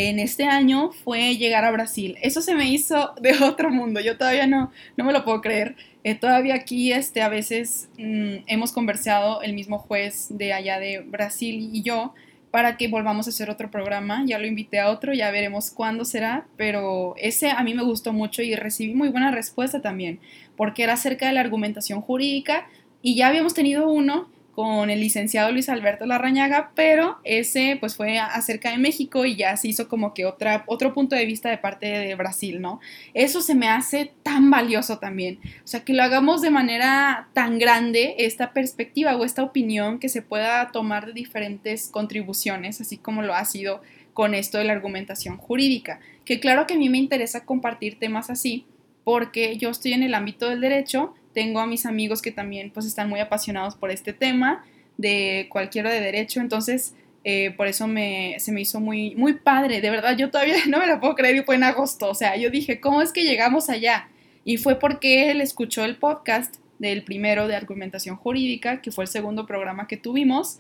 en 0.08 0.20
este 0.20 0.46
año 0.46 0.92
fue 0.92 1.36
llegar 1.36 1.66
a 1.66 1.72
Brasil. 1.72 2.18
Eso 2.22 2.42
se 2.42 2.56
me 2.56 2.70
hizo 2.70 3.14
de 3.22 3.34
otro 3.44 3.70
mundo. 3.70 4.00
Yo 4.00 4.18
todavía 4.18 4.48
no, 4.48 4.72
no 4.96 5.04
me 5.04 5.12
lo 5.12 5.26
puedo 5.26 5.42
creer. 5.42 5.76
Eh, 6.06 6.16
todavía 6.16 6.56
aquí 6.56 6.94
este, 6.94 7.22
a 7.22 7.28
veces 7.28 7.90
mm, 7.98 8.44
hemos 8.48 8.72
conversado 8.72 9.42
el 9.42 9.54
mismo 9.54 9.78
juez 9.78 10.28
de 10.30 10.54
allá 10.54 10.80
de 10.80 11.00
Brasil 11.00 11.70
y 11.74 11.82
yo 11.82 12.14
para 12.50 12.78
que 12.78 12.88
volvamos 12.88 13.28
a 13.28 13.32
hacer 13.32 13.50
otro 13.50 13.70
programa. 13.70 14.24
Ya 14.26 14.40
lo 14.40 14.48
invité 14.48 14.80
a 14.80 14.90
otro, 14.90 15.14
ya 15.14 15.32
veremos 15.32 15.70
cuándo 15.70 16.06
será, 16.06 16.48
pero 16.56 17.16
ese 17.18 17.52
a 17.52 17.62
mí 17.64 17.74
me 17.74 17.84
gustó 17.84 18.14
mucho 18.14 18.42
y 18.42 18.56
recibí 18.56 18.96
muy 18.96 19.10
buena 19.10 19.32
respuesta 19.32 19.82
también, 19.82 20.20
porque 20.56 20.84
era 20.84 20.94
acerca 20.94 21.28
de 21.28 21.34
la 21.34 21.42
argumentación 21.42 22.02
jurídica 22.02 22.68
y 23.02 23.16
ya 23.16 23.28
habíamos 23.28 23.54
tenido 23.54 23.92
uno 23.92 24.30
con 24.60 24.90
el 24.90 25.00
licenciado 25.00 25.54
Luis 25.54 25.70
Alberto 25.70 26.06
Larrañaga, 26.06 26.74
pero 26.76 27.20
ese 27.24 27.78
pues 27.80 27.96
fue 27.96 28.20
acerca 28.20 28.72
de 28.72 28.78
México 28.78 29.24
y 29.24 29.38
ya 29.38 29.56
se 29.56 29.70
hizo 29.70 29.88
como 29.88 30.14
que 30.14 30.26
otra, 30.26 30.66
otro 30.68 30.94
punto 30.94 31.16
de 31.16 31.26
vista 31.26 31.50
de 31.50 31.58
parte 31.58 31.86
de 31.86 32.14
Brasil, 32.16 32.60
¿no? 32.60 32.82
Eso 33.14 33.42
se 33.42 33.56
me 33.56 33.70
hace 33.70 34.12
tan 34.22 34.52
valioso 34.52 35.00
también, 35.00 35.40
o 35.64 35.68
sea, 35.68 35.86
que 35.86 35.94
lo 35.94 36.04
hagamos 36.04 36.42
de 36.42 36.50
manera 36.50 37.30
tan 37.32 37.58
grande, 37.58 38.16
esta 38.18 38.52
perspectiva 38.52 39.16
o 39.16 39.24
esta 39.24 39.44
opinión 39.44 39.98
que 39.98 40.10
se 40.10 40.22
pueda 40.22 40.74
tomar 40.74 41.06
de 41.06 41.14
diferentes 41.14 41.88
contribuciones, 41.88 42.82
así 42.82 42.98
como 42.98 43.22
lo 43.22 43.36
ha 43.36 43.46
sido 43.46 43.82
con 44.12 44.34
esto 44.34 44.58
de 44.58 44.66
la 44.66 44.74
argumentación 44.74 45.38
jurídica, 45.38 46.02
que 46.26 46.42
claro 46.42 46.68
que 46.68 46.74
a 46.74 46.78
mí 46.78 46.90
me 46.90 46.98
interesa 46.98 47.46
compartir 47.46 47.98
temas 47.98 48.30
así, 48.30 48.66
porque 49.06 49.56
yo 49.56 49.70
estoy 49.70 49.94
en 49.94 50.04
el 50.04 50.14
ámbito 50.14 50.50
del 50.50 50.60
derecho, 50.60 51.14
tengo 51.34 51.60
a 51.60 51.68
mis 51.68 51.86
amigos 51.86 52.22
que 52.22 52.32
también 52.32 52.72
pues 52.72 52.86
están 52.86 53.10
muy 53.10 53.20
apasionados 53.20 53.76
por 53.76 53.92
este 53.92 54.14
tema 54.14 54.66
de 54.98 55.48
cualquiera 55.50 55.92
de 55.92 56.02
derecho, 56.02 56.42
entonces 56.42 56.94
eh, 57.24 57.52
por 57.52 57.68
eso 57.68 57.88
me, 57.88 58.36
se 58.40 58.52
me 58.52 58.62
hizo 58.62 58.80
muy, 58.80 59.16
muy 59.16 59.34
padre, 59.34 59.82
de 59.82 59.90
verdad 59.90 60.18
yo 60.18 60.30
todavía 60.30 60.56
no 60.68 60.80
me 60.80 60.88
lo 60.88 61.00
puedo 61.00 61.16
creer 61.16 61.36
y 61.36 61.44
fue 61.44 61.56
en 61.56 61.64
agosto, 61.64 62.10
o 62.10 62.16
sea, 62.16 62.36
yo 62.36 62.50
dije, 62.50 62.80
¿cómo 62.80 63.02
es 63.02 63.12
que 63.12 63.24
llegamos 63.24 63.70
allá? 63.70 64.10
Y 64.46 64.58
fue 64.58 64.80
porque 64.80 65.32
él 65.32 65.42
escuchó 65.42 65.86
el 65.86 65.98
podcast 65.98 66.56
del 66.80 67.04
primero 67.04 67.48
de 67.48 67.56
argumentación 67.56 68.16
jurídica, 68.16 68.82
que 68.82 68.92
fue 68.92 69.04
el 69.04 69.10
segundo 69.10 69.46
programa 69.46 69.88
que 69.88 69.98
tuvimos, 69.98 70.58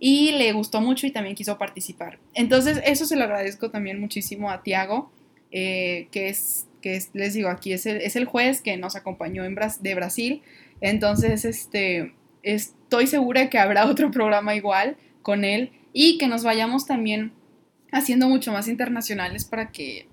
y 0.00 0.32
le 0.32 0.52
gustó 0.52 0.80
mucho 0.80 1.06
y 1.06 1.10
también 1.10 1.34
quiso 1.34 1.58
participar. 1.58 2.18
Entonces, 2.34 2.80
eso 2.84 3.04
se 3.04 3.16
lo 3.16 3.24
agradezco 3.24 3.70
también 3.70 4.00
muchísimo 4.00 4.50
a 4.50 4.62
Tiago, 4.62 5.10
eh, 5.50 6.08
que 6.10 6.28
es 6.28 6.66
que 6.80 7.00
les 7.12 7.34
digo, 7.34 7.48
aquí 7.48 7.72
es 7.72 7.86
el, 7.86 7.98
es 7.98 8.16
el 8.16 8.24
juez 8.24 8.60
que 8.60 8.76
nos 8.76 8.96
acompañó 8.96 9.42
de 9.42 9.94
Brasil 9.94 10.42
Entonces, 10.80 11.44
este, 11.44 12.14
estoy 12.42 13.06
segura 13.06 13.50
que 13.50 13.58
habrá 13.58 13.86
otro 13.90 14.10
programa 14.10 14.54
igual 14.54 14.96
con 15.22 15.44
él 15.44 15.72
y 15.92 16.18
que 16.18 16.28
nos 16.28 16.44
vayamos 16.44 16.86
también 16.86 17.32
haciendo 17.92 18.28
mucho 18.28 18.52
más 18.52 18.68
internacionales 18.68 19.44
para 19.44 19.72
que 19.72 20.08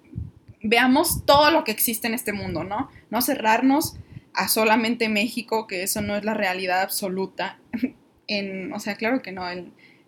veamos 0.61 1.25
todo 1.25 1.51
lo 1.51 1.63
que 1.63 1.71
existe 1.71 2.07
en 2.07 2.13
este 2.13 2.33
mundo, 2.33 2.63
¿no? 2.63 2.89
No 3.09 3.21
cerrarnos 3.21 3.97
a 4.33 4.47
solamente 4.47 5.09
México, 5.09 5.67
que 5.67 5.83
eso 5.83 6.01
no 6.01 6.15
es 6.15 6.25
la 6.25 6.33
realidad 6.33 6.81
absoluta. 6.81 7.59
En, 8.27 8.73
o 8.73 8.79
sea, 8.79 8.95
claro 8.95 9.21
que 9.21 9.31
no, 9.31 9.43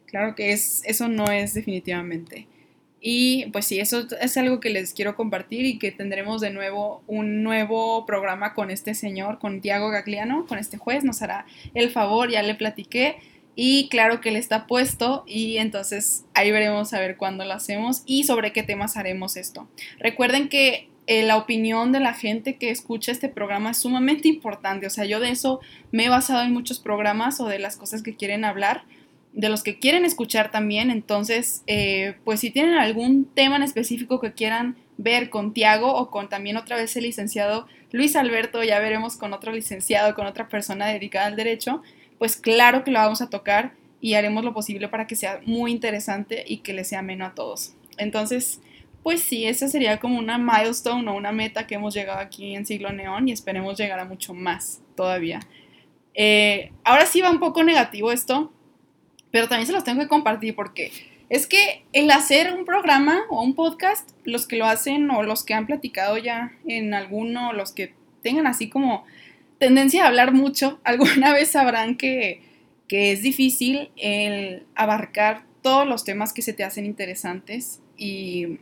claro 0.07 0.33
que 0.33 0.51
es, 0.51 0.81
eso 0.85 1.07
no 1.07 1.25
es 1.25 1.53
definitivamente. 1.53 2.47
Y 2.99 3.47
pues 3.51 3.65
sí, 3.65 3.79
eso 3.79 4.07
es 4.19 4.37
algo 4.37 4.59
que 4.59 4.69
les 4.69 4.93
quiero 4.93 5.15
compartir 5.15 5.65
y 5.65 5.77
que 5.77 5.91
tendremos 5.91 6.41
de 6.41 6.49
nuevo 6.49 7.03
un 7.07 7.43
nuevo 7.43 8.05
programa 8.05 8.53
con 8.53 8.71
este 8.71 8.95
señor, 8.95 9.39
con 9.39 9.61
Tiago 9.61 9.89
Gagliano, 9.89 10.45
con 10.47 10.57
este 10.57 10.77
juez, 10.77 11.03
nos 11.03 11.21
hará 11.21 11.45
el 11.73 11.91
favor, 11.91 12.29
ya 12.31 12.41
le 12.41 12.55
platiqué. 12.55 13.17
Y 13.55 13.89
claro 13.89 14.21
que 14.21 14.29
él 14.29 14.35
está 14.35 14.67
puesto 14.67 15.23
y 15.25 15.57
entonces 15.57 16.25
ahí 16.35 16.51
veremos 16.51 16.93
a 16.93 16.99
ver 16.99 17.17
cuándo 17.17 17.43
lo 17.43 17.53
hacemos 17.53 18.03
y 18.05 18.23
sobre 18.23 18.53
qué 18.53 18.61
temas 18.61 18.97
haremos 18.97 19.35
esto. 19.35 19.67
Recuerden 19.99 20.47
que 20.47 20.89
eh, 21.07 21.23
la 21.23 21.37
opinión 21.37 21.91
de 21.91 21.99
la 21.99 22.13
gente 22.13 22.57
que 22.57 22.69
escucha 22.69 23.11
este 23.11 23.29
programa 23.29 23.71
es 23.71 23.77
sumamente 23.77 24.27
importante, 24.27 24.85
o 24.85 24.89
sea, 24.89 25.05
yo 25.05 25.19
de 25.19 25.31
eso 25.31 25.59
me 25.91 26.05
he 26.05 26.09
basado 26.09 26.43
en 26.43 26.53
muchos 26.53 26.79
programas 26.79 27.39
o 27.39 27.47
de 27.47 27.57
las 27.57 27.77
cosas 27.77 28.03
que 28.03 28.15
quieren 28.15 28.45
hablar 28.45 28.83
de 29.37 29.49
los 29.49 29.61
que 29.61 29.77
quieren 29.77 30.03
escuchar 30.03 30.49
también. 30.49 30.89
Entonces, 30.89 31.61
eh, 31.67 32.15
pues 32.25 32.39
si 32.39 32.49
tienen 32.49 32.73
algún 32.73 33.25
tema 33.25 33.55
en 33.55 33.63
específico 33.63 34.19
que 34.19 34.33
quieran 34.33 34.75
ver 34.97 35.29
con 35.29 35.53
Tiago 35.53 35.93
o 35.93 36.09
con 36.09 36.27
también 36.27 36.57
otra 36.57 36.75
vez 36.75 36.97
el 36.97 37.03
licenciado 37.03 37.67
Luis 37.91 38.15
Alberto, 38.15 38.63
ya 38.63 38.79
veremos 38.79 39.15
con 39.15 39.33
otro 39.33 39.51
licenciado, 39.51 40.15
con 40.15 40.25
otra 40.25 40.49
persona 40.49 40.87
dedicada 40.87 41.27
al 41.27 41.35
derecho, 41.35 41.83
pues 42.17 42.35
claro 42.35 42.83
que 42.83 42.89
lo 42.89 42.97
vamos 42.97 43.21
a 43.21 43.29
tocar 43.29 43.73
y 44.01 44.15
haremos 44.15 44.43
lo 44.43 44.55
posible 44.55 44.87
para 44.87 45.05
que 45.05 45.15
sea 45.15 45.39
muy 45.45 45.71
interesante 45.71 46.43
y 46.45 46.57
que 46.57 46.73
les 46.73 46.87
sea 46.87 46.99
ameno 46.99 47.23
a 47.23 47.35
todos. 47.35 47.75
Entonces, 47.99 48.59
pues 49.03 49.21
sí, 49.21 49.45
esa 49.45 49.67
sería 49.67 49.99
como 49.99 50.17
una 50.17 50.39
milestone 50.39 51.11
o 51.11 51.13
una 51.13 51.31
meta 51.31 51.67
que 51.67 51.75
hemos 51.75 51.93
llegado 51.93 52.19
aquí 52.19 52.55
en 52.55 52.65
Siglo 52.65 52.91
Neón 52.91 53.29
y 53.29 53.33
esperemos 53.33 53.77
llegar 53.77 53.99
a 53.99 54.05
mucho 54.05 54.33
más 54.33 54.81
todavía. 54.95 55.41
Eh, 56.15 56.71
ahora 56.83 57.05
sí 57.05 57.21
va 57.21 57.29
un 57.29 57.39
poco 57.39 57.63
negativo 57.63 58.11
esto, 58.11 58.51
pero 59.37 59.47
también 59.47 59.67
se 59.67 59.73
los 59.73 59.83
tengo 59.83 60.01
que 60.01 60.07
compartir 60.07 60.55
porque 60.55 60.91
es 61.29 61.45
que 61.45 61.83
el 61.93 62.09
hacer 62.09 62.55
un 62.55 62.65
programa 62.65 63.21
o 63.29 63.43
un 63.43 63.53
podcast, 63.53 64.09
los 64.23 64.47
que 64.47 64.57
lo 64.57 64.65
hacen 64.65 65.11
o 65.11 65.21
los 65.21 65.43
que 65.43 65.53
han 65.53 65.67
platicado 65.67 66.17
ya 66.17 66.53
en 66.65 66.95
alguno, 66.95 67.53
los 67.53 67.71
que 67.71 67.93
tengan 68.23 68.47
así 68.47 68.67
como 68.67 69.05
tendencia 69.59 70.03
a 70.03 70.07
hablar 70.07 70.33
mucho, 70.33 70.79
alguna 70.83 71.33
vez 71.33 71.51
sabrán 71.51 71.97
que, 71.97 72.41
que 72.87 73.11
es 73.11 73.21
difícil 73.21 73.91
el 73.95 74.65
abarcar 74.73 75.43
todos 75.61 75.87
los 75.87 76.03
temas 76.03 76.33
que 76.33 76.41
se 76.41 76.53
te 76.53 76.63
hacen 76.63 76.87
interesantes 76.87 77.79
y 77.95 78.57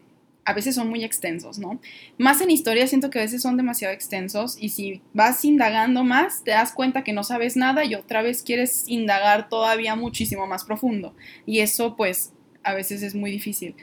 a 0.46 0.54
veces 0.54 0.76
son 0.76 0.90
muy 0.90 1.04
extensos, 1.04 1.58
¿no? 1.58 1.82
Más 2.20 2.40
en 2.40 2.52
historia 2.52 2.86
siento 2.88 3.10
que 3.10 3.18
a 3.18 3.24
veces 3.24 3.42
son 3.42 3.58
demasiado 3.58 3.94
extensos 3.94 4.58
y 4.60 4.70
si 4.70 5.02
vas 5.14 5.44
indagando 5.44 6.04
más, 6.04 6.44
te 6.44 6.52
das 6.52 6.72
cuenta 6.72 7.04
que 7.04 7.14
no 7.14 7.24
sabes 7.24 7.58
nada 7.58 7.84
y 7.84 7.96
otra 7.96 8.22
vez 8.22 8.44
quieres 8.44 8.84
indagar 8.88 9.50
todavía 9.50 9.96
muchísimo 9.96 10.46
más 10.46 10.64
profundo. 10.64 11.16
Y 11.48 11.60
eso 11.60 11.96
pues 11.96 12.32
a 12.64 12.76
veces 12.76 13.02
es 13.02 13.16
muy 13.16 13.32
difícil. 13.32 13.76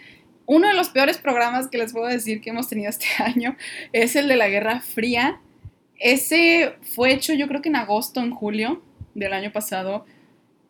Uno 0.46 0.68
de 0.68 0.74
los 0.74 0.88
peores 0.88 1.18
programas 1.18 1.66
que 1.66 1.78
les 1.78 1.92
puedo 1.92 2.06
decir 2.06 2.40
que 2.40 2.50
hemos 2.50 2.68
tenido 2.68 2.90
este 2.90 3.06
año 3.18 3.56
es 3.92 4.14
el 4.14 4.28
de 4.28 4.36
la 4.36 4.48
Guerra 4.48 4.80
Fría. 4.80 5.40
Ese 5.98 6.76
fue 6.82 7.12
hecho 7.12 7.34
yo 7.34 7.48
creo 7.48 7.60
que 7.60 7.70
en 7.70 7.76
agosto, 7.76 8.20
en 8.20 8.30
julio 8.30 8.82
del 9.14 9.32
año 9.32 9.52
pasado 9.52 10.06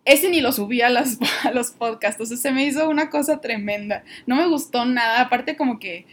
ese 0.04 0.30
ni 0.30 0.40
lo 0.40 0.52
subí 0.52 0.80
a, 0.82 0.90
los 0.90 1.70
podcasts, 1.78 2.20
o 2.20 2.26
sea, 2.26 2.36
se 2.36 2.52
me 2.52 2.64
hizo 2.64 2.88
una 2.88 3.10
cosa 3.10 3.40
tremenda. 3.40 4.04
No 4.26 4.36
me 4.36 4.46
gustó 4.46 4.84
nada, 4.84 5.20
aparte 5.20 5.56
como 5.56 5.78
que 5.78 6.06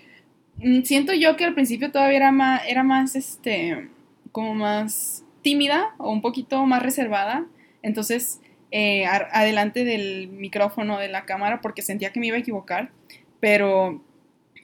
mm, 0.57 0.83
siento 0.83 1.13
yo 1.13 1.35
que 1.35 1.45
al 1.45 1.53
principio 1.53 1.91
todavía 1.91 2.17
era 2.17 2.31
más, 2.31 2.61
era 2.67 2.83
más, 2.83 3.15
este, 3.15 3.89
como 4.31 4.53
más 4.53 5.23
tímida 5.41 5.93
o 5.97 6.11
un 6.11 6.21
poquito 6.21 6.65
más 6.65 6.83
reservada. 6.83 7.45
Entonces, 7.81 8.41
eh, 8.71 9.05
adelante 9.05 9.83
del 9.83 10.27
micrófono 10.27 10.99
de 10.99 11.07
la 11.07 11.25
cámara 11.25 11.61
porque 11.61 11.81
sentía 11.81 12.11
que 12.11 12.19
me 12.19 12.27
iba 12.27 12.37
a 12.37 12.39
equivocar, 12.39 12.91
pero 13.39 14.03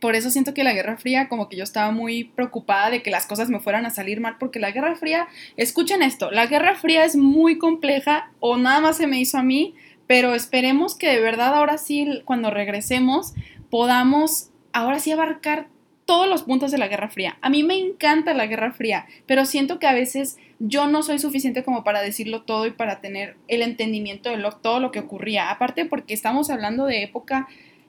por 0.06 0.16
eso 0.16 0.30
siento 0.30 0.54
que 0.54 0.64
la 0.64 0.74
Guerra 0.74 0.98
Fría, 0.98 1.28
como 1.30 1.50
que 1.50 1.58
yo 1.58 1.64
estaba 1.64 1.90
muy 1.90 2.26
preocupada 2.26 2.92
de 2.92 3.02
que 3.02 3.10
las 3.10 3.26
cosas 3.26 3.50
me 3.50 3.60
fueran 3.60 3.88
a 3.88 3.90
salir 3.90 4.22
mal, 4.22 4.36
porque 4.40 4.60
la 4.60 4.70
Guerra 4.70 4.96
Fría, 4.96 5.28
escuchen 5.58 6.04
esto, 6.04 6.30
la 6.30 6.46
Guerra 6.46 6.76
Fría 6.76 7.06
es 7.06 7.16
muy 7.16 7.58
compleja 7.58 8.30
o 8.40 8.56
nada 8.56 8.82
más 8.82 8.98
se 8.98 9.08
me 9.08 9.20
hizo 9.20 9.40
a 9.40 9.42
mí, 9.42 9.74
pero 10.06 10.36
esperemos 10.36 10.94
que 10.96 11.10
de 11.10 11.20
verdad 11.20 11.56
ahora 11.56 11.80
sí, 11.80 12.22
cuando 12.24 12.52
regresemos, 12.52 13.34
podamos 13.72 14.52
ahora 14.74 15.00
sí 15.00 15.12
abarcar 15.12 15.70
todos 16.06 16.30
los 16.30 16.44
puntos 16.44 16.70
de 16.70 16.78
la 16.78 16.88
Guerra 16.88 17.10
Fría. 17.10 17.40
A 17.42 17.50
mí 17.50 17.64
me 17.64 17.80
encanta 17.80 18.36
la 18.36 18.46
Guerra 18.46 18.74
Fría, 18.74 19.08
pero 19.26 19.48
siento 19.48 19.80
que 19.80 19.88
a 19.88 19.94
veces 19.94 20.38
yo 20.60 20.86
no 20.86 21.02
soy 21.02 21.18
suficiente 21.18 21.64
como 21.64 21.84
para 21.84 22.04
decirlo 22.04 22.44
todo 22.44 22.68
y 22.68 22.72
para 22.72 23.02
tener 23.02 23.38
el 23.48 23.64
entendimiento 23.64 24.30
de 24.30 24.38
todo 24.62 24.80
lo 24.80 24.92
que 24.92 25.00
ocurría. 25.00 25.50
Aparte 25.50 25.86
porque 25.86 26.14
estamos 26.14 26.52
hablando 26.52 26.86
de 26.86 27.02
época... 27.02 27.48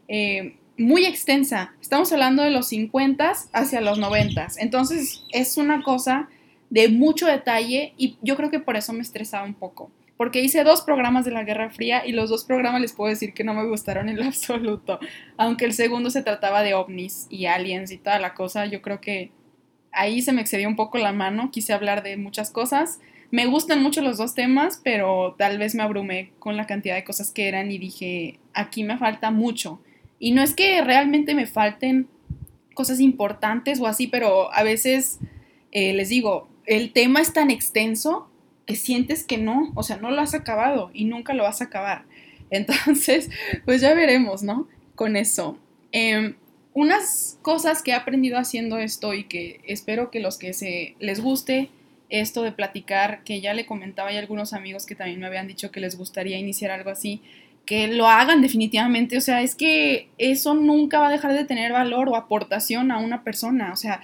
Eh, 0.09 0.57
muy 0.79 1.05
extensa. 1.05 1.75
Estamos 1.81 2.13
hablando 2.13 2.43
de 2.43 2.51
los 2.51 2.69
50 2.69 3.33
hacia 3.53 3.81
los 3.81 3.99
90. 3.99 4.49
Entonces 4.59 5.25
es 5.33 5.57
una 5.57 5.83
cosa 5.83 6.29
de 6.71 6.89
mucho 6.89 7.27
detalle 7.27 7.95
y 7.97 8.19
yo 8.23 8.37
creo 8.37 8.51
que 8.51 8.61
por 8.61 8.77
eso 8.77 8.93
me 8.93 9.01
estresaba 9.01 9.45
un 9.45 9.55
poco. 9.55 9.91
Porque 10.17 10.41
hice 10.41 10.65
dos 10.65 10.81
programas 10.81 11.27
de 11.27 11.31
la 11.31 11.45
Guerra 11.45 11.71
Fría 11.71 12.07
y 12.07 12.13
los 12.13 12.31
dos 12.31 12.45
programas 12.45 12.81
les 12.81 12.93
puedo 12.93 13.11
decir 13.11 13.35
que 13.35 13.45
no 13.45 13.53
me 13.53 13.67
gustaron 13.67 14.09
en 14.09 14.17
lo 14.17 14.25
absoluto. 14.27 14.99
Aunque 15.37 15.65
el 15.65 15.73
segundo 15.73 16.11
se 16.11 16.23
trataba 16.23 16.63
de 16.63 16.75
ovnis 16.75 17.27
y 17.31 17.47
aliens 17.47 17.91
y 17.91 17.99
toda 17.99 18.19
la 18.19 18.35
cosa, 18.35 18.67
yo 18.67 18.81
creo 18.83 19.01
que 19.01 19.31
ahí 19.93 20.23
se 20.23 20.33
me 20.33 20.41
excedió 20.41 20.69
un 20.69 20.77
poco 20.77 20.99
la 20.99 21.13
mano. 21.13 21.51
Quise 21.51 21.73
hablar 21.73 22.03
de 22.03 22.17
muchas 22.17 22.51
cosas. 22.51 23.01
Me 23.31 23.47
gustan 23.47 23.83
mucho 23.83 24.03
los 24.03 24.19
dos 24.19 24.35
temas, 24.35 24.81
pero 24.83 25.35
tal 25.37 25.59
vez 25.59 25.75
me 25.75 25.83
abrumé 25.83 26.33
con 26.39 26.57
la 26.57 26.67
cantidad 26.67 26.95
de 26.95 27.05
cosas 27.05 27.33
que 27.33 27.49
eran 27.49 27.71
y 27.71 27.79
dije, 27.79 28.39
aquí 28.55 28.85
me 28.85 28.99
falta 28.99 29.31
mucho. 29.31 29.81
Y 30.19 30.33
no 30.33 30.43
es 30.43 30.55
que 30.55 30.83
realmente 30.83 31.35
me 31.35 31.47
falten 31.47 32.09
cosas 32.75 33.01
importantes 33.01 33.81
o 33.81 33.87
así, 33.87 34.07
pero 34.07 34.53
a 34.53 34.63
veces 34.63 35.19
eh, 35.73 35.93
les 35.93 36.09
digo, 36.09 36.49
el 36.67 36.93
tema 36.93 37.21
es 37.21 37.33
tan 37.33 37.51
extenso 37.51 38.29
que 38.67 38.77
sientes 38.77 39.25
que 39.25 39.39
no, 39.39 39.73
o 39.75 39.83
sea, 39.83 39.97
no 39.97 40.11
lo 40.11 40.21
has 40.21 40.35
acabado 40.35 40.91
y 40.93 41.05
nunca 41.05 41.35
lo 41.35 41.45
vas 41.45 41.61
a 41.61 41.67
acabar. 41.67 42.05
Entonces, 42.51 43.31
pues 43.65 43.81
ya 43.81 43.95
veremos, 43.95 44.43
¿no? 44.43 44.69
Con 44.95 45.17
eso. 45.17 45.59
Em, 45.93 46.37
unas 46.75 47.39
cosas 47.43 47.83
que 47.83 47.93
he 47.93 47.95
aprendido 47.95 48.39
haciendo 48.39 48.79
esto 48.79 49.15
y 49.15 49.25
que 49.25 49.61
espero 49.65 50.11
que 50.11 50.21
los 50.21 50.39
que 50.39 50.53
se 50.53 50.95
les 50.99 51.21
guste 51.21 51.71
esto 52.09 52.43
de 52.43 52.53
platicar, 52.53 53.25
que 53.25 53.41
ya 53.41 53.55
le 53.55 53.67
comentaba 53.67 54.13
y 54.13 54.17
algunos 54.17 54.53
amigos 54.53 54.87
que 54.87 54.95
también 54.95 55.19
me 55.21 55.27
habían 55.27 55.49
dicho 55.49 55.71
que 55.71 55.81
les 55.81 55.97
gustaría 55.97 56.39
iniciar 56.39 56.71
algo 56.71 56.91
así, 56.91 57.23
que 57.67 57.89
lo 57.89 58.07
hagan 58.07 58.41
definitivamente. 58.41 59.19
O 59.19 59.21
sea, 59.21 59.43
es 59.43 59.55
que 59.55 60.09
eso 60.17 60.55
nunca 60.55 61.01
va 61.01 61.09
a 61.09 61.11
dejar 61.13 61.35
de 61.35 61.45
tener 61.45 61.73
valor 61.73 62.09
o 62.09 62.17
aportación 62.17 62.91
a 62.93 62.99
una 62.99 63.25
persona. 63.25 63.73
O 63.73 63.77
sea, 63.77 64.01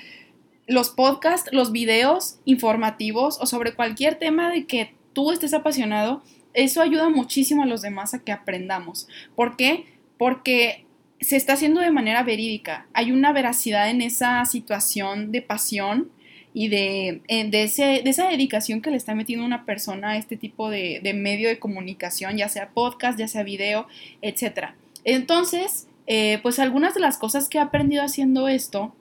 los 0.66 0.90
podcasts, 0.90 1.50
los 1.52 1.72
videos 1.72 2.38
informativos 2.44 3.38
o 3.40 3.46
sobre 3.46 3.74
cualquier 3.74 4.16
tema 4.16 4.50
de 4.50 4.66
que 4.66 4.94
tú 5.12 5.30
estés 5.30 5.54
apasionado, 5.54 6.22
eso 6.54 6.82
ayuda 6.82 7.08
muchísimo 7.08 7.62
a 7.62 7.66
los 7.66 7.82
demás 7.82 8.14
a 8.14 8.22
que 8.22 8.32
aprendamos. 8.32 9.08
¿Por 9.36 9.56
qué? 9.56 9.86
Porque 10.18 10.84
se 11.20 11.36
está 11.36 11.54
haciendo 11.54 11.80
de 11.80 11.92
manera 11.92 12.24
verídica. 12.24 12.86
Hay 12.92 13.12
una 13.12 13.32
veracidad 13.32 13.88
en 13.90 14.02
esa 14.02 14.44
situación 14.44 15.30
de 15.30 15.40
pasión 15.40 16.10
y 16.54 16.68
de, 16.68 17.22
eh, 17.28 17.48
de, 17.48 17.62
ese, 17.62 18.02
de, 18.04 18.10
esa 18.10 18.28
dedicación 18.28 18.82
que 18.82 18.90
le 18.90 18.96
está 18.96 19.14
metiendo 19.14 19.44
una 19.44 19.64
persona 19.64 20.10
a 20.10 20.16
este 20.16 20.36
tipo 20.36 20.70
de, 20.70 21.00
de, 21.02 21.14
medio 21.14 21.48
de 21.48 21.58
comunicación, 21.58 22.36
ya 22.36 22.48
sea 22.48 22.70
podcast, 22.70 23.18
ya 23.18 23.28
sea 23.28 23.42
video, 23.42 23.86
etc. 24.20 24.70
Entonces, 25.04 25.86
eh, 26.06 26.38
pues 26.42 26.58
algunas 26.58 26.94
de 26.94 27.00
las 27.00 27.18
cosas 27.18 27.48
que 27.48 27.58
he 27.58 27.60
aprendido 27.60 28.02
haciendo 28.02 28.48
esto, 28.48 28.94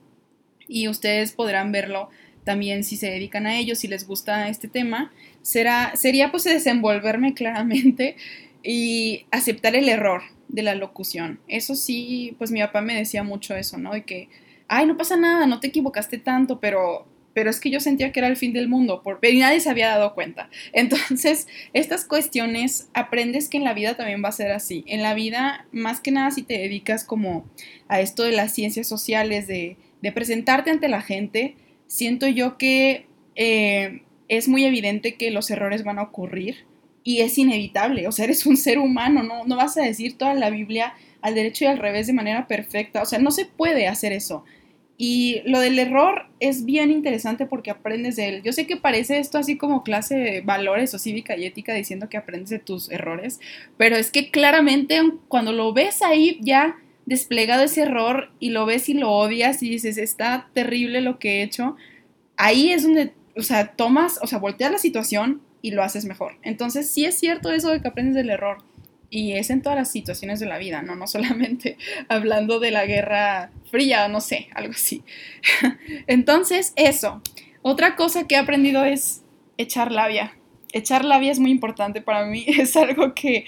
y 0.67 0.87
ustedes 0.87 1.33
podrán 1.33 1.71
verlo 1.73 2.09
también 2.43 2.83
si 2.83 2.97
se 2.97 3.07
dedican 3.07 3.45
a 3.45 3.57
ello, 3.57 3.75
si 3.75 3.87
les 3.87 4.07
gusta 4.07 4.47
este 4.47 4.67
tema, 4.67 5.11
será, 5.41 5.91
sería 5.95 6.32
pues 6.32 6.45
desenvolverme 6.45 7.34
claramente 7.34 8.15
y 8.63 9.26
aceptar 9.32 9.76
el 9.76 9.89
error 9.89 10.21
de 10.47 10.63
la 10.63 10.76
locución. 10.76 11.39
Eso 11.47 11.76
sí, 11.76 12.36
pues 12.38 12.51
mi 12.51 12.61
papá 12.61 12.82
me 12.82 12.95
decía 12.95 13.23
mucho 13.23 13.55
eso, 13.55 13.78
¿no? 13.78 13.93
De 13.93 14.03
que, 14.03 14.30
ay, 14.67 14.86
no 14.86 14.97
pasa 14.97 15.17
nada, 15.17 15.45
no 15.45 15.59
te 15.59 15.67
equivocaste 15.67 16.17
tanto, 16.17 16.59
pero 16.59 17.05
pero 17.34 17.49
es 17.49 17.59
que 17.59 17.69
yo 17.69 17.79
sentía 17.79 18.11
que 18.11 18.19
era 18.19 18.27
el 18.27 18.38
fin 18.38 18.53
del 18.53 18.67
mundo 18.67 19.01
por, 19.01 19.19
y 19.21 19.39
nadie 19.39 19.59
se 19.59 19.69
había 19.69 19.89
dado 19.89 20.13
cuenta. 20.13 20.49
Entonces, 20.73 21.47
estas 21.73 22.05
cuestiones 22.05 22.89
aprendes 22.93 23.49
que 23.49 23.57
en 23.57 23.63
la 23.63 23.73
vida 23.73 23.95
también 23.95 24.23
va 24.23 24.29
a 24.29 24.34
ser 24.34 24.51
así. 24.51 24.84
En 24.88 25.01
la 25.01 25.13
vida, 25.13 25.65
más 25.71 25.99
que 25.99 26.11
nada, 26.11 26.32
si 26.32 26.43
te 26.43 26.57
dedicas 26.57 27.03
como 27.03 27.45
a 27.88 28.01
esto 28.01 28.23
de 28.23 28.32
las 28.32 28.53
ciencias 28.53 28.88
sociales, 28.88 29.47
de, 29.47 29.77
presentarte 30.13 30.71
ante 30.71 30.88
la 30.88 31.01
gente, 31.01 31.55
siento 31.88 32.27
yo 32.27 32.57
que 32.57 33.05
eh, 33.36 34.01
es 34.27 34.47
muy 34.47 34.65
evidente 34.65 35.15
que 35.15 35.29
los 35.29 35.51
errores 35.51 35.84
van 35.84 35.99
a 35.99 36.03
ocurrir 36.03 36.65
y 37.03 37.21
es 37.21 37.38
inevitable, 37.38 38.07
o 38.07 38.11
sea, 38.11 38.25
eres 38.25 38.45
un 38.45 38.57
ser 38.57 38.77
humano, 38.77 39.23
no, 39.23 39.43
no 39.45 39.55
vas 39.55 39.77
a 39.77 39.84
decir 39.84 40.17
toda 40.17 40.34
la 40.34 40.49
Biblia 40.49 40.93
al 41.21 41.36
derecho 41.36 41.65
y 41.65 41.67
al 41.67 41.77
revés 41.77 42.07
de 42.07 42.13
manera 42.13 42.47
perfecta, 42.47 43.01
o 43.01 43.05
sea, 43.05 43.19
no 43.19 43.32
se 43.32 43.45
puede 43.45 43.88
hacer 43.88 44.11
eso. 44.11 44.43
Y 45.04 45.41
lo 45.47 45.60
del 45.60 45.80
error 45.80 46.28
es 46.39 46.64
bien 46.64 46.91
interesante 46.91 47.47
porque 47.47 47.72
aprendes 47.72 48.18
de 48.18 48.30
él. 48.30 48.43
Yo 48.43 48.54
sé 48.54 48.68
que 48.68 48.78
parece 48.78 49.18
esto 49.18 49.39
así 49.39 49.58
como 49.58 49.82
clase 49.82 50.16
de 50.16 50.41
valores 50.41 50.93
o 50.93 50.99
cívica 50.99 51.36
y 51.36 51.45
ética 51.45 51.74
diciendo 51.74 52.08
que 52.08 52.18
aprendes 52.18 52.52
de 52.52 52.60
tus 52.60 52.91
errores, 52.91 53.39
pero 53.78 53.95
es 53.95 54.12
que 54.12 54.30
claramente 54.30 55.02
cuando 55.28 55.54
lo 55.54 55.74
ves 55.74 56.04
ahí 56.04 56.38
ya 56.43 56.76
desplegado 57.08 57.64
ese 57.64 57.82
error 57.82 58.30
y 58.39 58.52
lo 58.52 58.68
ves 58.68 58.89
y 58.89 58.93
lo 58.93 59.10
odias 59.12 59.64
y 59.64 59.72
dices, 59.72 59.97
está 59.97 60.52
terrible 60.54 61.02
lo 61.02 61.18
que 61.18 61.39
he 61.39 61.41
hecho, 61.41 61.78
ahí 62.38 62.72
es 62.72 62.84
donde, 62.84 63.12
o 63.36 63.41
sea, 63.41 63.72
tomas, 63.74 64.20
o 64.22 64.28
sea, 64.28 64.38
volteas 64.38 64.72
la 64.72 64.78
situación 64.78 65.41
y 65.64 65.72
lo 65.72 65.82
haces 65.82 66.06
mejor. 66.06 66.34
Entonces, 66.43 66.88
sí 66.91 67.06
es 67.06 67.18
cierto 67.18 67.52
eso 67.52 67.72
de 67.72 67.82
que 67.82 67.88
aprendes 67.88 68.14
del 68.14 68.30
error. 68.30 68.60
Y 69.14 69.34
es 69.34 69.49
en 69.49 69.62
todas 69.62 69.78
las 69.78 69.91
situaciones 69.91 70.39
de 70.39 70.45
la 70.45 70.57
vida, 70.57 70.82
¿no? 70.82 70.95
No 70.95 71.05
solamente 71.05 71.78
hablando 72.07 72.62
de 72.62 72.72
la 72.72 72.86
guerra 72.86 73.51
fría, 73.70 74.07
no 74.07 74.22
sé, 74.22 74.47
algo 74.55 74.72
así. 74.72 75.03
Entonces, 76.07 76.72
eso. 76.78 77.22
Otra 77.62 77.97
cosa 77.97 78.26
que 78.26 78.36
he 78.36 78.38
aprendido 78.38 78.86
es 78.86 79.22
echar 79.57 79.91
labia. 79.91 80.38
Echar 80.72 81.03
labia 81.03 81.30
es 81.30 81.39
muy 81.39 81.51
importante 81.51 82.01
para 82.01 82.26
mí. 82.26 82.45
Es 82.47 82.78
algo 82.78 83.14
que, 83.14 83.45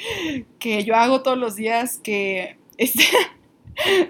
yo 0.86 0.96
hago 0.96 1.24
todos 1.24 1.38
los 1.38 1.56
días, 1.56 1.98
que, 2.04 2.58
este, 2.78 3.04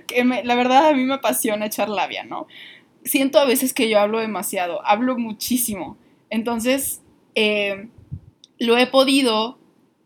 que 0.08 0.26
la 0.44 0.56
verdad 0.56 0.88
a 0.88 0.94
mí 0.94 1.04
me 1.04 1.14
apasiona 1.14 1.68
echar 1.68 1.88
labia, 1.88 2.24
¿no? 2.24 2.48
Siento 3.06 3.38
a 3.38 3.46
veces 3.46 3.76
que 3.76 3.90
yo 3.90 4.00
hablo 4.00 4.20
demasiado, 4.20 4.84
hablo 4.88 5.20
muchísimo. 5.20 5.98
Entonces, 6.32 7.04
eh, 7.36 7.90
lo 8.58 8.76
he 8.76 8.88
podido 8.88 9.60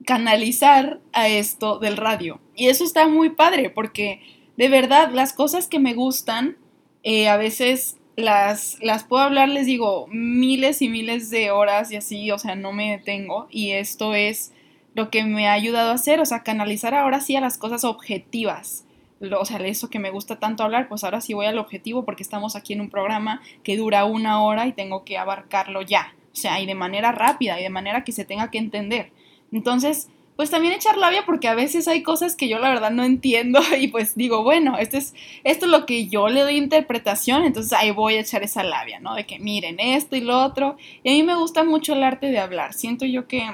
canalizar 0.05 0.99
a 1.13 1.27
esto 1.27 1.79
del 1.79 1.97
radio. 1.97 2.39
Y 2.55 2.67
eso 2.67 2.83
está 2.83 3.07
muy 3.07 3.31
padre 3.31 3.69
porque 3.69 4.21
de 4.57 4.69
verdad 4.69 5.11
las 5.11 5.33
cosas 5.33 5.67
que 5.67 5.79
me 5.79 5.93
gustan, 5.93 6.57
eh, 7.03 7.29
a 7.29 7.37
veces 7.37 7.97
las, 8.15 8.77
las 8.81 9.03
puedo 9.03 9.23
hablar, 9.23 9.47
les 9.47 9.67
digo, 9.67 10.07
miles 10.09 10.81
y 10.81 10.89
miles 10.89 11.29
de 11.29 11.51
horas 11.51 11.91
y 11.91 11.95
así, 11.95 12.31
o 12.31 12.39
sea, 12.39 12.55
no 12.55 12.73
me 12.73 12.91
detengo. 12.91 13.47
Y 13.51 13.71
esto 13.71 14.15
es 14.15 14.53
lo 14.95 15.11
que 15.11 15.23
me 15.23 15.47
ha 15.47 15.53
ayudado 15.53 15.91
a 15.91 15.93
hacer, 15.93 16.19
o 16.19 16.25
sea, 16.25 16.41
canalizar 16.41 16.95
ahora 16.95 17.21
sí 17.21 17.35
a 17.35 17.41
las 17.41 17.59
cosas 17.59 17.83
objetivas. 17.83 18.83
o 19.19 19.45
sea, 19.45 19.57
eso 19.59 19.89
que 19.89 19.99
me 19.99 20.09
gusta 20.09 20.39
tanto 20.39 20.63
hablar, 20.63 20.87
pues 20.89 21.03
ahora 21.03 21.21
sí 21.21 21.33
voy 21.33 21.45
al 21.45 21.59
objetivo 21.59 22.03
porque 22.03 22.23
estamos 22.23 22.55
aquí 22.55 22.73
en 22.73 22.81
un 22.81 22.89
programa 22.89 23.41
que 23.63 23.77
dura 23.77 24.05
una 24.05 24.41
hora 24.41 24.65
y 24.65 24.73
tengo 24.73 25.05
que 25.05 25.19
abarcarlo 25.19 25.83
ya. 25.83 26.15
O 26.33 26.35
sea, 26.35 26.59
y 26.59 26.65
de 26.65 26.75
manera 26.75 27.11
rápida 27.11 27.59
y 27.59 27.63
de 27.63 27.69
manera 27.69 28.03
que 28.03 28.11
se 28.11 28.25
tenga 28.25 28.49
que 28.49 28.57
entender. 28.57 29.11
Entonces, 29.51 30.09
pues 30.37 30.51
también 30.51 30.73
echar 30.73 30.97
labia 30.97 31.25
porque 31.25 31.47
a 31.47 31.55
veces 31.55 31.87
hay 31.87 32.03
cosas 32.03 32.35
que 32.35 32.47
yo 32.47 32.59
la 32.59 32.69
verdad 32.69 32.91
no 32.91 33.03
entiendo 33.03 33.59
y 33.79 33.87
pues 33.87 34.15
digo, 34.15 34.43
bueno, 34.43 34.77
esto 34.77 34.97
es, 34.97 35.13
esto 35.43 35.65
es 35.65 35.71
lo 35.71 35.85
que 35.85 36.07
yo 36.07 36.29
le 36.29 36.41
doy 36.41 36.57
interpretación, 36.57 37.43
entonces 37.43 37.73
ahí 37.73 37.91
voy 37.91 38.15
a 38.15 38.21
echar 38.21 38.43
esa 38.43 38.63
labia, 38.63 38.99
¿no? 38.99 39.15
De 39.15 39.25
que 39.25 39.39
miren 39.39 39.79
esto 39.79 40.15
y 40.15 40.21
lo 40.21 40.41
otro. 40.41 40.77
Y 41.03 41.09
a 41.09 41.13
mí 41.13 41.23
me 41.23 41.35
gusta 41.35 41.63
mucho 41.63 41.93
el 41.93 42.03
arte 42.03 42.27
de 42.27 42.37
hablar. 42.37 42.73
Siento 42.73 43.05
yo 43.05 43.27
que 43.27 43.49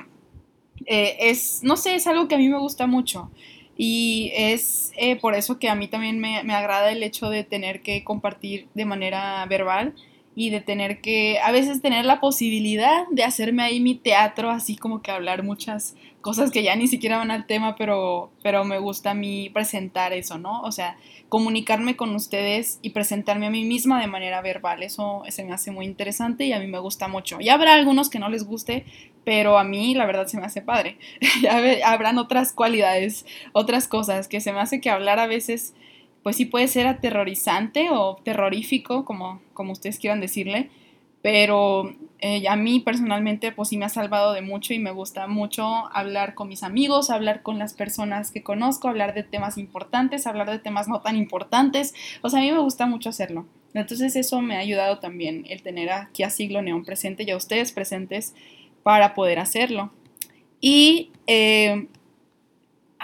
eh, 0.85 1.17
es, 1.19 1.63
no 1.63 1.77
sé, 1.77 1.95
es 1.95 2.05
algo 2.05 2.27
que 2.27 2.35
a 2.35 2.37
mí 2.37 2.49
me 2.49 2.59
gusta 2.59 2.85
mucho. 2.85 3.31
Y 3.77 4.31
es 4.35 4.91
eh, 4.97 5.15
por 5.15 5.35
eso 5.35 5.57
que 5.57 5.69
a 5.69 5.75
mí 5.75 5.87
también 5.87 6.19
me, 6.19 6.43
me 6.43 6.53
agrada 6.53 6.91
el 6.91 7.01
hecho 7.01 7.29
de 7.29 7.43
tener 7.43 7.81
que 7.81 8.03
compartir 8.03 8.67
de 8.73 8.85
manera 8.85 9.45
verbal 9.47 9.95
y 10.35 10.49
de 10.49 10.61
tener 10.61 11.01
que 11.01 11.39
a 11.39 11.51
veces 11.51 11.81
tener 11.81 12.05
la 12.05 12.19
posibilidad 12.19 13.05
de 13.11 13.23
hacerme 13.23 13.63
ahí 13.63 13.79
mi 13.79 13.95
teatro, 13.95 14.49
así 14.49 14.75
como 14.75 15.01
que 15.01 15.11
hablar 15.11 15.43
muchas 15.43 15.95
cosas 16.21 16.51
que 16.51 16.63
ya 16.63 16.75
ni 16.75 16.87
siquiera 16.87 17.17
van 17.17 17.31
al 17.31 17.45
tema, 17.45 17.75
pero, 17.75 18.31
pero 18.41 18.63
me 18.63 18.79
gusta 18.79 19.11
a 19.11 19.13
mí 19.13 19.49
presentar 19.49 20.13
eso, 20.13 20.37
¿no? 20.39 20.61
O 20.61 20.71
sea, 20.71 20.97
comunicarme 21.29 21.95
con 21.95 22.15
ustedes 22.15 22.79
y 22.81 22.91
presentarme 22.91 23.47
a 23.47 23.49
mí 23.49 23.65
misma 23.65 23.99
de 24.01 24.07
manera 24.07 24.41
verbal, 24.41 24.83
eso 24.83 25.23
se 25.27 25.43
me 25.43 25.53
hace 25.53 25.71
muy 25.71 25.85
interesante 25.85 26.45
y 26.45 26.53
a 26.53 26.59
mí 26.59 26.67
me 26.67 26.79
gusta 26.79 27.07
mucho. 27.07 27.39
Ya 27.39 27.55
habrá 27.55 27.73
algunos 27.73 28.09
que 28.09 28.19
no 28.19 28.29
les 28.29 28.45
guste, 28.45 28.85
pero 29.23 29.57
a 29.57 29.63
mí 29.63 29.93
la 29.95 30.05
verdad 30.05 30.27
se 30.27 30.39
me 30.39 30.45
hace 30.45 30.61
padre. 30.61 30.97
habrán 31.85 32.17
otras 32.17 32.53
cualidades, 32.53 33.25
otras 33.51 33.87
cosas 33.87 34.27
que 34.27 34.41
se 34.41 34.53
me 34.53 34.61
hace 34.61 34.81
que 34.81 34.89
hablar 34.89 35.19
a 35.19 35.27
veces 35.27 35.75
pues 36.23 36.37
sí 36.37 36.45
puede 36.45 36.67
ser 36.67 36.87
aterrorizante 36.87 37.89
o 37.91 38.15
terrorífico, 38.23 39.05
como, 39.05 39.41
como 39.53 39.73
ustedes 39.73 39.99
quieran 39.99 40.21
decirle, 40.21 40.69
pero 41.21 41.93
eh, 42.19 42.47
a 42.47 42.55
mí 42.55 42.79
personalmente 42.79 43.51
pues 43.51 43.69
sí 43.69 43.77
me 43.77 43.85
ha 43.85 43.89
salvado 43.89 44.33
de 44.33 44.41
mucho 44.41 44.73
y 44.73 44.79
me 44.79 44.91
gusta 44.91 45.27
mucho 45.27 45.65
hablar 45.93 46.35
con 46.35 46.47
mis 46.47 46.63
amigos, 46.63 47.09
hablar 47.09 47.43
con 47.43 47.59
las 47.59 47.73
personas 47.73 48.31
que 48.31 48.43
conozco, 48.43 48.87
hablar 48.87 49.13
de 49.13 49.23
temas 49.23 49.57
importantes, 49.57 50.25
hablar 50.25 50.49
de 50.49 50.59
temas 50.59 50.87
no 50.87 51.01
tan 51.01 51.17
importantes, 51.17 51.93
o 52.21 52.27
a 52.27 52.39
mí 52.39 52.51
me 52.51 52.59
gusta 52.59 52.85
mucho 52.85 53.09
hacerlo. 53.09 53.45
Entonces 53.73 54.15
eso 54.15 54.41
me 54.41 54.55
ha 54.55 54.59
ayudado 54.59 54.99
también 54.99 55.45
el 55.49 55.63
tener 55.63 55.91
aquí 55.91 56.23
a 56.23 56.29
Siglo 56.29 56.61
Neón 56.61 56.85
presente 56.85 57.23
y 57.23 57.31
a 57.31 57.37
ustedes 57.37 57.71
presentes 57.71 58.33
para 58.83 59.13
poder 59.13 59.39
hacerlo. 59.39 59.91
Y 60.61 61.11
eh, 61.27 61.87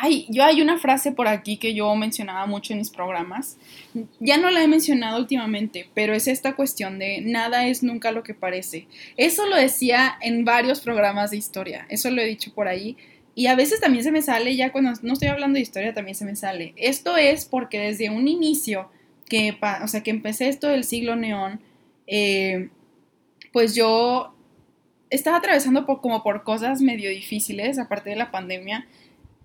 Ay, 0.01 0.27
yo 0.29 0.45
hay 0.45 0.61
una 0.61 0.77
frase 0.77 1.11
por 1.11 1.27
aquí 1.27 1.57
que 1.57 1.73
yo 1.73 1.93
mencionaba 1.93 2.45
mucho 2.45 2.71
en 2.71 2.79
mis 2.79 2.89
programas. 2.89 3.57
Ya 4.21 4.37
no 4.37 4.49
la 4.49 4.63
he 4.63 4.67
mencionado 4.69 5.19
últimamente, 5.19 5.89
pero 5.93 6.13
es 6.13 6.29
esta 6.29 6.55
cuestión 6.55 6.99
de 6.99 7.19
nada 7.19 7.67
es 7.67 7.83
nunca 7.83 8.13
lo 8.13 8.23
que 8.23 8.33
parece. 8.33 8.87
Eso 9.17 9.45
lo 9.47 9.57
decía 9.57 10.17
en 10.21 10.45
varios 10.45 10.79
programas 10.79 11.31
de 11.31 11.37
historia. 11.37 11.85
Eso 11.89 12.09
lo 12.11 12.21
he 12.21 12.25
dicho 12.25 12.53
por 12.53 12.69
ahí. 12.69 12.95
Y 13.35 13.47
a 13.47 13.55
veces 13.55 13.81
también 13.81 14.05
se 14.05 14.13
me 14.13 14.21
sale, 14.21 14.55
ya 14.55 14.71
cuando 14.71 14.93
no 15.01 15.11
estoy 15.11 15.27
hablando 15.27 15.57
de 15.57 15.63
historia, 15.63 15.93
también 15.93 16.15
se 16.15 16.23
me 16.23 16.37
sale. 16.37 16.73
Esto 16.77 17.17
es 17.17 17.43
porque 17.43 17.79
desde 17.79 18.09
un 18.09 18.29
inicio, 18.29 18.89
que, 19.27 19.57
o 19.83 19.87
sea, 19.89 20.01
que 20.01 20.11
empecé 20.11 20.47
esto 20.47 20.69
del 20.69 20.85
siglo 20.85 21.17
neón, 21.17 21.59
eh, 22.07 22.69
pues 23.51 23.75
yo 23.75 24.33
estaba 25.09 25.35
atravesando 25.35 25.85
como 25.85 26.23
por 26.23 26.43
cosas 26.43 26.79
medio 26.79 27.09
difíciles, 27.09 27.79
aparte 27.79 28.11
de 28.11 28.15
la 28.15 28.31
pandemia 28.31 28.87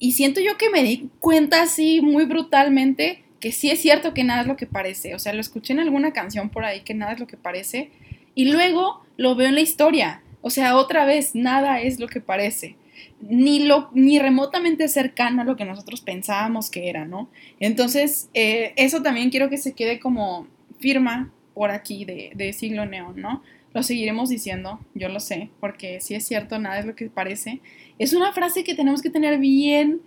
y 0.05 0.13
siento 0.13 0.43
yo 0.43 0.59
que 0.59 0.69
me 0.69 0.83
di 0.83 1.09
cuenta 1.19 1.63
así 1.63 2.03
muy 2.03 2.27
brutalmente 2.27 3.25
que 3.41 3.53
sí 3.53 3.71
es 3.71 3.81
cierto 3.81 4.13
que 4.13 4.23
nada 4.23 4.43
es 4.43 4.47
lo 4.47 4.55
que 4.55 4.67
parece. 4.67 5.15
O 5.15 5.19
sea, 5.19 5.33
lo 5.33 5.41
escuché 5.41 5.73
en 5.73 5.81
alguna 5.81 6.13
canción 6.13 6.51
por 6.51 6.67
ahí 6.67 6.83
que 6.83 6.93
nada 6.93 7.13
es 7.13 7.21
lo 7.21 7.27
que 7.27 7.39
parece. 7.39 7.91
Y 8.35 8.53
luego 8.53 9.03
lo 9.17 9.35
veo 9.35 9.49
en 9.49 9.55
la 9.55 9.63
historia. 9.63 10.21
O 10.43 10.51
sea, 10.51 10.77
otra 10.77 11.07
vez, 11.07 11.35
nada 11.35 11.81
es 11.81 12.01
lo 12.01 12.07
que 12.07 12.21
parece. 12.21 12.77
Ni, 13.23 13.61
lo, 13.61 13.89
ni 13.95 14.19
remotamente 14.19 14.89
cercano 14.89 15.41
a 15.41 15.47
lo 15.47 15.57
que 15.57 15.65
nosotros 15.65 16.03
pensábamos 16.03 16.69
que 16.69 16.91
era, 16.91 17.07
¿no? 17.07 17.31
Entonces, 17.59 18.29
eh, 18.35 18.75
eso 18.77 19.01
también 19.01 19.31
quiero 19.31 19.49
que 19.49 19.57
se 19.57 19.73
quede 19.73 20.01
como 20.01 20.47
firma 20.81 21.33
por 21.55 21.71
aquí 21.71 22.05
de, 22.05 22.33
de 22.35 22.53
siglo 22.53 22.85
neón, 22.85 23.23
¿no? 23.23 23.43
Lo 23.75 23.83
seguiremos 23.83 24.31
diciendo, 24.31 24.81
yo 24.95 25.09
lo 25.09 25.21
sé, 25.21 25.51
porque 25.61 26.01
si 26.01 26.15
es 26.15 26.25
cierto, 26.27 26.59
nada 26.59 26.79
es 26.79 26.87
lo 26.87 26.95
que 26.95 27.11
parece. 27.11 27.61
Es 27.99 28.15
una 28.15 28.33
frase 28.33 28.63
que 28.65 28.77
tenemos 28.77 29.03
que 29.03 29.11
tener 29.11 29.39
bien, 29.39 30.01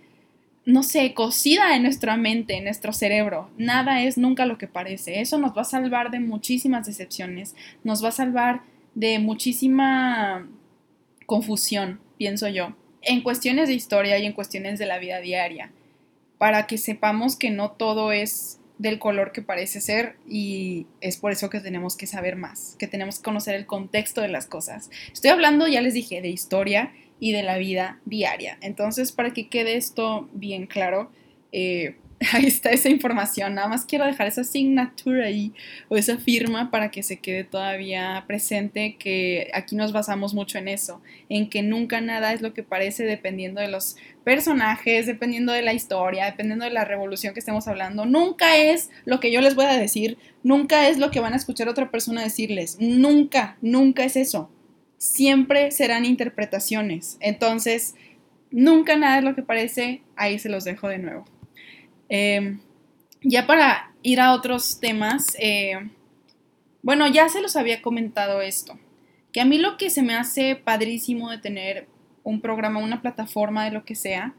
no 0.64 0.82
sé, 0.82 1.12
cocida 1.12 1.76
en 1.76 1.82
nuestra 1.82 2.16
mente, 2.16 2.56
en 2.56 2.64
nuestro 2.64 2.94
cerebro. 2.94 3.50
Nada 3.58 4.02
es 4.02 4.16
nunca 4.16 4.46
lo 4.46 4.56
que 4.56 4.68
parece. 4.68 5.20
Eso 5.20 5.36
nos 5.36 5.56
va 5.56 5.62
a 5.62 5.64
salvar 5.64 6.10
de 6.10 6.18
muchísimas 6.18 6.86
decepciones, 6.86 7.54
nos 7.84 8.02
va 8.02 8.08
a 8.08 8.12
salvar 8.12 8.62
de 8.94 9.18
muchísima 9.18 10.48
confusión, 11.26 12.00
pienso 12.16 12.48
yo, 12.48 12.74
en 13.02 13.20
cuestiones 13.20 13.68
de 13.68 13.74
historia 13.74 14.18
y 14.18 14.24
en 14.24 14.32
cuestiones 14.32 14.78
de 14.78 14.86
la 14.86 14.98
vida 14.98 15.20
diaria, 15.20 15.72
para 16.38 16.66
que 16.66 16.78
sepamos 16.78 17.36
que 17.36 17.50
no 17.50 17.72
todo 17.72 18.12
es 18.12 18.60
del 18.78 18.98
color 18.98 19.32
que 19.32 19.42
parece 19.42 19.80
ser 19.80 20.16
y 20.26 20.86
es 21.00 21.16
por 21.16 21.32
eso 21.32 21.50
que 21.50 21.60
tenemos 21.60 21.96
que 21.96 22.06
saber 22.06 22.36
más, 22.36 22.76
que 22.78 22.86
tenemos 22.86 23.18
que 23.18 23.24
conocer 23.24 23.54
el 23.54 23.66
contexto 23.66 24.20
de 24.20 24.28
las 24.28 24.46
cosas. 24.46 24.90
Estoy 25.12 25.30
hablando, 25.30 25.66
ya 25.66 25.80
les 25.80 25.94
dije, 25.94 26.22
de 26.22 26.28
historia 26.28 26.92
y 27.20 27.32
de 27.32 27.42
la 27.42 27.58
vida 27.58 27.98
diaria. 28.04 28.58
Entonces, 28.60 29.12
para 29.12 29.32
que 29.32 29.48
quede 29.48 29.76
esto 29.76 30.28
bien 30.32 30.66
claro, 30.66 31.10
eh, 31.52 31.96
ahí 32.32 32.46
está 32.46 32.70
esa 32.70 32.88
información. 32.88 33.54
Nada 33.54 33.68
más 33.68 33.84
quiero 33.84 34.04
dejar 34.04 34.26
esa 34.26 34.40
asignatura 34.40 35.26
ahí 35.26 35.52
o 35.88 35.96
esa 35.96 36.18
firma 36.18 36.70
para 36.70 36.90
que 36.90 37.02
se 37.02 37.18
quede 37.18 37.44
todavía 37.44 38.24
presente 38.26 38.96
que 38.98 39.50
aquí 39.54 39.76
nos 39.76 39.92
basamos 39.92 40.34
mucho 40.34 40.58
en 40.58 40.68
eso, 40.68 41.00
en 41.28 41.48
que 41.48 41.62
nunca 41.62 42.00
nada 42.00 42.32
es 42.32 42.42
lo 42.42 42.54
que 42.54 42.62
parece 42.62 43.04
dependiendo 43.04 43.60
de 43.60 43.68
los 43.68 43.96
personajes, 44.24 45.06
dependiendo 45.06 45.52
de 45.52 45.62
la 45.62 45.72
historia, 45.72 46.26
dependiendo 46.26 46.64
de 46.64 46.72
la 46.72 46.84
revolución 46.84 47.34
que 47.34 47.40
estemos 47.40 47.68
hablando. 47.68 48.04
Nunca 48.04 48.56
es 48.56 48.90
lo 49.04 49.20
que 49.20 49.30
yo 49.30 49.40
les 49.40 49.54
voy 49.54 49.66
a 49.66 49.78
decir, 49.78 50.18
nunca 50.42 50.88
es 50.88 50.98
lo 50.98 51.10
que 51.10 51.20
van 51.20 51.34
a 51.34 51.36
escuchar 51.36 51.68
otra 51.68 51.90
persona 51.90 52.22
decirles. 52.22 52.78
Nunca, 52.80 53.56
nunca 53.60 54.04
es 54.04 54.16
eso. 54.16 54.50
Siempre 54.96 55.70
serán 55.70 56.04
interpretaciones. 56.04 57.16
Entonces, 57.20 57.94
nunca 58.50 58.96
nada 58.96 59.18
es 59.18 59.24
lo 59.24 59.36
que 59.36 59.42
parece. 59.42 60.02
Ahí 60.16 60.40
se 60.40 60.48
los 60.48 60.64
dejo 60.64 60.88
de 60.88 60.98
nuevo. 60.98 61.24
Em, 62.08 62.60
ya 63.22 63.46
para 63.46 63.92
ir 64.02 64.20
a 64.20 64.32
otros 64.32 64.80
temas, 64.80 65.36
eh, 65.38 65.90
bueno, 66.82 67.06
ya 67.08 67.28
se 67.28 67.40
los 67.40 67.56
había 67.56 67.82
comentado 67.82 68.40
esto, 68.40 68.78
que 69.32 69.40
a 69.40 69.44
mí 69.44 69.58
lo 69.58 69.76
que 69.76 69.90
se 69.90 70.02
me 70.02 70.14
hace 70.14 70.56
padrísimo 70.56 71.30
de 71.30 71.38
tener 71.38 71.88
un 72.22 72.40
programa, 72.40 72.80
una 72.80 73.02
plataforma 73.02 73.64
de 73.64 73.72
lo 73.72 73.84
que 73.84 73.94
sea, 73.94 74.34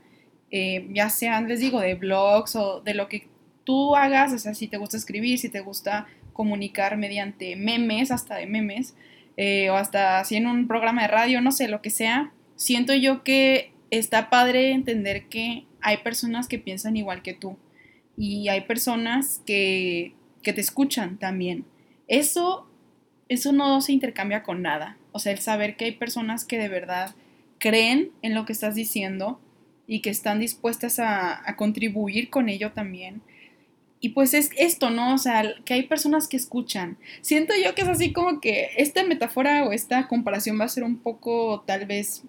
eh, 0.52 0.88
ya 0.92 1.10
sean, 1.10 1.48
les 1.48 1.60
digo, 1.60 1.80
de 1.80 1.96
blogs 1.96 2.56
o 2.56 2.82
de 2.82 2.94
lo 2.94 3.08
que 3.08 3.28
tú 3.64 3.96
hagas, 3.96 4.34
o 4.34 4.40
sea, 4.40 4.54
si 4.54 4.68
te 4.68 4.78
gusta 4.78 4.98
escribir, 4.98 5.38
si 5.38 5.50
te 5.50 5.60
gusta 5.60 6.08
comunicar 6.34 6.98
mediante 6.98 7.56
memes, 7.56 8.12
hasta 8.12 8.36
de 8.36 8.48
memes, 8.48 8.96
eh, 9.38 9.70
o 9.70 9.76
hasta 9.76 10.24
si 10.24 10.38
en 10.38 10.48
un 10.48 10.68
programa 10.68 11.04
de 11.04 11.08
radio, 11.10 11.42
no 11.42 11.52
sé, 11.52 11.68
lo 11.68 11.82
que 11.82 11.90
sea, 11.90 12.32
siento 12.56 12.94
yo 12.94 13.24
que 13.24 13.74
está 13.92 14.30
padre 14.30 14.72
entender 14.72 15.28
que 15.28 15.66
hay 15.82 15.98
personas 15.98 16.48
que 16.48 16.60
piensan 16.60 16.98
igual 16.98 17.22
que 17.22 17.34
tú 17.34 17.58
y 18.18 18.50
hay 18.50 18.62
personas 18.62 19.42
que, 19.46 20.14
que 20.44 20.54
te 20.54 20.62
escuchan 20.62 21.18
también. 21.18 21.66
Eso, 22.08 22.68
eso 23.30 23.52
no 23.54 23.82
se 23.82 23.94
intercambia 23.94 24.44
con 24.44 24.62
nada. 24.62 24.98
O 25.12 25.20
sea, 25.20 25.32
el 25.32 25.40
saber 25.40 25.78
que 25.78 25.86
hay 25.86 25.92
personas 25.94 26.44
que 26.44 26.58
de 26.58 26.68
verdad 26.68 27.16
creen 27.60 28.12
en 28.22 28.34
lo 28.34 28.46
que 28.46 28.54
estás 28.54 28.76
diciendo 28.76 29.40
y 29.88 30.02
que 30.02 30.10
están 30.10 30.40
dispuestas 30.40 31.00
a, 31.00 31.44
contribuir 31.58 32.30
con 32.30 32.50
ello 32.50 32.72
también. 32.74 33.22
Y 34.02 34.10
pues 34.10 34.34
es 34.34 34.50
esto, 34.58 34.90
¿no? 34.92 35.16
O 35.16 35.18
sea, 35.18 35.44
que 35.66 35.74
hay 35.74 35.84
personas 35.84 36.28
que 36.28 36.38
escuchan. 36.38 36.98
Siento 37.22 37.54
yo 37.62 37.76
que 37.76 37.82
es 37.82 37.88
así 37.88 38.14
como 38.14 38.40
que 38.40 38.70
esta 38.78 39.04
metáfora 39.04 39.64
o 39.66 39.72
esta 39.72 40.08
comparación 40.08 40.60
va 40.60 40.66
a 40.66 40.70
ser 40.70 40.84
un 40.84 40.98
poco 41.00 41.64
tal 41.66 41.86
vez 41.86 42.24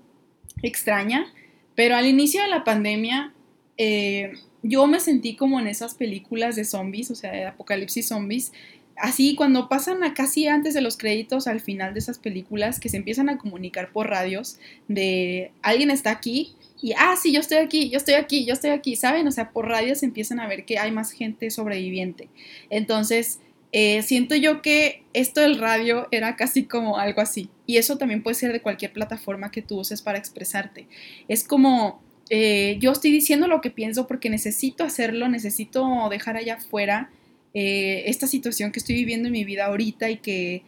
extraña, 0.63 1.27
pero 1.75 1.97
al 1.97 2.07
inicio 2.07 2.43
de 2.43 2.49
la 2.49 2.65
pandemia 2.65 3.35
eh, 3.83 4.35
yo 4.63 4.87
me 4.87 5.01
sentí 5.01 5.37
como 5.37 5.59
en 5.59 5.67
esas 5.67 5.95
películas 5.95 6.55
de 6.55 6.67
zombies, 6.67 7.11
o 7.11 7.15
sea, 7.15 7.33
de 7.33 7.47
apocalipsis 7.47 8.09
zombies, 8.09 8.53
así 8.95 9.35
cuando 9.35 9.71
pasan 9.71 10.05
a 10.05 10.13
casi 10.13 10.49
antes 10.49 10.75
de 10.75 10.83
los 10.83 10.99
créditos 10.99 11.47
al 11.47 11.61
final 11.61 11.95
de 11.95 12.01
esas 12.01 12.19
películas 12.19 12.79
que 12.79 12.91
se 12.91 12.99
empiezan 12.99 13.31
a 13.31 13.39
comunicar 13.39 13.91
por 13.91 14.11
radios 14.11 14.59
de 14.87 15.51
alguien 15.63 15.91
está 15.91 16.11
aquí 16.11 16.55
y 16.83 16.93
ah 16.93 17.15
sí 17.17 17.33
yo 17.33 17.41
estoy 17.41 17.57
aquí 17.57 17.89
yo 17.89 17.97
estoy 17.97 18.15
aquí 18.15 18.45
yo 18.45 18.53
estoy 18.53 18.69
aquí 18.69 18.97
saben 18.97 19.27
o 19.27 19.33
sea 19.33 19.51
por 19.51 19.67
radios 19.67 20.03
empiezan 20.03 20.41
a 20.41 20.47
ver 20.47 20.67
que 20.67 20.79
hay 20.79 20.93
más 20.93 21.13
gente 21.13 21.51
sobreviviente. 21.51 22.29
Entonces 22.69 23.41
eh, 23.73 24.03
siento 24.03 24.35
yo 24.35 24.61
que 24.61 25.05
esto 25.15 25.41
del 25.41 25.59
radio 25.59 26.07
era 26.11 26.37
casi 26.37 26.65
como 26.65 26.99
algo 26.99 27.23
así 27.23 27.49
y 27.65 27.79
eso 27.79 27.97
también 27.97 28.23
puede 28.23 28.35
ser 28.35 28.53
de 28.53 28.61
cualquier 28.61 28.93
plataforma 28.93 29.51
que 29.51 29.63
tú 29.63 29.81
uses 29.81 30.03
para 30.03 30.19
expresarte. 30.19 30.87
Es 31.29 31.45
como 31.45 32.03
eh, 32.31 32.79
yo 32.81 32.93
estoy 32.93 33.11
diciendo 33.11 33.49
lo 33.49 33.61
que 33.61 33.71
pienso 33.71 34.07
porque 34.07 34.31
necesito 34.31 34.85
hacerlo 34.85 35.29
necesito 35.29 36.09
dejar 36.11 36.37
allá 36.37 36.55
afuera 36.55 37.11
eh, 37.53 38.05
esta 38.07 38.27
situación 38.29 38.71
que 38.71 38.79
estoy 38.79 38.95
viviendo 38.95 39.27
en 39.27 39.33
mi 39.33 39.45
vida 39.45 39.67
ahorita 39.67 40.11
y 40.11 40.19
que, 40.19 40.63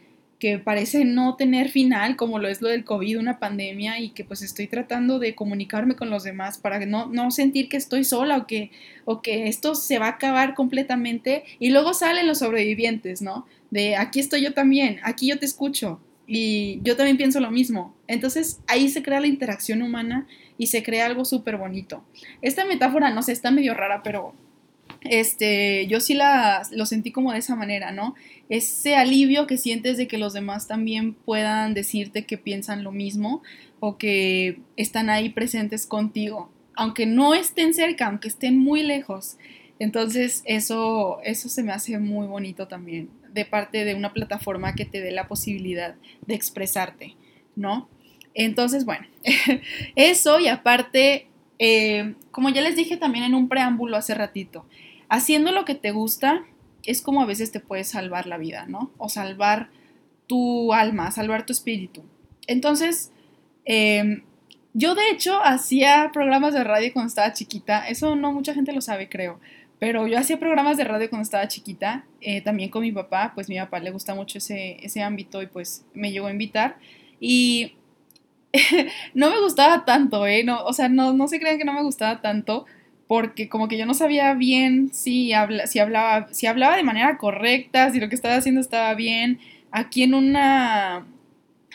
parece 0.65 1.05
no 1.05 1.37
tener 1.37 1.69
final, 1.69 2.17
como 2.17 2.37
lo 2.37 2.49
es 2.49 2.61
lo 2.61 2.67
del 2.67 2.83
COVID, 2.83 3.17
una 3.17 3.39
pandemia, 3.39 4.01
y 4.01 4.09
que 4.09 4.25
pues 4.25 4.41
estoy 4.41 4.67
tratando 4.67 5.17
de 5.17 5.35
comunicarme 5.35 5.95
con 5.95 6.09
los 6.09 6.23
demás 6.25 6.57
para 6.57 6.85
no, 6.85 7.05
no 7.05 7.31
sentir 7.31 7.69
que 7.69 7.77
estoy 7.77 8.03
sola 8.03 8.39
o 8.39 8.45
que, 8.45 8.69
o 9.05 9.21
que 9.21 9.47
esto 9.47 9.73
se 9.73 9.99
va 9.99 10.07
a 10.07 10.09
acabar 10.09 10.53
completamente. 10.53 11.45
Y 11.59 11.69
luego 11.69 11.93
salen 11.93 12.27
los 12.27 12.39
sobrevivientes, 12.39 13.21
¿no? 13.21 13.47
De 13.71 13.95
aquí 13.95 14.19
estoy 14.19 14.41
yo 14.41 14.53
también, 14.53 14.99
aquí 15.03 15.27
yo 15.27 15.39
te 15.39 15.45
escucho. 15.45 16.01
Y 16.27 16.81
yo 16.83 16.97
también 16.97 17.15
pienso 17.15 17.39
lo 17.39 17.49
mismo. 17.49 17.95
Entonces 18.07 18.59
ahí 18.67 18.89
se 18.89 19.01
crea 19.01 19.21
la 19.21 19.27
interacción 19.27 19.81
humana 19.81 20.27
y 20.63 20.67
se 20.67 20.81
crea 20.81 21.07
algo 21.07 21.25
súper 21.25 21.57
bonito. 21.57 22.05
Esta 22.41 22.63
metáfora, 22.63 23.09
no 23.09 23.21
sé, 23.21 23.33
está 23.33 23.51
medio 23.51 23.73
rara, 23.73 24.01
pero 24.01 24.33
este, 25.01 25.87
yo 25.87 25.99
sí 25.99 26.13
la, 26.13 26.65
lo 26.71 26.85
sentí 26.85 27.11
como 27.11 27.33
de 27.33 27.39
esa 27.39 27.57
manera, 27.57 27.91
¿no? 27.91 28.15
Ese 28.47 28.95
alivio 28.95 29.45
que 29.45 29.57
sientes 29.57 29.97
de 29.97 30.07
que 30.07 30.17
los 30.17 30.31
demás 30.31 30.69
también 30.69 31.15
puedan 31.15 31.73
decirte 31.73 32.25
que 32.25 32.37
piensan 32.37 32.81
lo 32.85 32.93
mismo 32.93 33.43
o 33.81 33.97
que 33.97 34.61
están 34.77 35.09
ahí 35.09 35.31
presentes 35.31 35.85
contigo, 35.85 36.49
aunque 36.75 37.07
no 37.07 37.33
estén 37.33 37.73
cerca, 37.73 38.05
aunque 38.07 38.29
estén 38.29 38.57
muy 38.57 38.83
lejos. 38.83 39.35
Entonces 39.79 40.43
eso, 40.45 41.19
eso 41.25 41.49
se 41.49 41.63
me 41.63 41.73
hace 41.73 41.99
muy 41.99 42.25
bonito 42.25 42.69
también, 42.69 43.09
de 43.33 43.43
parte 43.43 43.83
de 43.83 43.95
una 43.95 44.13
plataforma 44.13 44.75
que 44.75 44.85
te 44.85 45.01
dé 45.01 45.11
la 45.11 45.27
posibilidad 45.27 45.95
de 46.25 46.35
expresarte, 46.35 47.17
¿no? 47.57 47.89
Entonces, 48.33 48.85
bueno, 48.85 49.05
eso 49.95 50.39
y 50.39 50.47
aparte, 50.47 51.27
eh, 51.59 52.15
como 52.31 52.49
ya 52.49 52.61
les 52.61 52.75
dije 52.75 52.97
también 52.97 53.25
en 53.25 53.35
un 53.35 53.47
preámbulo 53.47 53.97
hace 53.97 54.13
ratito, 54.13 54.65
haciendo 55.09 55.51
lo 55.51 55.65
que 55.65 55.75
te 55.75 55.91
gusta 55.91 56.43
es 56.83 57.01
como 57.01 57.21
a 57.21 57.25
veces 57.25 57.51
te 57.51 57.59
puedes 57.59 57.89
salvar 57.89 58.27
la 58.27 58.37
vida, 58.37 58.65
¿no? 58.67 58.91
O 58.97 59.09
salvar 59.09 59.69
tu 60.27 60.73
alma, 60.73 61.11
salvar 61.11 61.45
tu 61.45 61.53
espíritu. 61.53 62.03
Entonces, 62.47 63.11
em, 63.65 64.23
yo 64.73 64.95
de 64.95 65.09
hecho 65.11 65.39
hacía 65.43 66.09
programas 66.11 66.53
de 66.53 66.63
radio 66.63 66.91
cuando 66.91 67.07
estaba 67.07 67.33
chiquita, 67.33 67.87
eso 67.87 68.15
no 68.15 68.33
mucha 68.33 68.53
gente 68.53 68.73
lo 68.73 68.81
sabe, 68.81 69.07
creo, 69.07 69.39
pero 69.79 70.07
yo 70.07 70.17
hacía 70.17 70.39
programas 70.39 70.77
de 70.77 70.83
radio 70.85 71.09
cuando 71.09 71.23
estaba 71.23 71.47
chiquita, 71.47 72.05
eh, 72.21 72.41
también 72.41 72.69
con 72.69 72.81
mi 72.81 72.91
papá, 72.91 73.33
pues 73.35 73.49
mi 73.49 73.57
papá 73.57 73.79
le 73.79 73.91
gusta 73.91 74.15
mucho 74.15 74.39
ese, 74.39 74.77
ese 74.83 75.01
ámbito 75.01 75.41
y 75.41 75.47
pues 75.47 75.85
me 75.93 76.11
llegó 76.11 76.27
a 76.27 76.31
invitar 76.31 76.77
y 77.19 77.73
no 79.13 79.29
me 79.29 79.39
gustaba 79.41 79.85
tanto, 79.85 80.25
¿eh? 80.27 80.43
No, 80.43 80.63
o 80.63 80.73
sea, 80.73 80.89
no, 80.89 81.13
no 81.13 81.27
se 81.27 81.39
crean 81.39 81.57
que 81.57 81.65
no 81.65 81.73
me 81.73 81.83
gustaba 81.83 82.21
tanto, 82.21 82.65
porque 83.07 83.49
como 83.49 83.67
que 83.67 83.77
yo 83.77 83.85
no 83.85 83.93
sabía 83.93 84.33
bien 84.33 84.93
si, 84.93 85.33
habla, 85.33 85.67
si, 85.67 85.79
hablaba, 85.79 86.27
si 86.31 86.47
hablaba 86.47 86.77
de 86.77 86.83
manera 86.83 87.17
correcta, 87.17 87.91
si 87.91 87.99
lo 87.99 88.09
que 88.09 88.15
estaba 88.15 88.35
haciendo 88.35 88.61
estaba 88.61 88.93
bien. 88.93 89.39
Aquí 89.71 90.03
en 90.03 90.13
una 90.13 91.05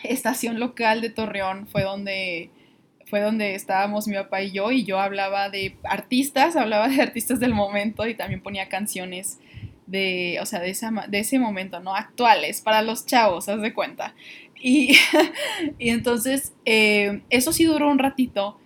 estación 0.04 0.60
local 0.60 1.00
de 1.00 1.10
Torreón 1.10 1.66
fue 1.66 1.82
donde 1.82 2.50
fue 3.06 3.20
donde 3.20 3.54
estábamos 3.54 4.06
mi 4.06 4.14
papá 4.14 4.42
y 4.42 4.52
yo 4.52 4.70
y 4.70 4.84
yo 4.84 5.00
hablaba 5.00 5.48
de 5.48 5.76
artistas, 5.82 6.56
hablaba 6.56 6.88
de 6.88 7.00
artistas 7.00 7.40
del 7.40 7.54
momento 7.54 8.06
y 8.06 8.14
también 8.14 8.42
ponía 8.42 8.68
canciones 8.68 9.38
de, 9.86 10.38
o 10.42 10.46
sea, 10.46 10.60
de, 10.60 10.70
esa, 10.70 10.92
de 11.08 11.18
ese 11.18 11.38
momento, 11.38 11.80
¿no? 11.80 11.94
Actuales, 11.94 12.60
para 12.60 12.82
los 12.82 13.06
chavos, 13.06 13.48
haz 13.48 13.62
de 13.62 13.72
cuenta. 13.72 14.14
Y, 14.62 14.96
entonces, 15.78 16.52
eh, 16.64 17.22
eso 17.30 17.52
sí 17.52 17.64
duró 17.64 17.90
un 17.90 17.98
ratito, 17.98 18.58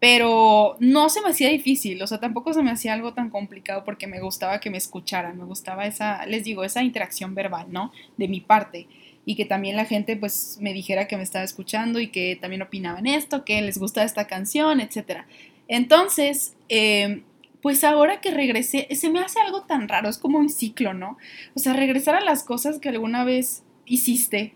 pero 0.00 0.76
no 0.78 1.08
se 1.08 1.20
me 1.20 1.30
hacía 1.30 1.48
difícil, 1.48 2.00
o 2.02 2.06
sea, 2.06 2.20
tampoco 2.20 2.52
se 2.52 2.62
me 2.62 2.70
hacía 2.70 2.92
algo 2.92 3.14
tan 3.14 3.30
complicado 3.30 3.84
porque 3.84 4.06
me 4.06 4.20
gustaba 4.20 4.60
que 4.60 4.70
me 4.70 4.78
escucharan, 4.78 5.36
me 5.38 5.44
gustaba 5.44 5.86
esa, 5.86 6.24
les 6.26 6.44
digo, 6.44 6.62
esa 6.64 6.82
interacción 6.82 7.34
verbal, 7.34 7.66
¿no? 7.70 7.92
De 8.16 8.28
mi 8.28 8.40
parte. 8.40 8.86
Y 9.24 9.34
que 9.34 9.44
también 9.44 9.76
la 9.76 9.84
gente 9.84 10.16
pues 10.16 10.58
me 10.60 10.72
dijera 10.72 11.06
que 11.08 11.16
me 11.16 11.22
estaba 11.22 11.44
escuchando 11.44 12.00
y 12.00 12.08
que 12.08 12.36
también 12.40 12.62
opinaban 12.62 13.06
esto, 13.06 13.44
que 13.44 13.60
les 13.60 13.78
gusta 13.78 14.04
esta 14.04 14.26
canción, 14.26 14.80
etc. 14.80 15.24
Entonces, 15.66 16.54
em, 16.68 17.24
pues 17.60 17.82
ahora 17.84 18.20
que 18.20 18.30
regresé, 18.30 18.86
se 18.94 19.10
me 19.10 19.20
hace 19.20 19.40
algo 19.40 19.62
tan 19.62 19.88
raro, 19.88 20.08
es 20.08 20.18
como 20.18 20.38
un 20.38 20.48
ciclo, 20.48 20.94
¿no? 20.94 21.18
O 21.54 21.58
sea, 21.58 21.72
regresar 21.72 22.14
a 22.14 22.20
las 22.20 22.44
cosas 22.44 22.78
que 22.78 22.88
alguna 22.88 23.24
vez 23.24 23.64
hiciste, 23.84 24.54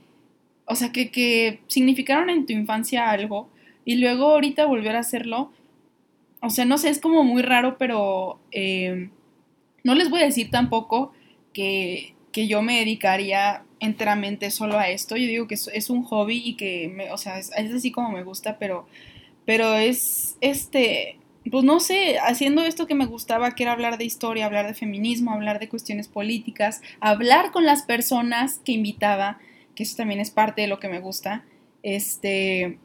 o 0.66 0.74
sea, 0.74 0.92
que, 0.92 1.10
que 1.10 1.60
significaron 1.66 2.30
en 2.30 2.46
tu 2.46 2.52
infancia 2.52 3.10
algo 3.10 3.48
y 3.84 3.96
luego 3.96 4.30
ahorita 4.30 4.66
volver 4.66 4.96
a 4.96 5.00
hacerlo, 5.00 5.52
o 6.40 6.50
sea, 6.50 6.64
no 6.64 6.78
sé, 6.78 6.88
es 6.88 7.00
como 7.00 7.24
muy 7.24 7.42
raro, 7.42 7.78
pero 7.78 8.40
eh, 8.50 9.10
no 9.84 9.94
les 9.94 10.10
voy 10.10 10.20
a 10.20 10.26
decir 10.26 10.50
tampoco 10.50 11.12
que, 11.52 12.14
que, 12.32 12.48
yo 12.48 12.62
me 12.62 12.78
dedicaría 12.78 13.64
enteramente 13.80 14.50
solo 14.50 14.78
a 14.78 14.88
esto. 14.88 15.16
Yo 15.16 15.26
digo 15.26 15.46
que 15.46 15.54
es, 15.54 15.90
un 15.90 16.02
hobby 16.02 16.42
y 16.44 16.54
que, 16.56 16.88
me, 16.88 17.12
o 17.12 17.18
sea, 17.18 17.38
es, 17.38 17.52
es, 17.56 17.72
así 17.72 17.92
como 17.92 18.10
me 18.10 18.24
gusta, 18.24 18.58
pero, 18.58 18.86
pero 19.44 19.74
es, 19.74 20.36
este, 20.40 21.18
pues 21.50 21.64
no 21.64 21.80
sé, 21.80 22.18
haciendo 22.18 22.64
esto 22.64 22.86
que 22.86 22.94
me 22.94 23.06
gustaba, 23.06 23.52
que 23.52 23.64
era 23.64 23.72
hablar 23.72 23.98
de 23.98 24.04
historia, 24.04 24.46
hablar 24.46 24.66
de 24.66 24.74
feminismo, 24.74 25.32
hablar 25.32 25.58
de 25.58 25.68
cuestiones 25.68 26.08
políticas, 26.08 26.82
hablar 27.00 27.50
con 27.50 27.64
las 27.64 27.82
personas 27.82 28.60
que 28.64 28.72
invitaba, 28.72 29.38
que 29.74 29.82
eso 29.82 29.96
también 29.96 30.20
es 30.20 30.30
parte 30.30 30.62
de 30.62 30.68
lo 30.68 30.78
que 30.78 30.88
me 30.88 31.00
gusta. 31.00 31.44
Este, 31.82 32.78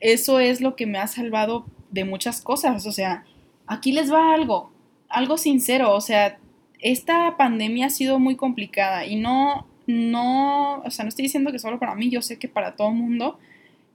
eso 0.00 0.38
es 0.38 0.60
lo 0.60 0.76
que 0.76 0.86
me 0.86 0.98
ha 0.98 1.06
salvado 1.06 1.66
de 1.90 2.04
muchas 2.04 2.40
cosas. 2.40 2.86
O 2.86 2.92
sea, 2.92 3.24
aquí 3.66 3.92
les 3.92 4.12
va 4.12 4.34
algo, 4.34 4.72
algo 5.08 5.38
sincero. 5.38 5.92
O 5.94 6.00
sea, 6.00 6.38
esta 6.80 7.36
pandemia 7.36 7.86
ha 7.86 7.90
sido 7.90 8.18
muy 8.18 8.36
complicada 8.36 9.06
y 9.06 9.16
no, 9.16 9.66
no, 9.86 10.80
o 10.80 10.90
sea, 10.90 11.04
no 11.04 11.08
estoy 11.08 11.24
diciendo 11.24 11.52
que 11.52 11.58
solo 11.58 11.78
para 11.78 11.94
mí, 11.94 12.10
yo 12.10 12.22
sé 12.22 12.38
que 12.38 12.48
para 12.48 12.76
todo 12.76 12.88
el 12.88 12.94
mundo 12.94 13.38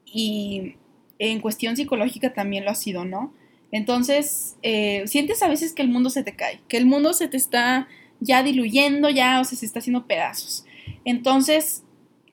y 0.06 0.76
en 1.20 1.42
cuestión 1.42 1.76
psicológica 1.76 2.34
también 2.34 2.66
lo 2.66 2.72
ha 2.72 2.76
sido, 2.76 3.06
¿no? 3.06 3.34
Entonces, 3.72 4.58
eh, 4.64 5.04
sientes 5.06 5.44
a 5.44 5.48
veces 5.48 5.74
que 5.74 5.84
el 5.84 5.90
mundo 5.90 6.10
se 6.10 6.24
te 6.24 6.36
cae, 6.36 6.62
que 6.68 6.78
el 6.78 6.86
mundo 6.86 7.14
se 7.14 7.28
te 7.28 7.38
está 7.38 7.88
ya 8.20 8.42
diluyendo, 8.42 9.10
ya, 9.10 9.40
o 9.40 9.44
sea, 9.44 9.58
se 9.58 9.66
está 9.66 9.80
haciendo 9.80 10.08
pedazos. 10.08 10.66
Entonces, 11.06 11.84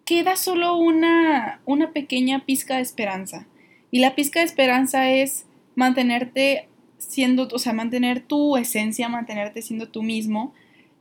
queda 0.06 0.36
solo 0.36 0.76
una, 0.78 1.60
una 1.66 1.92
pequeña 1.92 2.46
pizca 2.46 2.76
de 2.76 2.82
esperanza. 2.82 3.46
Y 3.90 3.98
la 3.98 4.14
pizca 4.14 4.40
de 4.40 4.46
esperanza 4.46 5.10
es 5.10 5.46
mantenerte 5.74 6.68
siendo, 6.96 7.48
o 7.52 7.58
sea, 7.58 7.74
mantener 7.74 8.22
tu 8.22 8.56
esencia, 8.56 9.08
mantenerte 9.08 9.60
siendo 9.60 9.88
tú 9.88 10.02
mismo. 10.02 10.54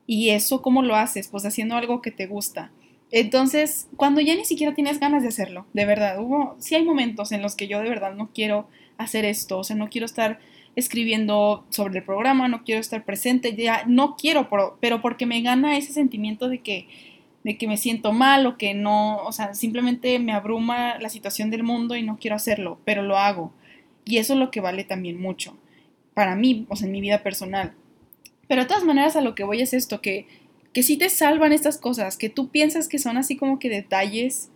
Y 0.07 0.31
eso, 0.31 0.61
¿cómo 0.61 0.81
lo 0.81 0.95
haces? 0.95 1.29
Pues 1.29 1.45
haciendo 1.45 1.75
algo 1.75 2.01
que 2.01 2.11
te 2.11 2.25
gusta. 2.25 2.71
Entonces, 3.11 3.87
cuando 3.95 4.21
ya 4.21 4.35
ni 4.35 4.43
siquiera 4.43 4.73
tienes 4.73 4.99
ganas 4.99 5.21
de 5.21 5.29
hacerlo, 5.29 5.67
de 5.73 5.85
verdad, 5.85 6.19
hubo, 6.19 6.55
sí 6.59 6.75
hay 6.75 6.83
momentos 6.83 7.31
en 7.31 7.41
los 7.41 7.55
que 7.55 7.67
yo 7.67 7.79
de 7.79 7.89
verdad 7.89 8.15
no 8.15 8.31
quiero 8.33 8.67
hacer 8.97 9.25
esto, 9.25 9.59
o 9.59 9.63
sea, 9.63 9.75
no 9.75 9.89
quiero 9.89 10.05
estar 10.05 10.39
escribiendo 10.75 11.65
sobre 11.69 11.99
el 11.99 12.03
programa, 12.03 12.47
no 12.47 12.63
quiero 12.63 12.81
estar 12.81 13.05
presente, 13.05 13.55
ya 13.55 13.83
no 13.85 14.15
quiero, 14.15 14.49
pero, 14.49 14.77
pero 14.81 15.01
porque 15.01 15.25
me 15.25 15.41
gana 15.41 15.77
ese 15.77 15.93
sentimiento 15.93 16.49
de 16.49 16.59
que, 16.59 16.87
de 17.45 17.59
que 17.59 17.67
me 17.67 17.77
siento 17.77 18.11
mal 18.11 18.47
o 18.47 18.57
que 18.57 18.73
no, 18.73 19.17
o 19.17 19.31
sea, 19.31 19.53
simplemente 19.53 20.17
me 20.17 20.31
abruma 20.31 20.97
la 20.97 21.09
situación 21.09 21.51
del 21.51 21.61
mundo 21.61 21.95
y 21.95 22.01
no 22.01 22.17
quiero 22.17 22.35
hacerlo, 22.35 22.79
pero 22.85 23.03
lo 23.03 23.19
hago. 23.19 23.53
Y 24.03 24.17
eso 24.17 24.33
es 24.33 24.39
lo 24.39 24.49
que 24.49 24.61
vale 24.61 24.83
también 24.83 25.21
mucho 25.21 25.55
para 26.15 26.35
mí, 26.35 26.65
o 26.69 26.75
sea, 26.75 26.87
en 26.87 26.91
mi 26.91 27.01
vida 27.01 27.21
personal. 27.21 27.75
Pero 28.47 28.63
de 28.63 28.67
todas 28.67 28.83
maneras 28.83 29.15
a 29.15 29.21
lo 29.21 29.35
que 29.35 29.43
voy 29.43 29.61
es 29.61 29.75
esto, 29.75 30.01
que, 30.01 30.25
que 30.73 30.81
sí 30.81 30.97
te 30.97 31.07
salvan 31.07 31.53
estas 31.53 31.77
cosas, 31.77 32.17
que 32.17 32.29
tú 32.29 32.49
piensas 32.49 32.87
que 32.87 32.97
son 32.97 33.15
así 33.15 33.35
como 33.35 33.59
que 33.59 33.69
detalles 33.69 34.49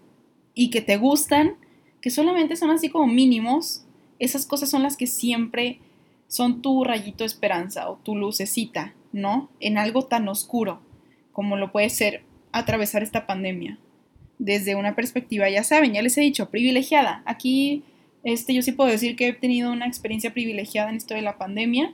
y 0.56 0.72
que 0.72 0.82
te 0.82 0.98
gustan, 0.98 1.58
que 2.02 2.10
solamente 2.10 2.56
son 2.56 2.72
así 2.72 2.90
como 2.90 3.06
mínimos, 3.06 3.86
esas 4.18 4.48
cosas 4.48 4.72
son 4.72 4.82
las 4.82 4.98
que 4.98 5.06
siempre 5.06 5.80
son 6.28 6.64
tu 6.64 6.84
rayito 6.84 7.20
de 7.20 7.28
esperanza 7.28 7.88
o 7.88 7.98
tu 7.98 8.16
lucecita, 8.16 8.96
¿no? 9.12 9.52
En 9.60 9.78
algo 9.78 10.06
tan 10.06 10.28
oscuro 10.28 10.82
como 11.34 11.56
lo 11.56 11.72
puede 11.72 11.92
ser 11.92 12.24
atravesar 12.52 13.04
esta 13.04 13.28
pandemia. 13.28 13.78
Desde 14.38 14.76
una 14.76 14.96
perspectiva, 14.96 15.50
ya 15.50 15.64
saben, 15.64 15.94
ya 15.94 16.02
les 16.02 16.18
he 16.18 16.22
dicho, 16.22 16.50
privilegiada. 16.50 17.24
Aquí, 17.26 17.84
este, 18.24 18.54
yo 18.54 18.62
sí 18.62 18.72
puedo 18.72 18.90
decir 18.90 19.16
que 19.16 19.30
he 19.30 19.34
tenido 19.34 19.72
una 19.72 19.88
experiencia 19.88 20.34
privilegiada 20.34 20.90
en 20.90 20.96
esto 20.96 21.14
de 21.14 21.22
la 21.22 21.38
pandemia 21.38 21.94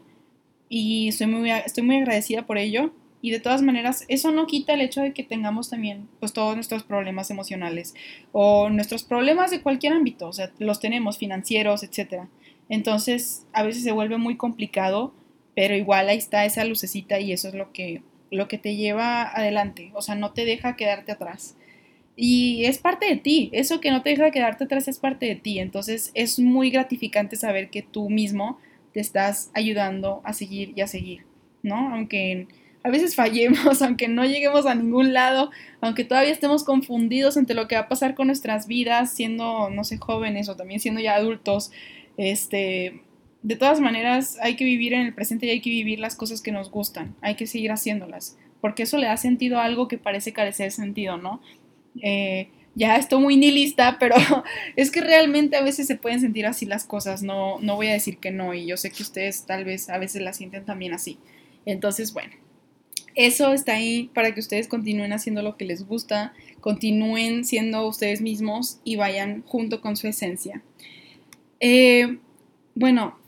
y 0.70 1.08
estoy 1.08 1.28
muy, 1.28 1.50
estoy 1.50 1.84
muy 1.84 1.98
agradecida 1.98 2.46
por 2.46 2.58
ello. 2.58 2.94
Y 3.22 3.32
de 3.32 3.40
todas 3.40 3.64
maneras, 3.64 4.06
eso 4.08 4.32
no 4.32 4.46
quita 4.46 4.74
el 4.74 4.82
hecho 4.82 5.02
de 5.02 5.12
que 5.12 5.24
tengamos 5.24 5.72
también 5.72 6.08
pues 6.20 6.32
todos 6.32 6.54
nuestros 6.54 6.84
problemas 6.84 7.32
emocionales 7.32 7.96
o 8.32 8.70
nuestros 8.70 9.04
problemas 9.04 9.50
de 9.50 9.62
cualquier 9.62 9.94
ámbito, 9.94 10.28
o 10.28 10.34
sea, 10.34 10.52
los 10.60 10.80
tenemos 10.80 11.18
financieros, 11.18 11.82
etcétera. 11.82 12.30
Entonces, 12.70 13.48
a 13.52 13.64
veces 13.64 13.84
se 13.84 13.92
vuelve 13.92 14.18
muy 14.18 14.38
complicado, 14.38 15.12
pero 15.56 15.76
igual 15.76 16.10
ahí 16.10 16.18
está 16.18 16.46
esa 16.46 16.66
lucecita 16.66 17.20
y 17.20 17.32
eso 17.32 17.48
es 17.48 17.56
lo 17.56 17.72
que 17.72 18.04
lo 18.32 18.48
que 18.48 18.58
te 18.58 18.76
lleva 18.76 19.24
adelante, 19.24 19.92
o 19.94 20.02
sea, 20.02 20.16
no 20.16 20.32
te 20.32 20.46
deja 20.46 20.76
quedarte 20.76 21.12
atrás. 21.12 21.56
Y 22.16 22.66
es 22.66 22.78
parte 22.78 23.08
de 23.08 23.18
ti, 23.18 23.50
eso 23.52 23.82
que 23.82 23.92
no 23.92 24.02
te 24.02 24.12
deja 24.12 24.32
quedarte 24.32 24.64
atrás 24.64 24.88
es 24.88 25.00
parte 25.00 25.26
de 25.26 25.36
ti, 25.36 25.60
entonces 25.60 26.12
es 26.14 26.40
muy 26.40 26.70
gratificante 26.70 27.36
saber 27.36 27.70
que 27.70 27.82
tú 27.82 28.10
mismo 28.10 28.58
te 28.94 29.02
estás 29.02 29.52
ayudando 29.54 30.22
a 30.24 30.32
seguir 30.32 30.72
y 30.76 30.82
a 30.82 30.88
seguir, 30.88 31.26
¿no? 31.62 31.94
Aunque 31.94 32.48
a 32.86 32.90
veces 32.90 33.16
fallemos, 33.16 33.82
aunque 33.82 34.08
no 34.08 34.24
lleguemos 34.26 34.68
a 34.68 34.76
ningún 34.76 35.12
lado, 35.12 35.50
aunque 35.82 36.06
todavía 36.06 36.32
estemos 36.32 36.64
confundidos 36.64 37.36
entre 37.36 37.56
lo 37.56 37.68
que 37.68 37.76
va 37.76 37.82
a 37.82 37.88
pasar 37.90 38.14
con 38.14 38.28
nuestras 38.28 38.68
vidas, 38.68 39.12
siendo, 39.12 39.72
no 39.72 39.84
sé, 39.84 39.98
jóvenes 39.98 40.50
o 40.50 40.56
también 40.56 40.80
siendo 40.80 41.02
ya 41.02 41.16
adultos, 41.16 41.72
este, 42.16 43.02
de 43.46 43.56
todas 43.56 43.80
maneras 43.80 44.40
hay 44.42 44.56
que 44.56 44.66
vivir 44.66 44.94
en 44.96 45.02
el 45.02 45.14
presente 45.14 45.46
y 45.46 45.52
hay 45.52 45.62
que 45.62 45.70
vivir 45.70 46.00
las 46.00 46.16
cosas 46.16 46.42
que 46.42 46.52
nos 46.52 46.72
gustan, 46.72 47.16
hay 47.22 47.36
que 47.36 47.46
seguir 47.46 47.72
haciéndolas, 47.72 48.40
porque 48.60 48.84
eso 48.84 48.98
le 48.98 49.06
da 49.06 49.18
sentido 49.18 49.60
a 49.60 49.66
algo 49.66 49.88
que 49.88 50.00
parece 50.00 50.34
carecer 50.34 50.66
de 50.66 50.72
sentido, 50.72 51.18
¿no? 51.18 51.40
Eh, 52.02 52.48
ya 52.74 52.96
estoy 52.96 53.22
muy 53.22 53.38
nihilista, 53.38 53.98
pero 54.00 54.16
es 54.76 54.90
que 54.90 55.02
realmente 55.02 55.58
a 55.58 55.62
veces 55.62 55.86
se 55.86 55.96
pueden 55.96 56.22
sentir 56.22 56.48
así 56.48 56.66
las 56.66 56.86
cosas, 56.86 57.22
no, 57.22 57.60
no 57.60 57.76
voy 57.76 57.86
a 57.86 57.94
decir 57.94 58.18
que 58.18 58.32
no, 58.32 58.56
y 58.56 58.66
yo 58.66 58.78
sé 58.78 58.90
que 58.90 59.04
ustedes 59.04 59.46
tal 59.46 59.64
vez 59.64 59.90
a 59.90 60.00
veces 60.00 60.24
las 60.24 60.38
sienten 60.38 60.66
también 60.66 60.96
así. 60.96 61.20
Entonces, 61.68 62.14
bueno, 62.14 62.34
eso 63.14 63.54
está 63.54 63.74
ahí 63.74 64.10
para 64.16 64.34
que 64.34 64.40
ustedes 64.40 64.68
continúen 64.68 65.14
haciendo 65.14 65.44
lo 65.44 65.56
que 65.56 65.66
les 65.66 65.86
gusta, 65.86 66.34
continúen 66.62 67.46
siendo 67.46 67.88
ustedes 67.88 68.22
mismos 68.22 68.80
y 68.84 68.96
vayan 68.96 69.44
junto 69.44 69.82
con 69.82 69.98
su 69.98 70.08
esencia. 70.08 70.64
Eh, 71.60 72.18
bueno, 72.74 73.20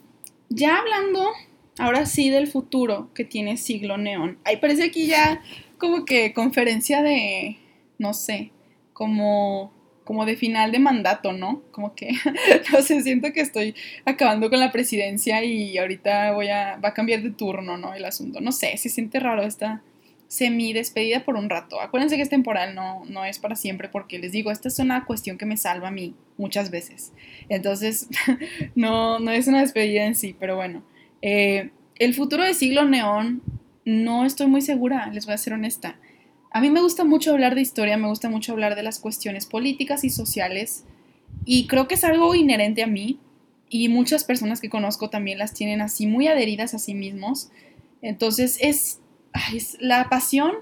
ya 0.50 0.78
hablando 0.78 1.32
ahora 1.78 2.06
sí 2.06 2.30
del 2.30 2.48
futuro 2.48 3.10
que 3.14 3.24
tiene 3.24 3.58
Siglo 3.58 3.98
Neón. 3.98 4.38
Ahí 4.44 4.58
parece 4.58 4.84
aquí 4.84 5.08
ya 5.08 5.42
como 5.78 6.06
que 6.06 6.34
conferencia 6.34 7.02
de, 7.02 7.58
no 7.98 8.14
sé, 8.14 8.52
como, 8.94 9.72
como 10.04 10.26
de 10.26 10.36
final 10.36 10.72
de 10.72 10.80
mandato, 10.80 11.34
¿no? 11.34 11.62
Como 11.72 11.94
que, 11.94 12.10
no 12.72 12.82
sé, 12.82 13.02
siento 13.04 13.32
que 13.32 13.42
estoy 13.42 13.76
acabando 14.06 14.50
con 14.50 14.60
la 14.60 14.72
presidencia 14.72 15.44
y 15.44 15.78
ahorita 15.78 16.32
voy 16.32 16.50
a, 16.50 16.78
va 16.78 16.90
a 16.90 16.94
cambiar 16.94 17.22
de 17.22 17.32
turno, 17.32 17.78
¿no? 17.78 17.94
El 17.94 18.06
asunto. 18.06 18.42
No 18.42 18.52
sé, 18.52 18.76
se 18.78 18.90
siente 18.90 19.20
raro 19.20 19.44
esta, 19.44 19.84
semi 20.28 20.74
despedida 20.74 21.24
por 21.24 21.36
un 21.36 21.50
rato. 21.50 21.80
Acuérdense 21.80 22.18
que 22.18 22.22
es 22.22 22.30
temporal, 22.30 22.76
no, 22.76 23.04
no 23.06 23.26
es 23.26 23.40
para 23.40 23.56
siempre, 23.56 23.90
porque 23.90 24.20
les 24.20 24.32
digo, 24.32 24.52
esta 24.52 24.68
es 24.68 24.80
una 24.80 25.06
cuestión 25.06 25.38
que 25.38 25.46
me 25.46 25.58
salva 25.58 25.88
a 25.88 25.92
mí 25.92 26.16
muchas 26.38 26.70
veces. 26.70 27.14
Entonces, 27.50 28.08
no, 28.76 29.20
no 29.20 29.32
es 29.32 29.48
una 29.48 29.62
despedida 29.62 30.06
en 30.06 30.16
sí, 30.16 30.36
pero 30.38 30.56
bueno. 30.56 30.84
Eh, 31.22 31.72
el 31.96 32.14
futuro 32.14 32.44
de 32.44 32.54
siglo 32.54 32.86
neón, 32.86 33.42
no 33.86 34.26
estoy 34.26 34.48
muy 34.48 34.62
segura, 34.62 35.08
les 35.14 35.26
voy 35.26 35.34
a 35.34 35.38
ser 35.38 35.54
honesta. 35.54 36.00
A 36.52 36.62
mí 36.62 36.70
me 36.70 36.82
gusta 36.82 37.04
mucho 37.04 37.32
hablar 37.32 37.56
de 37.56 37.62
historia, 37.62 37.98
me 37.98 38.08
gusta 38.08 38.30
mucho 38.30 38.52
hablar 38.52 38.76
de 38.76 38.84
las 38.84 39.00
cuestiones 39.00 39.46
políticas 39.46 40.04
y 40.04 40.10
sociales, 40.10 40.84
y 41.46 41.68
creo 41.68 41.88
que 41.88 41.96
es 41.96 42.04
algo 42.04 42.36
inherente 42.36 42.84
a 42.84 42.88
mí, 42.88 43.20
y 43.70 43.90
muchas 43.90 44.24
personas 44.24 44.62
que 44.62 44.70
conozco 44.70 45.10
también 45.10 45.40
las 45.40 45.54
tienen 45.54 45.82
así 45.82 46.08
muy 46.08 46.28
adheridas 46.28 46.74
a 46.74 46.80
sí 46.80 46.94
mismos. 46.94 47.50
Entonces 48.02 48.58
es 48.62 49.00
la 49.80 50.10
pasión 50.10 50.54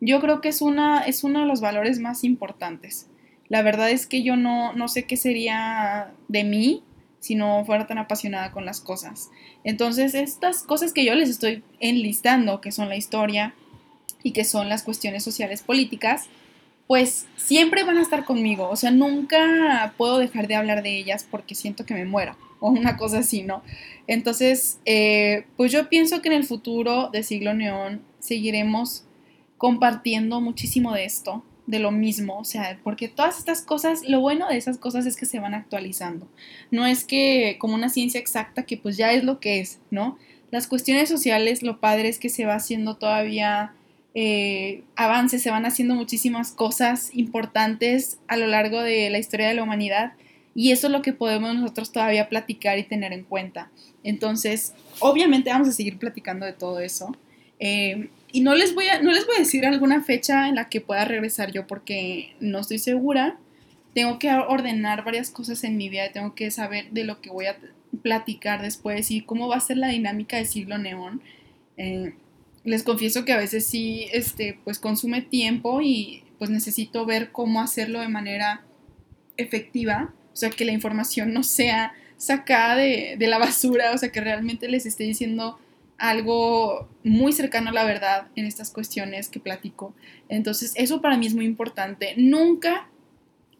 yo 0.00 0.20
creo 0.20 0.40
que 0.40 0.48
es, 0.48 0.60
una, 0.60 1.00
es 1.00 1.24
uno 1.24 1.40
de 1.40 1.46
los 1.46 1.60
valores 1.60 2.00
más 2.00 2.24
importantes. 2.24 3.06
La 3.48 3.62
verdad 3.62 3.90
es 3.90 4.06
que 4.06 4.22
yo 4.22 4.36
no, 4.36 4.72
no 4.72 4.88
sé 4.88 5.04
qué 5.04 5.16
sería 5.16 6.12
de 6.28 6.44
mí 6.44 6.82
si 7.20 7.34
no 7.34 7.64
fuera 7.64 7.86
tan 7.86 7.98
apasionada 7.98 8.52
con 8.52 8.64
las 8.64 8.80
cosas. 8.80 9.30
Entonces, 9.64 10.14
estas 10.14 10.62
cosas 10.62 10.92
que 10.92 11.04
yo 11.04 11.14
les 11.14 11.30
estoy 11.30 11.62
enlistando, 11.80 12.60
que 12.60 12.72
son 12.72 12.88
la 12.88 12.96
historia 12.96 13.54
y 14.22 14.32
que 14.32 14.44
son 14.44 14.68
las 14.68 14.82
cuestiones 14.82 15.24
sociales 15.24 15.62
políticas, 15.62 16.26
pues 16.86 17.26
siempre 17.36 17.82
van 17.84 17.96
a 17.96 18.02
estar 18.02 18.24
conmigo. 18.24 18.68
O 18.68 18.76
sea, 18.76 18.90
nunca 18.90 19.94
puedo 19.96 20.18
dejar 20.18 20.46
de 20.46 20.56
hablar 20.56 20.82
de 20.82 20.96
ellas 20.98 21.26
porque 21.28 21.54
siento 21.54 21.84
que 21.84 21.94
me 21.94 22.04
muero 22.04 22.36
o 22.60 22.70
una 22.70 22.96
cosa 22.96 23.18
así, 23.18 23.42
¿no? 23.42 23.62
Entonces, 24.06 24.78
eh, 24.84 25.46
pues 25.56 25.72
yo 25.72 25.88
pienso 25.88 26.22
que 26.22 26.28
en 26.28 26.34
el 26.34 26.44
futuro 26.44 27.10
de 27.12 27.22
siglo 27.22 27.54
neón 27.54 28.02
seguiremos 28.26 29.04
compartiendo 29.56 30.40
muchísimo 30.40 30.92
de 30.92 31.04
esto, 31.04 31.44
de 31.66 31.78
lo 31.78 31.90
mismo, 31.90 32.38
o 32.38 32.44
sea, 32.44 32.78
porque 32.84 33.08
todas 33.08 33.38
estas 33.38 33.62
cosas, 33.62 34.08
lo 34.08 34.20
bueno 34.20 34.48
de 34.48 34.56
esas 34.56 34.78
cosas 34.78 35.06
es 35.06 35.16
que 35.16 35.26
se 35.26 35.40
van 35.40 35.54
actualizando. 35.54 36.28
No 36.70 36.86
es 36.86 37.04
que 37.04 37.56
como 37.58 37.74
una 37.74 37.88
ciencia 37.88 38.20
exacta 38.20 38.64
que 38.64 38.76
pues 38.76 38.96
ya 38.96 39.12
es 39.12 39.24
lo 39.24 39.40
que 39.40 39.60
es, 39.60 39.80
¿no? 39.90 40.16
Las 40.50 40.68
cuestiones 40.68 41.08
sociales, 41.08 41.62
lo 41.62 41.80
padre 41.80 42.08
es 42.08 42.18
que 42.18 42.28
se 42.28 42.46
va 42.46 42.54
haciendo 42.54 42.96
todavía 42.96 43.72
eh, 44.14 44.84
avances, 44.94 45.42
se 45.42 45.50
van 45.50 45.66
haciendo 45.66 45.94
muchísimas 45.94 46.52
cosas 46.52 47.10
importantes 47.14 48.18
a 48.28 48.36
lo 48.36 48.46
largo 48.46 48.80
de 48.80 49.10
la 49.10 49.18
historia 49.18 49.48
de 49.48 49.54
la 49.54 49.64
humanidad 49.64 50.12
y 50.54 50.72
eso 50.72 50.86
es 50.86 50.92
lo 50.92 51.02
que 51.02 51.12
podemos 51.12 51.54
nosotros 51.54 51.92
todavía 51.92 52.30
platicar 52.30 52.78
y 52.78 52.84
tener 52.84 53.12
en 53.12 53.24
cuenta. 53.24 53.70
Entonces, 54.04 54.72
obviamente 55.00 55.50
vamos 55.50 55.68
a 55.68 55.72
seguir 55.72 55.98
platicando 55.98 56.46
de 56.46 56.54
todo 56.54 56.80
eso. 56.80 57.14
Eh, 57.58 58.10
y 58.32 58.40
no 58.40 58.54
les, 58.54 58.74
voy 58.74 58.88
a, 58.88 59.00
no 59.00 59.12
les 59.12 59.26
voy 59.26 59.36
a 59.36 59.40
decir 59.40 59.64
alguna 59.64 60.02
fecha 60.02 60.48
en 60.48 60.56
la 60.56 60.68
que 60.68 60.80
pueda 60.80 61.04
regresar 61.04 61.52
yo 61.52 61.66
porque 61.66 62.34
no 62.40 62.60
estoy 62.60 62.78
segura. 62.78 63.38
Tengo 63.94 64.18
que 64.18 64.30
ordenar 64.30 65.04
varias 65.04 65.30
cosas 65.30 65.64
en 65.64 65.76
mi 65.76 65.88
vida, 65.88 66.12
tengo 66.12 66.34
que 66.34 66.50
saber 66.50 66.90
de 66.90 67.04
lo 67.04 67.20
que 67.20 67.30
voy 67.30 67.46
a 67.46 67.56
platicar 68.02 68.60
después 68.60 69.10
y 69.10 69.22
cómo 69.22 69.48
va 69.48 69.56
a 69.56 69.60
ser 69.60 69.78
la 69.78 69.88
dinámica 69.88 70.36
de 70.36 70.44
siglo 70.44 70.76
neón. 70.76 71.22
Eh, 71.78 72.14
les 72.64 72.82
confieso 72.82 73.24
que 73.24 73.32
a 73.32 73.38
veces 73.38 73.64
sí, 73.66 74.06
este, 74.12 74.58
pues 74.64 74.78
consume 74.78 75.22
tiempo 75.22 75.80
y 75.80 76.24
pues 76.38 76.50
necesito 76.50 77.06
ver 77.06 77.32
cómo 77.32 77.60
hacerlo 77.60 78.00
de 78.00 78.08
manera 78.08 78.62
efectiva 79.38 80.12
o 80.36 80.38
sea, 80.38 80.50
que 80.50 80.66
la 80.66 80.72
información 80.72 81.32
no 81.32 81.42
sea 81.42 81.94
sacada 82.18 82.76
de, 82.76 83.16
la 83.18 83.38
basura, 83.38 83.92
o 83.94 83.98
sea, 83.98 84.12
que 84.12 84.20
realmente 84.20 84.68
les 84.68 84.84
esté 84.84 85.04
diciendo 85.04 85.58
algo 85.98 86.88
muy 87.04 87.32
cercano 87.32 87.70
a 87.70 87.72
la 87.72 87.84
verdad 87.84 88.28
en 88.36 88.46
estas 88.46 88.70
cuestiones 88.70 89.28
que 89.28 89.40
platico. 89.40 89.94
Entonces, 90.28 90.72
eso 90.76 91.00
para 91.00 91.16
mí 91.16 91.26
es 91.26 91.34
muy 91.34 91.44
importante. 91.44 92.14
Nunca, 92.16 92.88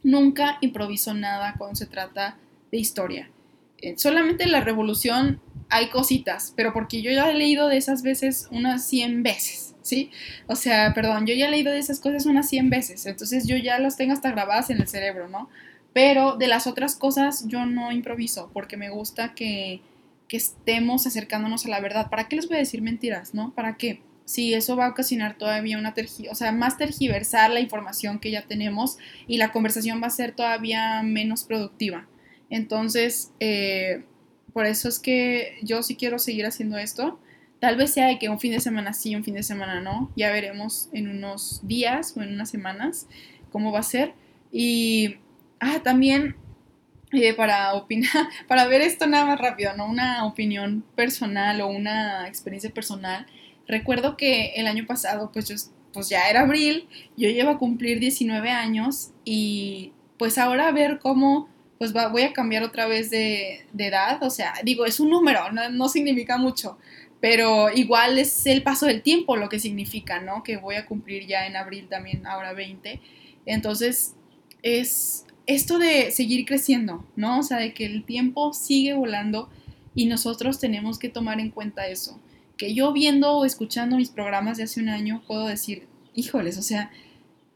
nunca 0.03 0.59
improviso 0.61 1.15
nada 1.15 1.55
cuando 1.57 1.77
se 1.77 1.87
trata 1.87 2.37
de 2.71 2.79
historia. 2.79 3.31
Eh, 3.79 3.95
solamente 3.97 4.45
en 4.45 4.53
la 4.53 4.61
revolución 4.61 5.41
hay 5.69 5.89
cositas, 5.89 6.53
pero 6.57 6.73
porque 6.73 7.03
yo 7.03 7.11
ya 7.11 7.31
he 7.31 7.35
leído 7.35 7.69
de 7.69 7.77
esas 7.77 8.03
veces 8.03 8.49
unas 8.51 8.87
100 8.87 9.23
veces, 9.23 9.75
¿sí? 9.83 10.11
O 10.47 10.57
sea, 10.57 10.95
perdón, 10.95 11.27
yo 11.27 11.35
ya 11.35 11.49
he 11.49 11.51
leído 11.51 11.73
de 11.73 11.79
esas 11.79 12.01
cosas 12.01 12.27
unas 12.27 12.49
100 12.49 12.71
veces, 12.71 13.07
entonces 13.07 13.47
yo 13.47 13.57
ya 13.57 13.79
las 13.79 13.97
tengo 13.97 14.13
hasta 14.13 14.31
grabadas 14.31 14.71
en 14.71 14.81
el 14.81 14.89
cerebro, 14.89 15.29
¿no? 15.29 15.49
Pero 15.93 16.37
de 16.37 16.47
las 16.47 16.67
otras 16.67 16.95
cosas 16.97 17.47
yo 17.49 17.67
no 17.67 17.91
improviso 17.91 18.51
porque 18.53 18.77
me 18.77 18.91
gusta 18.91 19.35
que, 19.35 19.81
estemos 20.31 21.07
acercándonos 21.07 21.67
a 21.67 21.69
la 21.69 21.81
verdad. 21.81 22.11
¿Para 22.11 22.29
qué 22.29 22.37
les 22.37 22.49
voy 22.49 22.57
a 22.57 22.61
decir 22.61 22.83
mentiras, 22.83 23.35
no? 23.35 23.55
¿Para 23.55 23.77
qué? 23.77 24.03
sí, 24.27 24.53
eso 24.53 24.77
va 24.77 24.87
a 24.87 24.91
ocasionar 24.91 25.39
todavía 25.39 25.79
una 25.79 25.95
tergi 25.95 26.29
o 26.29 26.35
sea, 26.35 26.53
más 26.53 26.77
tergiversar 26.77 27.51
la 27.51 27.61
información 27.61 28.19
que 28.19 28.31
ya 28.31 28.43
tenemos 28.43 28.99
y 29.27 29.39
la 29.39 29.53
conversación 29.53 30.03
va 30.03 30.09
a 30.09 30.11
ser 30.11 30.33
todavía 30.33 31.03
menos 31.03 31.45
productiva. 31.45 32.07
Entonces, 32.51 33.33
eh, 33.41 34.05
por 34.53 34.67
eso 34.67 34.89
es 34.89 34.99
que 34.99 35.59
yo 35.63 35.83
sí 35.83 35.97
quiero 35.97 36.19
seguir 36.19 36.45
haciendo 36.45 36.77
esto. 36.77 37.19
Tal 37.61 37.77
vez 37.77 37.95
sea 37.95 38.09
de 38.09 38.19
que 38.19 38.29
un 38.29 38.39
fin 38.39 38.53
de 38.53 38.61
semana 38.61 38.93
sí, 38.93 39.17
un 39.17 39.25
fin 39.25 39.35
de 39.35 39.43
semana 39.43 39.81
no. 39.81 40.13
Ya 40.17 40.31
veremos 40.31 40.91
en 40.93 41.09
unos 41.09 41.67
días 41.67 42.15
o 42.17 42.23
en 42.23 42.35
unas 42.35 42.51
semanas 42.51 43.07
cómo 43.51 43.73
va 43.73 43.81
a 43.81 43.85
ser. 43.85 44.13
Y, 44.53 45.17
ah, 45.61 45.81
también 45.83 46.37
eh, 47.13 47.35
para 47.35 47.75
opinar, 47.75 48.29
para 48.49 48.67
ver 48.67 48.81
esto 48.81 49.07
nada 49.07 49.27
más 49.27 49.41
rápido, 49.41 49.75
¿no? 49.77 49.87
Una 49.87 50.25
opinión 50.27 50.85
personal 50.95 51.61
o 51.61 51.69
una 51.69 52.27
experiencia 52.29 52.71
personal. 52.71 53.27
Recuerdo 53.69 54.17
que 54.17 54.53
el 54.57 54.67
año 54.67 54.87
pasado, 54.87 55.31
pues 55.33 55.73
pues 55.93 56.11
ya 56.11 56.29
era 56.29 56.43
abril, 56.43 56.89
yo 57.17 57.31
llevo 57.31 57.51
a 57.51 57.59
cumplir 57.59 58.01
19 58.01 58.51
años 58.51 59.13
y 59.25 59.93
pues 60.19 60.37
ahora 60.37 60.71
ver 60.71 60.99
cómo 60.99 61.49
pues 61.79 61.93
voy 61.93 62.23
a 62.23 62.33
cambiar 62.33 62.63
otra 62.63 62.87
vez 62.87 63.11
de, 63.11 63.67
edad, 63.77 64.23
o 64.23 64.31
sea, 64.31 64.55
digo, 64.65 64.87
es 64.87 65.01
un 65.01 65.11
número, 65.11 65.53
no, 65.53 65.89
significa 65.89 66.39
mucho, 66.39 66.79
pero 67.21 67.71
igual 67.71 68.19
es 68.19 68.47
el 68.47 68.63
paso 68.63 68.87
del 68.87 69.03
tiempo 69.03 69.37
lo 69.37 69.49
que 69.49 69.59
significa, 69.59 70.21
¿no? 70.21 70.43
Que 70.43 70.57
voy 70.57 70.77
a 70.77 70.87
cumplir 70.87 71.27
ya 71.27 71.47
en 71.47 71.57
abril 71.57 71.89
también, 71.89 72.27
ahora 72.27 72.53
20. 72.53 73.01
Entonces, 73.45 74.15
es 74.63 75.26
esto 75.47 75.79
de 75.79 76.11
seguir 76.11 76.45
creciendo, 76.45 77.07
¿no? 77.17 77.39
O 77.39 77.43
sea, 77.43 77.59
de 77.59 77.73
que 77.73 77.87
el 77.87 78.05
tiempo 78.05 78.53
sigue 78.53 78.95
volando 78.95 79.49
y 79.95 80.07
nosotros 80.07 80.59
tenemos 80.59 80.99
que 80.99 81.09
tomar 81.09 81.41
en 81.41 81.51
cuenta 81.51 81.87
eso. 81.87 82.21
Que 82.57 82.75
yo 82.75 82.93
viendo 82.93 83.33
o 83.33 83.45
escuchando 83.45 83.97
mis 83.97 84.11
programas 84.11 84.57
de 84.57 84.65
hace 84.65 84.81
un 84.81 84.89
año 84.89 85.23
puedo 85.27 85.47
decir, 85.47 85.87
híjoles, 86.15 86.59
o 86.59 86.63
sea, 86.63 86.91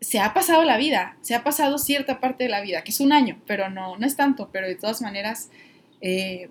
se 0.00 0.18
ha 0.18 0.32
pasado 0.32 0.64
la 0.64 0.78
vida, 0.78 1.16
se 1.20 1.34
ha 1.34 1.44
pasado 1.44 1.78
cierta 1.78 2.20
parte 2.20 2.44
de 2.44 2.50
la 2.50 2.60
vida, 2.60 2.82
que 2.82 2.90
es 2.90 3.00
un 3.00 3.12
año, 3.12 3.40
pero 3.46 3.68
no, 3.68 3.98
no 3.98 4.06
es 4.06 4.16
tanto, 4.16 4.50
pero 4.52 4.66
de 4.66 4.76
todas 4.76 5.02
maneras, 5.02 5.50
eh, 6.00 6.48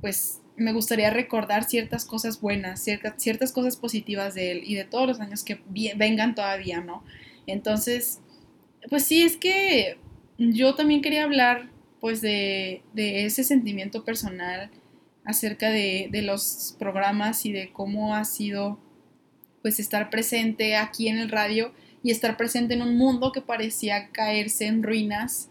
pues 0.00 0.40
me 0.56 0.72
gustaría 0.72 1.10
recordar 1.10 1.64
ciertas 1.64 2.04
cosas 2.04 2.40
buenas, 2.40 2.82
ciertas, 2.82 3.14
ciertas 3.16 3.52
cosas 3.52 3.76
positivas 3.76 4.34
de 4.34 4.50
él 4.50 4.62
y 4.64 4.74
de 4.74 4.84
todos 4.84 5.06
los 5.06 5.20
años 5.20 5.42
que 5.42 5.62
vengan 5.96 6.34
todavía, 6.34 6.82
¿no? 6.82 7.02
Entonces, 7.46 8.20
pues 8.90 9.04
sí, 9.04 9.22
es 9.22 9.38
que 9.38 9.98
yo 10.40 10.74
también 10.74 11.02
quería 11.02 11.24
hablar 11.24 11.68
pues 12.00 12.22
de, 12.22 12.82
de 12.94 13.26
ese 13.26 13.44
sentimiento 13.44 14.04
personal 14.04 14.70
acerca 15.24 15.68
de, 15.70 16.08
de, 16.10 16.22
los 16.22 16.74
programas 16.78 17.44
y 17.44 17.52
de 17.52 17.70
cómo 17.72 18.14
ha 18.14 18.24
sido 18.24 18.78
pues 19.60 19.78
estar 19.78 20.08
presente 20.08 20.76
aquí 20.76 21.08
en 21.08 21.18
el 21.18 21.28
radio 21.28 21.74
y 22.02 22.10
estar 22.10 22.38
presente 22.38 22.72
en 22.72 22.80
un 22.80 22.96
mundo 22.96 23.32
que 23.32 23.42
parecía 23.42 24.08
caerse 24.08 24.66
en 24.66 24.82
ruinas 24.82 25.50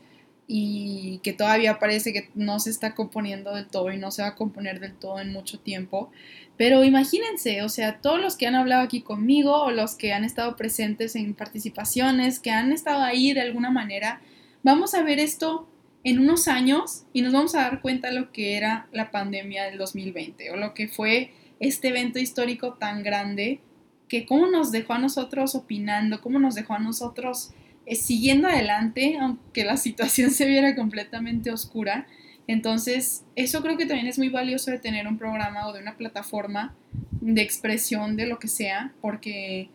y 0.52 1.20
que 1.22 1.32
todavía 1.32 1.78
parece 1.78 2.12
que 2.12 2.32
no 2.34 2.60
se 2.60 2.72
está 2.72 2.96
componiendo 2.96 3.54
del 3.54 3.68
todo 3.68 3.92
y 3.92 3.98
no 3.98 4.10
se 4.10 4.24
va 4.24 4.30
a 4.30 4.36
componer 4.36 4.80
del 4.80 4.96
todo 4.96 5.20
en 5.20 5.32
mucho 5.32 5.60
tiempo. 5.60 6.10
Pero 6.58 6.84
imagínense, 6.84 7.62
o 7.62 7.70
sea, 7.70 8.02
todos 8.02 8.20
los 8.20 8.36
que 8.36 8.48
han 8.48 8.56
hablado 8.56 8.82
aquí 8.82 9.02
conmigo 9.02 9.62
o 9.62 9.70
los 9.70 9.94
que 9.94 10.12
han 10.12 10.26
estado 10.26 10.56
presentes 10.56 11.16
en 11.16 11.36
participaciones, 11.36 12.40
que 12.40 12.50
han 12.50 12.72
estado 12.72 13.04
ahí 13.04 13.32
de 13.32 13.42
alguna 13.42 13.70
manera, 13.70 14.22
vamos 14.64 14.94
a 14.94 15.04
ver 15.04 15.20
esto 15.20 15.68
en 16.04 16.20
unos 16.20 16.48
años 16.48 17.04
y 17.14 17.22
nos 17.22 17.34
vamos 17.34 17.56
a 17.56 17.62
dar 17.62 17.82
cuenta 17.82 18.10
de 18.10 18.20
lo 18.20 18.32
que 18.32 18.58
era 18.58 18.88
la 18.92 19.12
pandemia 19.12 19.66
del 19.66 19.78
2020 19.78 20.52
o 20.52 20.56
lo 20.56 20.74
que 20.74 20.88
fue 20.88 21.32
este 21.60 21.90
evento 21.90 22.20
histórico 22.20 22.74
tan 22.74 23.04
grande 23.04 23.60
que 24.08 24.26
cómo 24.26 24.48
nos 24.48 24.72
dejó 24.72 24.94
a 24.94 25.00
nosotros 25.00 25.56
opinando, 25.56 26.22
cómo 26.22 26.40
nos 26.40 26.56
dejó 26.56 26.74
a 26.74 26.80
nosotros 26.80 27.52
eh, 27.86 27.96
siguiendo 27.96 28.48
adelante, 28.48 29.18
aunque 29.20 29.64
la 29.64 29.78
situación 29.88 30.32
se 30.32 30.46
viera 30.46 30.76
completamente 30.76 31.52
oscura. 31.52 32.08
Entonces, 32.48 33.24
eso 33.36 33.62
creo 33.62 33.78
que 33.78 33.86
también 33.86 34.08
es 34.08 34.18
muy 34.18 34.30
valioso 34.30 34.72
de 34.72 34.80
tener 34.80 35.08
un 35.08 35.20
programa 35.20 35.68
o 35.68 35.74
de 35.74 35.82
una 35.82 35.98
plataforma 35.98 36.74
de 37.22 37.42
expresión 37.42 38.16
de 38.16 38.26
lo 38.26 38.40
que 38.40 38.48
sea, 38.48 38.94
porque 39.02 39.70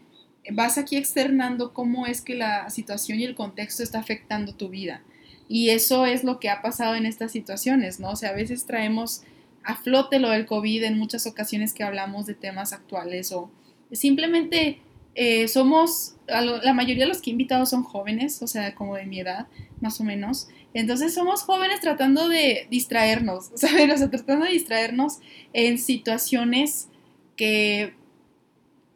vas 0.53 0.79
aquí 0.79 0.97
externando 0.97 1.73
cómo 1.73 2.07
es 2.07 2.21
que 2.21 2.35
la 2.35 2.71
situación 2.71 3.21
y 3.21 3.25
el 3.25 3.35
contexto 3.35 3.83
está 3.83 3.99
afectando 3.99 4.55
tu 4.55 4.69
vida. 4.69 5.03
Y 5.49 5.71
eso 5.71 6.07
es 6.07 6.25
lo 6.25 6.41
que 6.41 6.51
ha 6.51 6.63
pasado 6.63 6.95
en 6.95 7.07
estas 7.07 7.33
situaciones, 7.33 8.01
¿no? 8.01 8.11
O 8.11 8.17
sea, 8.17 8.31
a 8.31 8.35
veces 8.35 8.67
traemos 8.67 9.23
a 9.63 9.77
flote 9.77 10.19
lo 10.19 10.31
del 10.31 10.47
COVID 10.47 10.85
en 10.85 10.99
muchas 10.99 11.27
ocasiones 11.27 11.73
que 11.73 11.85
hablamos 11.85 12.27
de 12.27 12.35
temas 12.35 12.73
actuales 12.73 13.33
o 13.33 13.51
Simplemente 13.95 14.81
eh, 15.15 15.47
somos, 15.49 16.17
la 16.27 16.75
mayoría 16.75 17.05
de 17.05 17.09
los 17.09 17.23
que 17.23 17.31
he 17.31 17.33
invitado 17.33 17.67
son 17.67 17.85
jóvenes, 17.85 18.43
o 18.43 18.47
sea, 18.47 18.75
como 18.75 18.97
de 18.97 19.07
mi 19.07 19.21
edad, 19.21 19.47
más 19.81 20.01
o 20.01 20.05
menos. 20.05 20.49
Entonces 20.73 21.15
somos 21.15 21.43
jóvenes 21.43 21.81
tratando 21.81 22.29
de 22.29 22.67
distraernos, 22.71 23.51
¿saben? 23.55 23.91
O 23.91 23.97
sea, 23.97 24.11
tratando 24.11 24.47
de 24.47 24.53
distraernos 24.53 25.19
en 25.53 25.79
situaciones 25.79 26.89
que, 27.37 27.95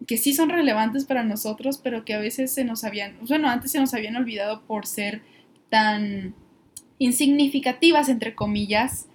que 0.09 0.17
sí 0.17 0.33
son 0.33 0.49
relevantes 0.49 1.05
para 1.05 1.23
nosotros, 1.23 1.79
pero 1.79 2.07
que 2.07 2.15
a 2.15 2.19
veces 2.19 2.51
se 2.51 2.65
nos 2.65 2.83
habían, 2.83 3.19
bueno, 3.29 3.49
antes 3.49 3.71
se 3.71 3.79
nos 3.79 3.93
habían 3.93 4.17
olvidado 4.17 4.63
por 4.63 4.87
ser 4.87 5.21
tan 5.69 6.35
insignificativas, 6.99 8.09
entre 8.09 8.35
comillas, 8.35 9.07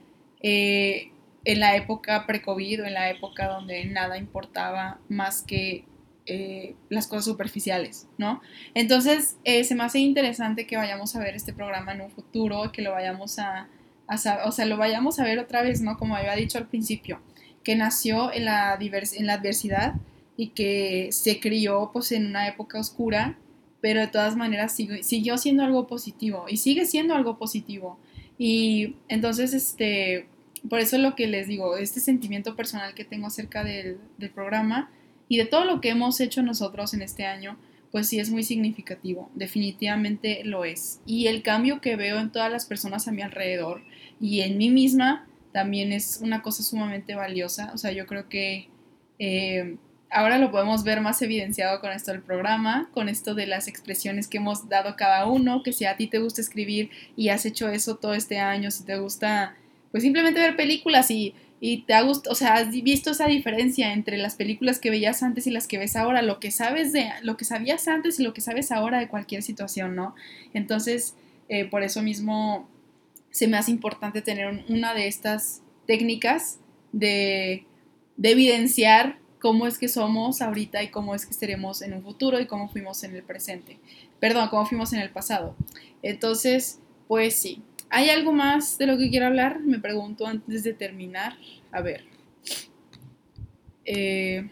eh, 0.43 1.11
en 1.45 1.59
la 1.59 1.75
época 1.75 2.27
pre-COVID 2.27 2.83
o 2.83 2.85
en 2.85 2.93
la 2.93 3.09
época 3.09 3.47
donde 3.47 3.83
nada 3.85 4.19
importaba 4.19 4.99
más 5.09 5.41
que 5.41 5.83
eh, 6.27 6.75
las 6.89 7.07
cosas 7.07 7.25
superficiales, 7.25 8.07
¿no? 8.19 8.41
Entonces, 8.75 9.37
eh, 9.45 9.63
se 9.63 9.73
me 9.73 9.83
hace 9.83 9.97
interesante 9.97 10.67
que 10.67 10.77
vayamos 10.77 11.15
a 11.15 11.19
ver 11.19 11.35
este 11.35 11.53
programa 11.53 11.93
en 11.93 12.01
un 12.01 12.11
futuro, 12.11 12.71
que 12.71 12.83
lo 12.83 12.91
vayamos 12.91 13.39
a, 13.39 13.67
o 14.45 14.51
sea, 14.51 14.65
lo 14.65 14.77
vayamos 14.77 15.19
a 15.19 15.23
ver 15.23 15.39
otra 15.39 15.63
vez, 15.63 15.81
¿no? 15.81 15.97
Como 15.97 16.15
había 16.15 16.35
dicho 16.35 16.59
al 16.59 16.67
principio, 16.67 17.19
que 17.63 17.75
nació 17.75 18.31
en 18.31 18.45
la, 18.45 18.77
en 18.79 19.25
la 19.25 19.33
adversidad 19.33 19.95
y 20.37 20.49
que 20.49 21.09
se 21.11 21.39
crió 21.39 21.91
pues 21.93 22.11
en 22.11 22.27
una 22.27 22.47
época 22.47 22.79
oscura, 22.79 23.37
pero 23.81 23.99
de 23.99 24.07
todas 24.07 24.35
maneras 24.35 24.75
siguió 25.01 25.37
siendo 25.37 25.63
algo 25.63 25.87
positivo 25.87 26.45
y 26.47 26.57
sigue 26.57 26.85
siendo 26.85 27.15
algo 27.15 27.37
positivo. 27.37 27.99
Y 28.37 28.95
entonces, 29.09 29.53
este, 29.53 30.27
por 30.69 30.79
eso 30.79 30.97
lo 30.97 31.15
que 31.15 31.27
les 31.27 31.47
digo, 31.47 31.77
este 31.77 31.99
sentimiento 31.99 32.55
personal 32.55 32.93
que 32.93 33.05
tengo 33.05 33.27
acerca 33.27 33.63
del, 33.63 33.99
programa 34.33 34.89
y 35.27 35.37
de 35.37 35.45
todo 35.45 35.65
lo 35.65 35.81
que 35.81 35.89
hemos 35.89 36.19
hecho 36.19 36.41
nosotros 36.41 36.93
en 36.93 37.01
este 37.01 37.25
año, 37.25 37.57
pues 37.91 38.07
sí 38.07 38.19
es 38.19 38.31
muy 38.31 38.43
significativo, 38.43 39.29
definitivamente 39.35 40.43
lo 40.45 40.65
es. 40.65 41.01
Y 41.05 41.27
el 41.27 41.43
cambio 41.43 41.81
que 41.81 41.95
veo 41.95 42.19
en 42.19 42.31
todas 42.31 42.51
las 42.51 42.65
personas 42.65 43.07
a 43.07 43.11
mi 43.11 43.21
alrededor 43.21 43.83
y 44.19 44.41
en 44.41 44.57
mí 44.57 44.69
misma 44.69 45.27
también 45.51 45.91
es 45.91 46.19
una 46.21 46.41
cosa 46.41 46.63
sumamente 46.63 47.15
valiosa. 47.15 47.71
O 47.73 47.77
sea, 47.77 47.91
yo 47.91 48.07
creo 48.07 48.29
que 48.29 48.69
eh, 49.19 49.77
ahora 50.13 50.37
lo 50.37 50.51
podemos 50.51 50.83
ver 50.83 51.01
más 51.01 51.21
evidenciado 51.21 51.81
con 51.81 51.91
esto 51.91 52.11
del 52.11 52.21
programa, 52.21 52.89
con 52.93 53.09
esto 53.09 53.35
de 53.35 53.47
las 53.47 53.67
expresiones 53.67 54.27
que 54.27 54.37
hemos 54.37 54.69
dado 54.69 54.95
cada 54.95 55.25
uno, 55.25 55.63
que 55.63 55.73
si 55.73 55.85
a 55.85 55.97
ti 55.97 56.07
te 56.07 56.19
gusta 56.19 56.41
escribir 56.41 56.89
y 57.15 57.29
has 57.29 57.45
hecho 57.45 57.69
eso 57.69 57.95
todo 57.95 58.13
este 58.13 58.39
año, 58.39 58.71
si 58.71 58.83
te 58.83 58.97
gusta 58.97 59.55
pues 59.91 60.03
simplemente 60.03 60.39
ver 60.39 60.55
películas 60.55 61.11
y, 61.11 61.35
te 61.87 61.93
ha 61.93 62.01
gustado, 62.01 62.33
o 62.33 62.35
sea, 62.35 62.55
has 62.55 62.71
visto 62.71 63.11
esa 63.11 63.27
diferencia 63.27 63.93
entre 63.93 64.17
las 64.17 64.35
películas 64.35 64.79
que 64.79 64.89
veías 64.89 65.23
antes 65.23 65.47
y 65.47 65.51
las 65.51 65.65
que 65.65 65.77
ves 65.77 65.95
ahora, 65.95 66.21
lo 66.21 66.41
que 66.41 66.51
sabes 66.51 66.91
de, 66.91 67.09
lo 67.21 67.37
que 67.37 67.45
sabías 67.45 67.87
antes 67.87 68.19
y 68.19 68.23
lo 68.23 68.33
que 68.33 68.41
sabes 68.41 68.69
ahora 68.69 68.99
de 68.99 69.07
cualquier 69.07 69.43
situación, 69.43 69.95
¿no? 69.95 70.13
Entonces, 70.53 71.15
eh, 71.47 71.63
por 71.63 71.83
eso 71.83 72.01
mismo 72.01 72.67
se 73.31 73.47
me 73.47 73.55
hace 73.55 73.71
importante 73.71 74.21
tener 74.21 74.65
una 74.67 74.93
de 74.93 75.07
estas 75.07 75.61
técnicas 75.87 76.59
de, 76.91 77.65
de 78.17 78.31
evidenciar 78.31 79.22
cómo 79.43 79.67
es 79.67 79.77
que 79.77 79.89
somos 79.89 80.41
ahorita 80.41 80.81
y 80.81 80.87
cómo 80.87 81.13
es 81.13 81.27
que 81.27 81.33
seremos 81.35 81.83
en 81.83 81.93
un 81.93 82.01
futuro 82.01 82.39
y 82.39 82.47
cómo 82.47 82.69
fuimos 82.69 83.03
en 83.03 83.15
el 83.15 83.21
presente. 83.21 83.77
Perdón, 84.19 84.47
cómo 84.49 84.65
fuimos 84.65 84.93
en 84.93 85.01
el 85.01 85.11
pasado. 85.11 85.55
Entonces, 86.01 86.79
pues 87.07 87.35
sí, 87.35 87.61
¿Hay 87.95 88.09
algo 88.09 88.31
más 88.31 88.79
de 88.79 88.87
lo 88.87 88.97
que 88.97 89.11
quiero 89.11 89.27
hablar? 89.27 89.59
Me 89.59 89.77
pregunto 89.77 90.25
antes 90.25 90.63
de 90.63 90.73
terminar. 90.73 91.37
A 91.71 91.81
ver. 91.81 92.05
Eh, 93.85 94.49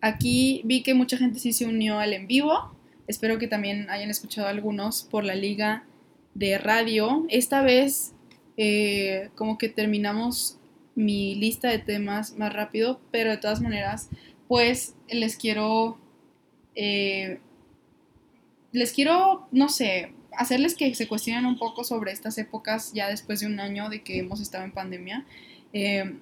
aquí 0.00 0.62
vi 0.64 0.82
que 0.82 0.94
mucha 0.94 1.16
gente 1.16 1.38
sí 1.38 1.52
se 1.52 1.64
unió 1.64 2.00
al 2.00 2.12
en 2.12 2.26
vivo. 2.26 2.74
Espero 3.06 3.38
que 3.38 3.46
también 3.46 3.88
hayan 3.88 4.10
escuchado 4.10 4.48
algunos 4.48 5.04
por 5.04 5.22
la 5.22 5.36
liga 5.36 5.84
de 6.34 6.58
radio. 6.58 7.24
Esta 7.28 7.62
vez 7.62 8.14
eh, 8.56 9.30
como 9.36 9.58
que 9.58 9.68
terminamos 9.68 10.57
mi 10.98 11.36
lista 11.36 11.68
de 11.68 11.78
temas 11.78 12.36
más 12.36 12.52
rápido, 12.52 13.00
pero 13.12 13.30
de 13.30 13.36
todas 13.36 13.60
maneras, 13.60 14.10
pues 14.48 14.94
les 15.08 15.36
quiero... 15.36 15.98
Eh, 16.74 17.40
les 18.72 18.92
quiero, 18.92 19.48
no 19.50 19.68
sé, 19.68 20.12
hacerles 20.36 20.74
que 20.74 20.94
se 20.94 21.08
cuestionen 21.08 21.46
un 21.46 21.58
poco 21.58 21.84
sobre 21.84 22.12
estas 22.12 22.36
épocas 22.36 22.92
ya 22.92 23.08
después 23.08 23.40
de 23.40 23.46
un 23.46 23.60
año 23.60 23.88
de 23.88 24.02
que 24.02 24.18
hemos 24.18 24.40
estado 24.40 24.64
en 24.64 24.72
pandemia. 24.72 25.24
Eh, 25.72 26.16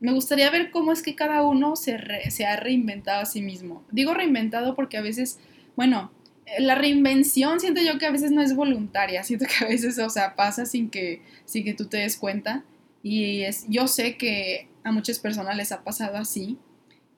me 0.00 0.12
gustaría 0.12 0.50
ver 0.50 0.70
cómo 0.70 0.92
es 0.92 1.02
que 1.02 1.14
cada 1.14 1.42
uno 1.44 1.76
se, 1.76 1.98
se 2.30 2.46
ha 2.46 2.56
reinventado 2.56 3.20
a 3.20 3.26
sí 3.26 3.42
mismo. 3.42 3.84
Digo 3.90 4.14
reinventado 4.14 4.74
porque 4.74 4.96
a 4.96 5.02
veces, 5.02 5.38
bueno, 5.76 6.10
la 6.58 6.74
reinvención 6.74 7.60
siento 7.60 7.80
yo 7.80 7.98
que 7.98 8.06
a 8.06 8.10
veces 8.10 8.30
no 8.30 8.42
es 8.42 8.54
voluntaria, 8.54 9.22
siento 9.22 9.46
que 9.46 9.64
a 9.64 9.68
veces, 9.68 9.98
o 9.98 10.10
sea, 10.10 10.34
pasa 10.34 10.64
sin 10.66 10.90
que, 10.90 11.22
sin 11.44 11.64
que 11.64 11.74
tú 11.74 11.86
te 11.86 11.98
des 11.98 12.16
cuenta. 12.16 12.64
Y 13.02 13.42
es, 13.42 13.66
yo 13.68 13.88
sé 13.88 14.16
que 14.16 14.68
a 14.84 14.92
muchas 14.92 15.18
personas 15.18 15.56
les 15.56 15.72
ha 15.72 15.84
pasado 15.84 16.16
así, 16.16 16.58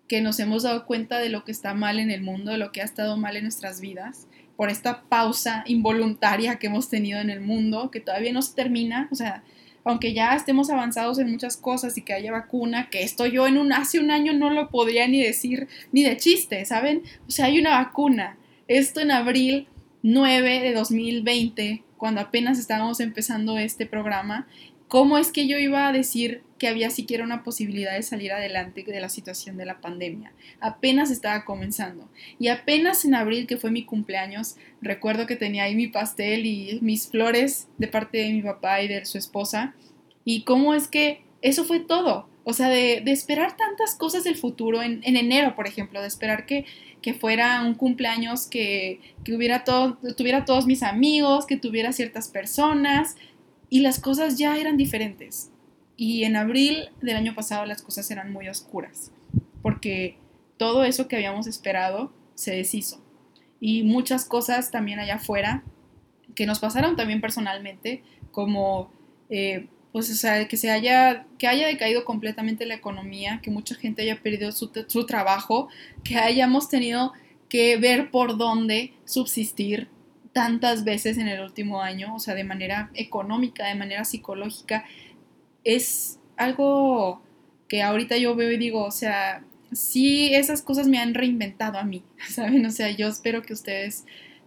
que 0.09 0.20
nos 0.20 0.39
hemos 0.39 0.62
dado 0.62 0.87
cuenta 0.87 1.18
de 1.18 1.28
lo 1.28 1.45
que 1.45 1.53
está 1.53 1.74
mal 1.74 1.99
en 1.99 2.11
el 2.11 2.22
mundo, 2.22 2.53
de 2.53 2.59
lo 2.59 2.72
que 2.72 2.82
ha 2.82 2.85
estado 2.85 3.16
mal 3.16 3.37
en 3.37 3.45
nuestras 3.45 3.80
vidas, 3.80 4.26
por 4.57 4.70
esta 4.70 5.03
pausa 5.03 5.64
involuntaria 5.66 6.57
que 6.57 6.68
hemos 6.68 6.89
tenido 6.89 7.20
en 7.20 7.30
el 7.30 7.41
mundo, 7.41 7.91
que 7.91 8.01
todavía 8.01 8.32
no 8.32 8.43
se 8.43 8.55
termina, 8.55 9.09
o 9.11 9.14
sea, 9.14 9.43
aunque 9.85 10.14
ya 10.14 10.35
estemos 10.35 10.70
avanzados 10.70 11.18
en 11.18 11.30
muchas 11.30 11.57
cosas 11.57 11.97
y 11.99 12.03
que 12.03 12.14
haya 12.14 12.32
vacuna, 12.32 12.89
que 12.89 13.03
esto 13.03 13.26
yo 13.26 13.47
en 13.47 13.59
un, 13.59 13.72
hace 13.72 13.99
un 13.99 14.11
año 14.11 14.32
no 14.32 14.51
lo 14.51 14.70
podría 14.70 15.07
ni 15.09 15.22
decir 15.22 15.68
ni 15.93 16.03
de 16.03 16.16
chiste, 16.16 16.64
¿saben? 16.64 17.03
O 17.28 17.30
sea, 17.30 17.47
hay 17.47 17.59
una 17.59 17.70
vacuna. 17.70 18.39
Esto 18.66 19.01
en 19.01 19.11
abril 19.11 19.68
9 20.03 20.61
de 20.61 20.72
2020, 20.72 21.85
cuando 21.99 22.22
apenas 22.22 22.59
estábamos 22.59 23.01
empezando 23.01 23.59
este 23.59 23.85
programa, 23.85 24.47
¿cómo 24.95 25.19
es 25.19 25.33
que 25.33 25.49
yo 25.49 25.59
iba 25.59 25.89
a 25.89 25.93
decir 25.93 26.45
que 26.57 26.69
había 26.69 26.89
siquiera 26.89 27.25
una 27.25 27.43
posibilidad 27.43 27.95
de 27.95 28.03
salir 28.05 28.31
adelante 28.31 28.85
de 28.87 29.01
la 29.01 29.09
situación 29.09 29.57
de 29.57 29.65
la 29.65 29.81
pandemia? 29.81 30.33
Apenas 30.61 31.11
estaba 31.11 31.45
comenzando. 31.45 32.09
Y 32.39 32.47
apenas 32.47 33.05
en 33.05 33.17
abril, 33.17 33.49
que 33.49 33.57
fue 33.57 33.73
mi 33.73 33.85
cumpleaños, 33.85 34.55
recuerdo 34.81 35.27
que 35.27 35.35
tenía 35.35 35.65
ahí 35.65 35.75
mi 35.75 35.89
pastel 35.89 36.47
y 36.47 36.79
mis 36.81 37.09
flores 37.09 37.67
de 37.77 37.89
parte 37.89 38.19
de 38.19 38.31
mi 38.35 38.43
papá 38.43 38.83
y 38.83 38.87
de 38.87 39.05
su 39.05 39.19
esposa. 39.19 39.75
Y 40.25 40.45
cómo 40.45 40.75
es 40.75 40.87
que 40.87 41.25
eso 41.43 41.65
fue 41.65 41.81
todo. 41.81 42.29
O 42.45 42.53
sea, 42.53 42.69
de, 42.69 43.03
esperar 43.07 43.57
tantas 43.57 43.97
cosas 43.97 44.23
del 44.23 44.37
futuro, 44.37 44.81
en, 44.81 45.01
enero, 45.03 45.57
por 45.57 45.67
ejemplo, 45.67 46.01
de 46.03 46.07
esperar 46.07 46.47
que, 46.47 46.67
fuera 47.19 47.63
un 47.65 47.75
cumpleaños 47.75 48.47
que, 48.47 49.01
hubiera 49.29 49.65
todo, 49.65 49.99
tuviera 50.17 50.45
todos 50.45 50.67
mis 50.67 50.85
amigos, 50.85 51.47
que 51.47 51.57
tuviera 51.57 51.93
ciertas 51.93 52.29
personas, 52.29 53.17
y 53.75 53.81
las 53.81 53.99
cosas 53.99 54.39
ya 54.39 54.57
eran 54.57 54.77
diferentes. 54.77 55.51
Y 55.97 56.22
en 56.22 56.37
abril 56.37 56.91
del 57.03 57.16
año 57.16 57.35
pasado 57.35 57.66
las 57.66 57.83
cosas 57.83 58.09
eran 58.09 58.33
muy 58.33 58.49
oscuras, 58.49 59.11
porque 59.62 60.16
todo 60.59 60.85
eso 60.85 61.09
que 61.09 61.16
habíamos 61.16 61.49
esperado 61.49 62.12
se 62.37 62.55
deshizo. 62.55 63.05
Y 63.59 63.83
muchas 63.83 64.27
cosas 64.27 64.70
también 64.70 65.01
allá 65.01 65.16
afuera 65.16 65.64
que 66.37 66.47
nos 66.47 66.61
pasaron 66.61 66.95
también 66.95 67.20
personalmente, 67.20 68.05
como 68.31 68.93
eh, 69.29 69.66
pues 69.91 70.09
o 70.09 70.14
sea, 70.14 70.47
que 70.47 70.57
se 70.57 70.70
haya, 70.70 71.27
que 71.37 71.49
haya 71.49 71.66
decaído 71.66 72.05
completamente 72.05 72.66
la 72.66 72.75
economía, 72.75 73.41
que 73.43 73.51
mucha 73.51 73.75
gente 73.75 74.03
haya 74.03 74.22
perdido 74.22 74.53
su, 74.53 74.70
su 74.87 75.05
trabajo, 75.05 75.66
que 76.05 76.16
hayamos 76.16 76.68
tenido 76.68 77.12
que 77.49 77.77
ver 77.77 78.12
por 78.12 78.37
dónde 78.37 78.95
subsistir 79.05 79.89
tantas 80.35 80.85
veces 80.85 81.16
en 81.16 81.28
el 81.28 81.41
último 81.41 81.80
año, 81.80 82.14
o 82.14 82.18
sea, 82.18 82.35
de 82.35 82.45
manera 82.45 82.91
económica, 82.93 83.66
de 83.66 83.74
manera 83.74 84.05
psicológica, 84.05 84.85
es 85.64 86.20
algo 86.37 87.22
que 87.68 87.82
ahorita 87.82 88.18
yo 88.18 88.37
veo 88.37 88.53
y 88.53 88.59
digo, 88.59 88.85
o 88.85 88.91
sea, 88.91 89.43
sí, 89.72 90.35
esas 90.35 90.61
cosas 90.61 90.89
me 90.89 90.99
han 90.99 91.14
reinventado 91.14 91.78
a 91.78 91.85
mí, 91.85 92.05
¿saben? 92.28 92.66
O 92.66 92.70
sea, 92.70 92.91
yo 92.91 93.09
espero 93.09 93.41
que 93.41 93.55
ustedes 93.55 94.05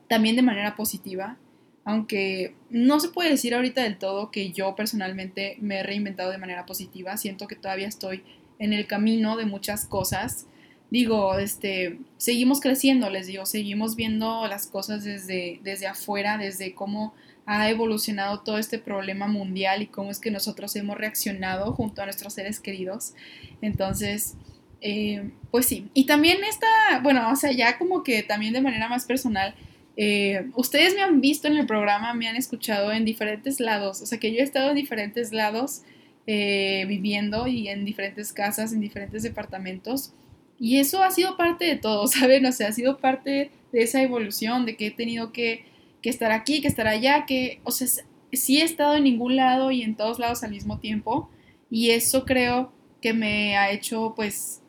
también 0.08 0.36
de 0.36 0.44
manera 0.44 0.76
positiva 0.76 1.40
aunque 1.88 2.54
no 2.70 3.00
se 3.00 3.08
puede 3.08 3.30
decir 3.30 3.56
ahorita 3.56 3.82
del 3.82 3.98
todo 3.98 4.30
que 4.30 4.52
yo 4.52 4.76
personalmente 4.76 5.56
me 5.62 5.80
he 5.80 5.84
reinventado 5.84 6.32
de 6.32 6.38
manera 6.38 6.66
positiva, 6.66 7.16
siento 7.16 7.48
que 7.48 7.56
todavía 7.56 7.88
estoy 7.88 8.26
en 8.60 8.74
el 8.74 8.88
camino 8.88 9.38
de 9.38 9.46
muchas 9.46 9.86
cosas. 9.86 10.48
Digo, 10.90 11.38
este, 11.38 12.00
seguimos 12.18 12.62
creciendo, 12.62 13.10
les 13.10 13.28
digo, 13.28 13.46
seguimos 13.46 13.96
viendo 13.96 14.48
las 14.48 14.68
cosas 14.68 15.04
desde, 15.04 15.60
desde 15.64 15.88
afuera, 15.88 16.38
desde 16.38 16.74
cómo 16.74 17.14
ha 17.46 17.70
evolucionado 17.70 18.42
todo 18.42 18.58
este 18.58 18.78
problema 18.80 19.28
mundial 19.28 19.82
y 19.82 19.88
cómo 19.88 20.12
es 20.12 20.20
que 20.20 20.32
nosotros 20.32 20.76
hemos 20.76 20.98
reaccionado 20.98 21.74
junto 21.74 22.02
a 22.02 22.06
nuestros 22.06 22.34
seres 22.34 22.60
queridos. 22.60 23.14
Entonces, 23.62 24.36
eh, 24.82 25.32
pues 25.52 25.66
sí. 25.66 25.90
Y 25.94 26.06
también 26.06 26.44
esta, 26.44 26.68
bueno, 27.02 27.32
o 27.32 27.36
sea, 27.36 27.52
ya 27.52 27.78
como 27.78 28.04
que 28.04 28.24
también 28.24 28.54
de 28.54 28.62
manera 28.62 28.90
más 28.90 29.06
personal, 29.06 29.56
eh, 29.96 30.50
ustedes 30.56 30.94
me 30.94 31.02
han 31.02 31.22
visto 31.22 31.48
en 31.48 31.58
el 31.58 31.66
programa, 31.66 32.14
me 32.14 32.28
han 32.28 32.36
escuchado 32.36 32.92
en 32.92 33.04
diferentes 33.04 33.60
lados, 33.60 34.02
o 34.02 34.06
sea 34.06 34.20
que 34.20 34.32
yo 34.32 34.40
he 34.40 34.44
estado 34.44 34.70
en 34.70 34.76
diferentes 34.76 35.32
lados 35.32 35.82
eh, 36.28 36.86
viviendo 36.88 37.48
y 37.48 37.68
en 37.70 37.84
diferentes 37.84 38.32
casas, 38.32 38.74
en 38.74 38.80
diferentes 38.80 39.24
departamentos. 39.24 40.14
Y 40.60 40.78
eso 40.80 41.04
ha 41.04 41.12
sido 41.12 41.38
parte 41.38 41.66
de 41.66 41.76
todo, 41.76 42.08
¿saben? 42.08 42.46
O 42.46 42.52
sea, 42.52 42.70
ha 42.70 42.72
sido 42.72 42.98
parte 42.98 43.52
de 43.72 43.82
esa 43.82 44.02
evolución, 44.02 44.66
de 44.66 44.76
que 44.76 44.88
he 44.88 44.92
tenido 44.92 45.32
que, 45.32 45.66
que 46.02 46.10
estar 46.10 46.32
aquí, 46.32 46.62
que 46.62 46.68
estar 46.68 46.88
allá, 46.88 47.26
que, 47.26 47.60
o 47.64 47.72
sea, 47.72 47.88
sí 48.34 48.62
he 48.62 48.64
estado 48.64 48.96
en 48.96 49.04
ningún 49.04 49.36
lado 49.36 49.72
y 49.72 49.82
en 49.84 49.96
todos 49.96 50.20
lados 50.20 50.44
al 50.44 50.52
mismo 50.52 50.80
tiempo. 50.80 51.30
Y 51.70 51.92
eso 51.92 52.26
creo 52.26 52.72
que 53.02 53.14
me 53.14 53.58
ha 53.58 53.72
hecho, 53.72 54.14
pues, 54.16 54.62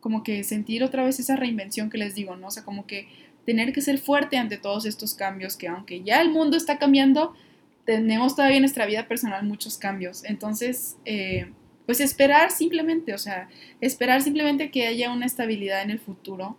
como 0.00 0.22
que 0.22 0.44
sentir 0.44 0.84
otra 0.84 1.04
vez 1.04 1.18
esa 1.18 1.36
reinvención 1.36 1.90
que 1.90 1.98
les 1.98 2.14
digo, 2.14 2.36
¿no? 2.36 2.48
O 2.48 2.50
sea, 2.50 2.64
como 2.64 2.86
que 2.86 3.08
tener 3.44 3.72
que 3.72 3.80
ser 3.80 3.98
fuerte 3.98 4.36
ante 4.36 4.58
todos 4.58 4.86
estos 4.86 5.14
cambios, 5.14 5.56
que 5.56 5.68
aunque 5.68 6.02
ya 6.02 6.20
el 6.20 6.30
mundo 6.30 6.56
está 6.56 6.78
cambiando, 6.78 7.34
tenemos 7.84 8.36
todavía 8.36 8.58
en 8.58 8.62
nuestra 8.62 8.86
vida 8.86 9.08
personal 9.08 9.44
muchos 9.46 9.78
cambios. 9.78 10.22
Entonces, 10.24 10.96
eh, 11.04 11.52
pues 11.88 12.00
esperar 12.00 12.50
simplemente, 12.50 13.14
o 13.14 13.18
sea, 13.18 13.48
esperar 13.80 14.20
simplemente 14.20 14.70
que 14.70 14.86
haya 14.86 15.10
una 15.10 15.24
estabilidad 15.24 15.80
en 15.80 15.88
el 15.88 15.98
futuro, 15.98 16.58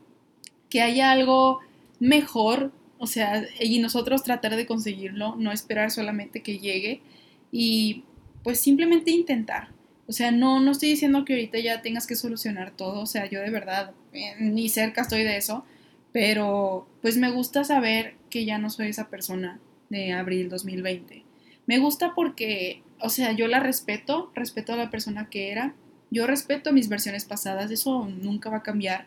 que 0.72 0.82
haya 0.82 1.12
algo 1.12 1.60
mejor, 2.00 2.72
o 2.98 3.06
sea, 3.06 3.46
y 3.60 3.78
nosotros 3.78 4.24
tratar 4.24 4.56
de 4.56 4.66
conseguirlo, 4.66 5.36
no 5.36 5.52
esperar 5.52 5.92
solamente 5.92 6.42
que 6.42 6.58
llegue 6.58 7.04
y 7.52 8.06
pues 8.44 8.60
simplemente 8.60 9.12
intentar. 9.12 9.70
O 10.08 10.14
sea, 10.14 10.32
no, 10.32 10.62
no 10.62 10.72
estoy 10.72 10.90
diciendo 10.90 11.26
que 11.26 11.34
ahorita 11.34 11.60
ya 11.60 11.84
tengas 11.84 12.08
que 12.08 12.16
solucionar 12.16 12.72
todo, 12.76 13.02
o 13.02 13.06
sea, 13.06 13.30
yo 13.30 13.40
de 13.40 13.52
verdad 13.52 13.92
eh, 14.14 14.34
ni 14.40 14.68
cerca 14.68 15.02
estoy 15.02 15.22
de 15.22 15.38
eso, 15.38 15.64
pero 16.12 16.88
pues 17.04 17.18
me 17.18 17.30
gusta 17.30 17.64
saber 17.64 18.16
que 18.32 18.46
ya 18.46 18.58
no 18.58 18.72
soy 18.72 18.88
esa 18.88 19.12
persona 19.12 19.60
de 19.90 20.12
abril 20.12 20.50
2020. 20.50 21.24
Me 21.68 21.78
gusta 21.78 22.16
porque, 22.16 22.82
o 23.00 23.10
sea, 23.10 23.32
yo 23.32 23.48
la 23.48 23.60
respeto, 23.60 24.32
respeto 24.36 24.74
a 24.74 24.78
la 24.78 24.90
persona 24.90 25.30
que 25.30 25.52
era, 25.52 25.76
yo 26.12 26.28
respeto 26.28 26.74
mis 26.74 26.90
versiones 26.90 27.26
pasadas, 27.26 27.72
eso 27.72 28.06
nunca 28.06 28.50
va 28.50 28.58
a 28.58 28.64
cambiar 28.64 29.06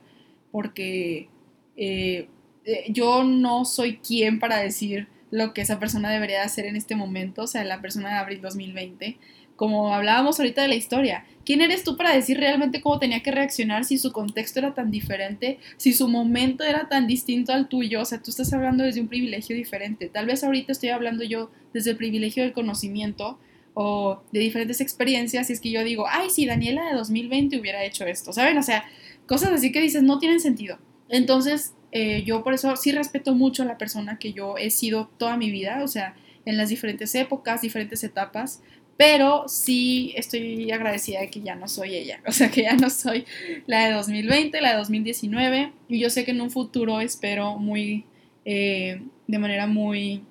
porque 0.51 1.28
eh, 1.76 2.28
eh, 2.64 2.84
yo 2.88 3.24
no 3.24 3.64
soy 3.64 3.99
quien 3.99 4.38
para 4.38 4.59
decir 4.59 5.09
lo 5.30 5.55
que 5.55 5.62
esa 5.62 5.78
persona 5.78 6.11
debería 6.11 6.43
hacer 6.43 6.66
en 6.66 6.76
este 6.76 6.95
momento, 6.95 7.43
o 7.43 7.47
sea, 7.47 7.64
la 7.64 7.80
persona 7.80 8.11
de 8.11 8.16
abril 8.16 8.40
2020 8.43 9.18
como 9.62 9.95
hablábamos 9.95 10.40
ahorita 10.40 10.62
de 10.62 10.66
la 10.68 10.74
historia, 10.74 11.24
¿quién 11.45 11.61
eres 11.61 11.84
tú 11.84 11.97
para 11.97 12.14
decir 12.14 12.36
realmente 12.38 12.80
cómo 12.80 12.99
tenía 12.99 13.22
que 13.22 13.30
reaccionar 13.30 13.84
si 13.84 13.99
su 13.99 14.11
contexto 14.11 14.59
era 14.59 14.74
tan 14.74 14.90
diferente, 14.90 15.59
si 15.76 15.93
su 15.93 16.09
momento 16.09 16.64
era 16.64 16.88
tan 16.88 17.07
distinto 17.07 17.53
al 17.53 17.68
tuyo? 17.68 18.01
O 18.01 18.05
sea, 18.05 18.20
tú 18.20 18.30
estás 18.30 18.53
hablando 18.53 18.82
desde 18.82 19.01
un 19.01 19.07
privilegio 19.07 19.55
diferente. 19.55 20.09
Tal 20.09 20.26
vez 20.26 20.43
ahorita 20.43 20.72
estoy 20.72 20.88
hablando 20.88 21.22
yo 21.22 21.51
desde 21.72 21.93
el 21.93 21.97
privilegio 21.97 22.43
del 22.43 22.53
conocimiento 22.53 23.38
o 23.75 24.23
de 24.33 24.41
diferentes 24.41 24.81
experiencias 24.81 25.49
y 25.49 25.53
es 25.55 25.61
que 25.61 25.70
yo 25.70 25.83
digo, 25.85 26.07
ay, 26.09 26.31
si 26.31 26.47
Daniela 26.47 26.85
de 26.85 26.95
2020 26.95 27.59
hubiera 27.59 27.85
hecho 27.85 28.05
esto, 28.05 28.33
¿saben? 28.33 28.59
O 28.59 28.62
sea, 28.62 28.85
cosas 29.27 29.51
así 29.51 29.73
que 29.73 29.81
dices 29.81 30.03
no 30.03 30.18
tienen 30.18 30.41
sentido. 30.41 30.79
Entonces, 31.09 31.75
eh, 31.93 32.23
yo 32.25 32.43
por 32.43 32.55
eso 32.55 32.75
sí 32.77 32.93
respeto 32.93 33.35
mucho 33.35 33.62
a 33.62 33.66
la 33.66 33.79
persona 33.79 34.18
que 34.18 34.33
yo 34.33 34.57
he 34.57 34.70
sido 34.70 35.11
toda 35.18 35.37
mi 35.37 35.51
vida, 35.51 35.83
o 35.83 35.89
sea, 35.89 36.14
en 36.45 36.57
las 36.57 36.70
diferentes 36.70 37.14
épocas, 37.14 37.62
diferentes 37.62 38.03
etapas, 38.03 38.62
pero 38.97 39.49
sí 39.49 40.12
estoy 40.16 40.70
agradecida 40.70 41.20
de 41.20 41.31
que 41.31 41.41
ya 41.41 41.55
no 41.55 41.68
soy 41.68 41.95
ella, 41.95 42.20
o 42.27 42.33
sea 42.33 42.51
que 42.51 42.62
ya 42.62 42.75
no 42.77 42.91
soy 42.91 43.25
la 43.66 43.87
de 43.87 43.93
2020, 43.93 44.61
la 44.61 44.70
de 44.70 44.77
2019, 44.79 45.73
y 45.89 45.99
yo 45.99 46.11
sé 46.11 46.25
que 46.25 46.31
en 46.33 46.41
un 46.41 46.51
futuro 46.51 47.01
espero 47.01 47.59
muy, 47.59 48.05
eh, 48.45 49.03
de 49.27 49.39
manera 49.39 49.66
muy 49.66 50.25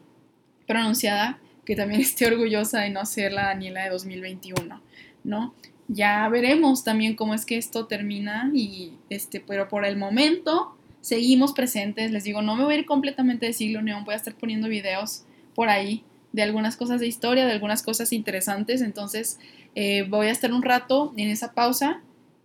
pronunciada, 0.67 1.39
que 1.65 1.75
también 1.75 2.01
esté 2.01 2.27
orgullosa 2.27 2.81
de 2.81 2.89
no 2.89 3.05
ser 3.05 3.33
la 3.33 3.45
Daniela 3.45 3.83
de 3.83 3.89
2021, 3.89 4.81
¿no? 5.23 5.53
Ya 5.87 6.27
veremos 6.29 6.83
también 6.83 7.15
cómo 7.15 7.33
es 7.33 7.45
que 7.45 7.57
esto 7.57 7.85
termina 7.85 8.49
y 8.53 8.93
este, 9.09 9.41
pero 9.41 9.67
por 9.67 9.85
el 9.85 9.97
momento 9.97 10.75
seguimos 11.01 11.51
presentes, 11.51 12.11
les 12.11 12.23
digo, 12.23 12.41
no 12.41 12.55
me 12.55 12.63
voy 12.63 12.75
a 12.75 12.77
ir 12.77 12.85
completamente 12.85 13.47
de 13.47 13.53
siglo 13.53 13.81
neón, 13.81 14.05
voy 14.05 14.13
a 14.13 14.17
estar 14.17 14.35
poniendo 14.35 14.69
videos 14.69 15.23
por 15.53 15.69
ahí 15.69 16.03
de 16.31 16.43
algunas 16.43 16.77
cosas 16.77 17.01
de 17.01 17.07
historia, 17.07 17.45
de 17.45 17.51
algunas 17.51 17.83
cosas 17.83 18.13
interesantes. 18.13 18.81
Entonces 18.81 19.39
eh, 19.75 20.03
voy 20.03 20.27
a 20.27 20.31
estar 20.31 20.53
un 20.53 20.61
rato 20.61 21.13
en 21.17 21.29
esa 21.29 21.53
pausa 21.53 22.01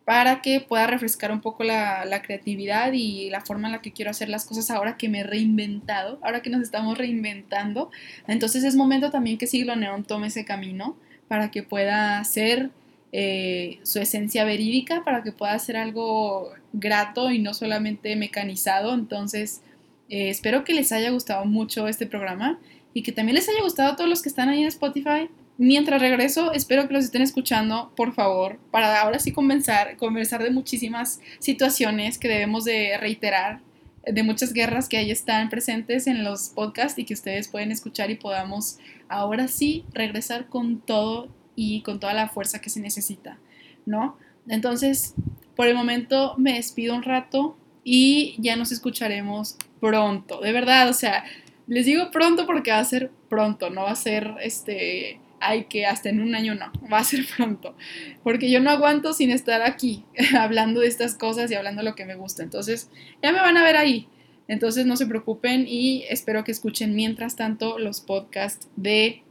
para 0.07 0.41
que 0.41 0.61
pueda 0.61 0.87
refrescar 0.87 1.33
un 1.33 1.41
poco 1.41 1.65
la, 1.65 2.23
creatividad 2.23 2.93
y 2.93 3.29
la 3.29 3.41
forma 3.41 3.67
en 3.67 3.73
la 3.73 3.83
que 3.83 3.93
quiero 3.93 4.13
hacer 4.13 4.29
las 4.29 4.45
cosas 4.45 4.71
ahora 4.71 4.97
que 4.97 5.09
me 5.09 5.19
he 5.21 5.25
reinventado, 5.25 6.21
ahora 6.23 6.43
que 6.43 6.49
nos 6.49 6.63
estamos 6.63 6.97
reinventando. 6.97 7.91
Entonces 8.29 8.63
es 8.63 8.77
momento 8.77 9.11
también 9.11 9.37
que 9.37 9.49
Siglo 9.49 9.75
Neón 9.75 10.05
tome 10.05 10.29
ese 10.29 10.45
camino 10.45 10.97
para 11.27 11.51
que 11.51 11.65
pueda 11.65 12.23
ser 12.23 12.71
eh, 13.11 13.81
su 13.83 13.99
esencia 13.99 14.45
verídica 14.45 15.03
para 15.03 15.25
que 15.25 15.33
pueda 15.33 15.59
ser 15.59 15.77
algo 15.77 16.53
grato 16.73 17.33
y 17.33 17.41
no 17.41 17.53
solamente 17.53 18.15
mecanizado. 18.15 18.95
Entonces, 18.95 19.61
eh, 20.09 20.31
espero 20.31 20.63
que 20.63 20.73
les 20.73 20.93
haya 20.93 21.11
gustado 21.11 21.47
mucho 21.47 21.89
este 21.89 22.07
programa 22.07 22.61
y 22.95 23.03
que 23.03 23.11
también 23.11 23.35
les 23.35 23.49
haya 23.49 23.61
gustado 23.61 23.91
a 23.91 23.97
todos 23.97 24.09
los 24.09 24.23
que 24.23 24.29
están 24.29 24.51
ahí 24.51 24.63
en 24.63 24.69
Spotify. 24.69 25.29
Mientras 25.59 26.03
regreso, 26.03 26.53
espero 26.53 26.87
que 26.87 26.93
los 26.93 27.05
estén 27.07 27.23
escuchando, 27.23 27.91
por 27.97 28.13
favor, 28.13 28.59
para 28.71 29.01
ahora 29.01 29.19
sí 29.19 29.33
conversar, 29.33 29.97
conversar 29.97 30.43
de 30.43 30.51
muchísimas 30.51 31.21
situaciones 31.39 32.19
que 32.19 32.29
debemos 32.29 32.65
de 32.65 32.99
reiterar, 32.99 33.61
de 34.05 34.23
muchas 34.23 34.53
guerras 34.53 34.89
que 34.89 34.99
ahí 34.99 35.11
están 35.11 35.49
presentes 35.49 36.07
en 36.07 36.25
los 36.25 36.51
podcasts 36.51 36.99
y 36.99 37.05
que 37.05 37.15
ustedes 37.15 37.49
pueden 37.49 37.73
escuchar 37.73 38.11
y 38.11 38.17
podamos 38.17 38.79
ahora 39.09 39.49
sí 39.49 39.85
regresar 39.93 40.49
con 40.49 40.81
todo 40.81 41.29
y 41.57 41.81
con 41.81 42.01
toda 42.01 42.13
la 42.13 42.29
fuerza 42.29 42.61
que 42.61 42.69
se 42.69 42.81
necesita, 42.81 43.39
¿no? 43.87 44.19
Entonces, 44.49 45.15
por 45.57 45.67
el 45.67 45.75
momento 45.75 46.35
me 46.37 46.53
despido 46.53 46.95
un 46.95 47.03
rato 47.03 47.57
y 47.83 48.37
ya 48.39 48.57
nos 48.57 48.73
escucharemos 48.73 49.57
pronto, 49.81 50.41
de 50.41 50.53
verdad, 50.53 50.91
o 50.91 50.93
sea, 50.93 51.25
les 51.67 51.87
digo 51.87 52.11
pronto 52.11 52.47
porque 52.47 52.71
va 52.73 52.79
a 52.79 52.85
ser 52.85 53.11
pronto, 53.29 53.71
no 53.71 53.85
va 53.85 53.93
a 53.93 53.97
ser 53.97 54.35
este, 54.43 55.19
ay, 55.41 55.65
que 55.65 55.87
hasta 55.87 56.09
en 56.09 56.21
un 56.21 56.35
año 56.35 56.55
no, 56.55 56.73
va 56.93 56.99
a 56.99 57.05
ser 57.05 57.25
pronto, 57.37 57.77
porque 58.23 58.51
yo 58.51 58.61
no 58.61 58.71
aguanto 58.71 59.13
sin 59.13 59.31
estar 59.31 59.63
aquí 59.63 60.05
hablando 60.39 60.81
de 60.81 60.89
estas 60.89 61.15
cosas 61.15 61.51
y 61.51 61.55
hablando 61.55 61.83
lo 61.83 61.95
que 61.95 62.07
me 62.07 62.15
gusta, 62.15 62.43
entonces 62.43 62.91
ya 63.23 63.33
me 63.33 63.41
van 63.41 63.57
a 63.57 63.65
ver 63.65 63.77
ahí, 63.77 64.09
entonces 64.49 64.87
no 64.87 64.97
se 64.97 65.07
preocupen 65.07 65.67
y 65.69 66.05
espero 66.09 66.45
que 66.45 66.53
escuchen 66.53 66.95
mientras 66.95 67.37
tanto 67.37 67.79
los 67.79 68.01
podcasts 68.01 68.69
de 68.77 69.23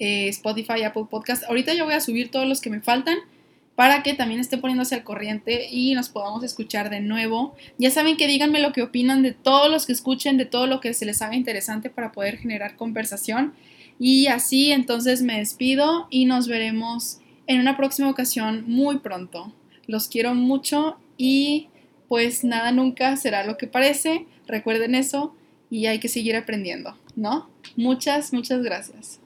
eh, 0.00 0.28
Spotify, 0.28 0.82
Apple 0.82 1.04
Podcast. 1.08 1.44
Ahorita 1.44 1.74
yo 1.74 1.84
voy 1.84 1.94
a 1.94 2.00
subir 2.00 2.30
todos 2.30 2.48
los 2.48 2.60
que 2.60 2.70
me 2.70 2.80
faltan 2.80 3.18
para 3.80 4.02
que 4.02 4.14
también 4.14 4.40
esté 4.40 4.58
poniéndose 4.58 4.94
al 4.94 5.04
corriente 5.04 5.68
y 5.70 5.94
nos 5.94 6.08
podamos 6.08 6.42
escuchar 6.42 6.90
de 6.90 7.00
nuevo. 7.00 7.54
Ya 7.78 7.90
saben 7.90 8.16
que 8.16 8.26
díganme 8.26 8.60
lo 8.60 8.72
que 8.72 8.82
opinan 8.82 9.22
de 9.22 9.32
todos 9.32 9.70
los 9.70 9.86
que 9.86 9.92
escuchen, 9.92 10.36
de 10.36 10.44
todo 10.44 10.66
lo 10.66 10.80
que 10.80 10.92
se 10.94 11.06
les 11.06 11.22
haga 11.22 11.36
interesante 11.36 11.88
para 11.88 12.12
poder 12.12 12.38
generar 12.38 12.76
conversación. 12.76 13.54
Y 14.00 14.28
así 14.28 14.72
entonces 14.72 15.20
me 15.20 15.38
despido 15.38 16.08
y 16.08 16.24
nos 16.24 16.48
veremos 16.48 17.20
en 17.46 17.60
una 17.60 17.76
próxima 17.76 18.08
ocasión 18.08 18.64
muy 18.66 18.98
pronto. 18.98 19.52
Los 19.86 20.08
quiero 20.08 20.34
mucho 20.34 20.96
y 21.18 21.68
pues 22.08 22.42
nada 22.42 22.72
nunca 22.72 23.16
será 23.16 23.44
lo 23.44 23.58
que 23.58 23.66
parece. 23.66 24.26
Recuerden 24.46 24.94
eso 24.94 25.34
y 25.68 25.84
hay 25.84 26.00
que 26.00 26.08
seguir 26.08 26.34
aprendiendo, 26.34 26.96
¿no? 27.14 27.50
Muchas, 27.76 28.32
muchas 28.32 28.62
gracias. 28.62 29.19